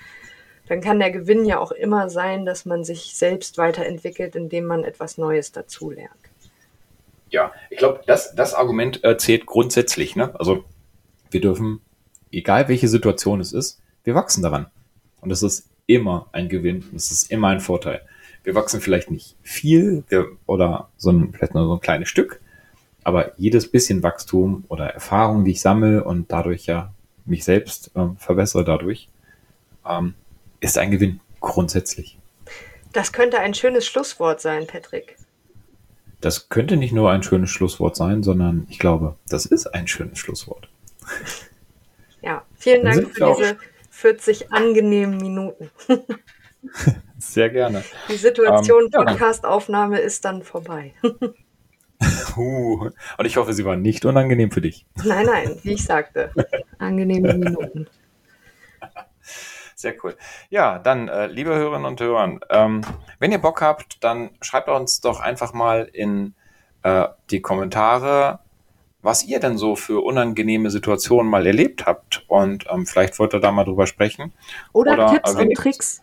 dann 0.67 0.81
kann 0.81 0.99
der 0.99 1.11
Gewinn 1.11 1.45
ja 1.45 1.59
auch 1.59 1.71
immer 1.71 2.09
sein, 2.09 2.45
dass 2.45 2.65
man 2.65 2.83
sich 2.83 3.15
selbst 3.15 3.57
weiterentwickelt, 3.57 4.35
indem 4.35 4.65
man 4.65 4.83
etwas 4.83 5.17
Neues 5.17 5.51
dazulernt. 5.51 6.11
Ja, 7.29 7.53
ich 7.69 7.77
glaube, 7.77 8.01
das, 8.05 8.35
das 8.35 8.53
Argument 8.53 9.03
äh, 9.03 9.17
zählt 9.17 9.45
grundsätzlich. 9.45 10.15
Ne? 10.15 10.33
Also 10.37 10.65
wir 11.29 11.41
dürfen 11.41 11.81
egal 12.31 12.67
welche 12.67 12.87
Situation 12.87 13.39
es 13.39 13.53
ist, 13.53 13.81
wir 14.03 14.15
wachsen 14.15 14.43
daran. 14.43 14.67
Und 15.19 15.31
es 15.31 15.43
ist 15.43 15.69
immer 15.85 16.27
ein 16.31 16.49
Gewinn, 16.49 16.83
es 16.95 17.11
ist 17.11 17.31
immer 17.31 17.49
ein 17.49 17.59
Vorteil. 17.59 18.01
Wir 18.43 18.55
wachsen 18.55 18.81
vielleicht 18.81 19.11
nicht 19.11 19.35
viel 19.43 20.03
wir, 20.09 20.25
oder 20.47 20.89
so 20.97 21.11
ein, 21.11 21.31
vielleicht 21.33 21.53
nur 21.53 21.65
so 21.65 21.73
ein 21.73 21.81
kleines 21.81 22.09
Stück, 22.09 22.41
aber 23.03 23.37
jedes 23.37 23.69
bisschen 23.69 24.03
Wachstum 24.03 24.63
oder 24.67 24.87
Erfahrung, 24.87 25.45
die 25.45 25.51
ich 25.51 25.61
sammle 25.61 26.03
und 26.03 26.31
dadurch 26.31 26.65
ja 26.65 26.93
mich 27.25 27.43
selbst 27.43 27.91
ähm, 27.95 28.17
verbessere 28.17 28.63
dadurch, 28.63 29.09
ähm, 29.87 30.15
ist 30.59 30.77
ein 30.77 30.91
Gewinn, 30.91 31.19
grundsätzlich. 31.39 32.17
Das 32.93 33.13
könnte 33.13 33.39
ein 33.39 33.53
schönes 33.53 33.85
Schlusswort 33.85 34.41
sein, 34.41 34.67
Patrick. 34.67 35.17
Das 36.19 36.49
könnte 36.49 36.77
nicht 36.77 36.93
nur 36.93 37.11
ein 37.11 37.23
schönes 37.23 37.49
Schlusswort 37.49 37.95
sein, 37.95 38.21
sondern 38.21 38.67
ich 38.69 38.79
glaube, 38.79 39.15
das 39.27 39.45
ist 39.45 39.67
ein 39.67 39.87
schönes 39.87 40.19
Schlusswort. 40.19 40.69
Vielen 42.61 42.85
Dank 42.85 43.15
für 43.15 43.35
diese 43.35 43.57
40 43.89 44.51
angenehmen 44.53 45.17
Minuten. 45.17 45.71
Sehr 47.17 47.49
gerne. 47.49 47.83
Die 48.07 48.17
Situation 48.17 48.83
ähm, 48.85 48.91
Podcastaufnahme 48.91 49.99
ja. 49.99 50.05
ist 50.05 50.25
dann 50.25 50.43
vorbei. 50.43 50.93
uh, 52.37 52.89
und 53.17 53.25
ich 53.25 53.37
hoffe, 53.37 53.53
sie 53.53 53.65
war 53.65 53.75
nicht 53.75 54.05
unangenehm 54.05 54.51
für 54.51 54.61
dich. 54.61 54.85
Nein, 55.03 55.25
nein, 55.25 55.59
wie 55.63 55.73
ich 55.73 55.83
sagte. 55.83 56.31
Angenehme 56.77 57.33
Minuten. 57.33 57.87
Sehr 59.75 59.95
cool. 60.03 60.15
Ja, 60.51 60.77
dann, 60.77 61.07
äh, 61.07 61.25
liebe 61.25 61.55
Hörerinnen 61.55 61.85
und 61.85 61.99
Hörer, 61.99 62.39
ähm, 62.51 62.81
wenn 63.17 63.31
ihr 63.31 63.39
Bock 63.39 63.61
habt, 63.61 64.03
dann 64.03 64.29
schreibt 64.41 64.69
uns 64.69 65.01
doch 65.01 65.19
einfach 65.19 65.53
mal 65.53 65.89
in 65.91 66.35
äh, 66.83 67.07
die 67.31 67.41
Kommentare, 67.41 68.39
was 69.01 69.23
ihr 69.23 69.39
denn 69.39 69.57
so 69.57 69.75
für 69.75 70.03
unangenehme 70.03 70.69
Situationen 70.69 71.29
mal 71.29 71.45
erlebt 71.47 71.85
habt. 71.85 72.23
Und 72.27 72.65
ähm, 72.69 72.85
vielleicht 72.85 73.17
wollt 73.19 73.33
ihr 73.33 73.39
da 73.39 73.51
mal 73.51 73.63
drüber 73.63 73.87
sprechen. 73.87 74.33
Oder, 74.73 74.93
oder 74.93 75.07
Tipps 75.07 75.35
und 75.35 75.53
Tricks. 75.53 76.01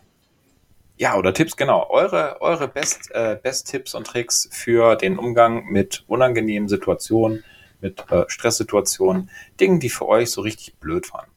Ja, 0.97 1.15
oder 1.15 1.33
Tipps, 1.33 1.55
genau. 1.55 1.87
Eure, 1.89 2.41
eure 2.41 2.67
Best, 2.67 3.09
äh, 3.11 3.39
Best-Tipps 3.41 3.95
und 3.95 4.05
Tricks 4.05 4.49
für 4.51 4.97
den 4.97 5.17
Umgang 5.17 5.65
mit 5.67 6.03
unangenehmen 6.07 6.67
Situationen, 6.67 7.45
mit 7.79 8.03
äh, 8.11 8.25
Stresssituationen, 8.27 9.29
Dingen, 9.61 9.79
die 9.79 9.89
für 9.89 10.07
euch 10.07 10.31
so 10.31 10.41
richtig 10.41 10.77
blöd 10.79 11.13
waren. 11.13 11.29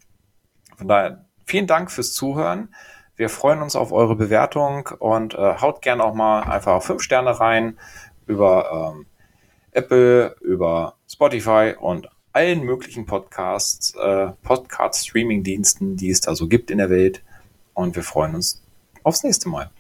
Von 0.77 0.89
daher, 0.89 1.27
vielen 1.47 1.69
Dank 1.69 1.93
fürs 1.93 2.13
Zuhören. 2.13 2.75
Wir 3.15 3.29
freuen 3.29 3.63
uns 3.63 3.77
auf 3.77 3.93
eure 3.93 4.17
Bewertung 4.17 4.89
und 4.99 5.35
äh, 5.35 5.55
haut 5.61 5.81
gerne 5.81 6.03
auch 6.03 6.15
mal 6.15 6.43
einfach 6.43 6.83
fünf 6.83 7.03
Sterne 7.03 7.39
rein 7.39 7.79
über 8.27 8.95
ähm, 8.97 9.07
Apple, 9.71 10.35
über 10.41 10.97
Spotify 11.13 11.75
und 11.79 12.09
allen 12.33 12.63
möglichen 12.63 13.05
Podcasts, 13.05 13.95
äh, 13.95 14.29
Podcast-Streaming-Diensten, 14.43 15.97
die 15.97 16.11
es 16.11 16.23
da 16.23 16.35
so 16.35 16.49
gibt 16.49 16.71
in 16.71 16.79
der 16.79 16.89
Welt. 16.89 17.23
Und 17.75 17.95
wir 17.97 18.03
freuen 18.03 18.35
uns 18.35 18.63
aufs 19.03 19.23
nächste 19.23 19.49
Mal. 19.49 19.71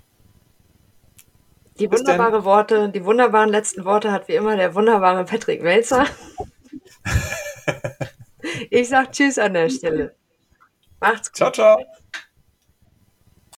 Die 1.79 1.89
Bis 1.89 2.01
wunderbare 2.01 2.33
denn. 2.33 2.45
Worte, 2.45 2.89
die 2.91 3.05
wunderbaren 3.05 3.49
letzten 3.49 3.85
Worte 3.85 4.13
hat 4.13 4.29
wie 4.29 4.35
immer 4.35 4.57
der 4.57 4.75
wunderbare 4.75 5.25
Patrick 5.25 5.63
Welzer. 5.63 6.07
ich 8.71 8.89
sag 8.89 9.13
Tschüss 9.13 9.39
an 9.39 9.55
der 9.55 9.71
Stelle. 9.71 10.15
Macht's 11.01 11.31
gut. 11.31 11.37
Ciao, 11.37 11.51
ciao. 11.51 12.02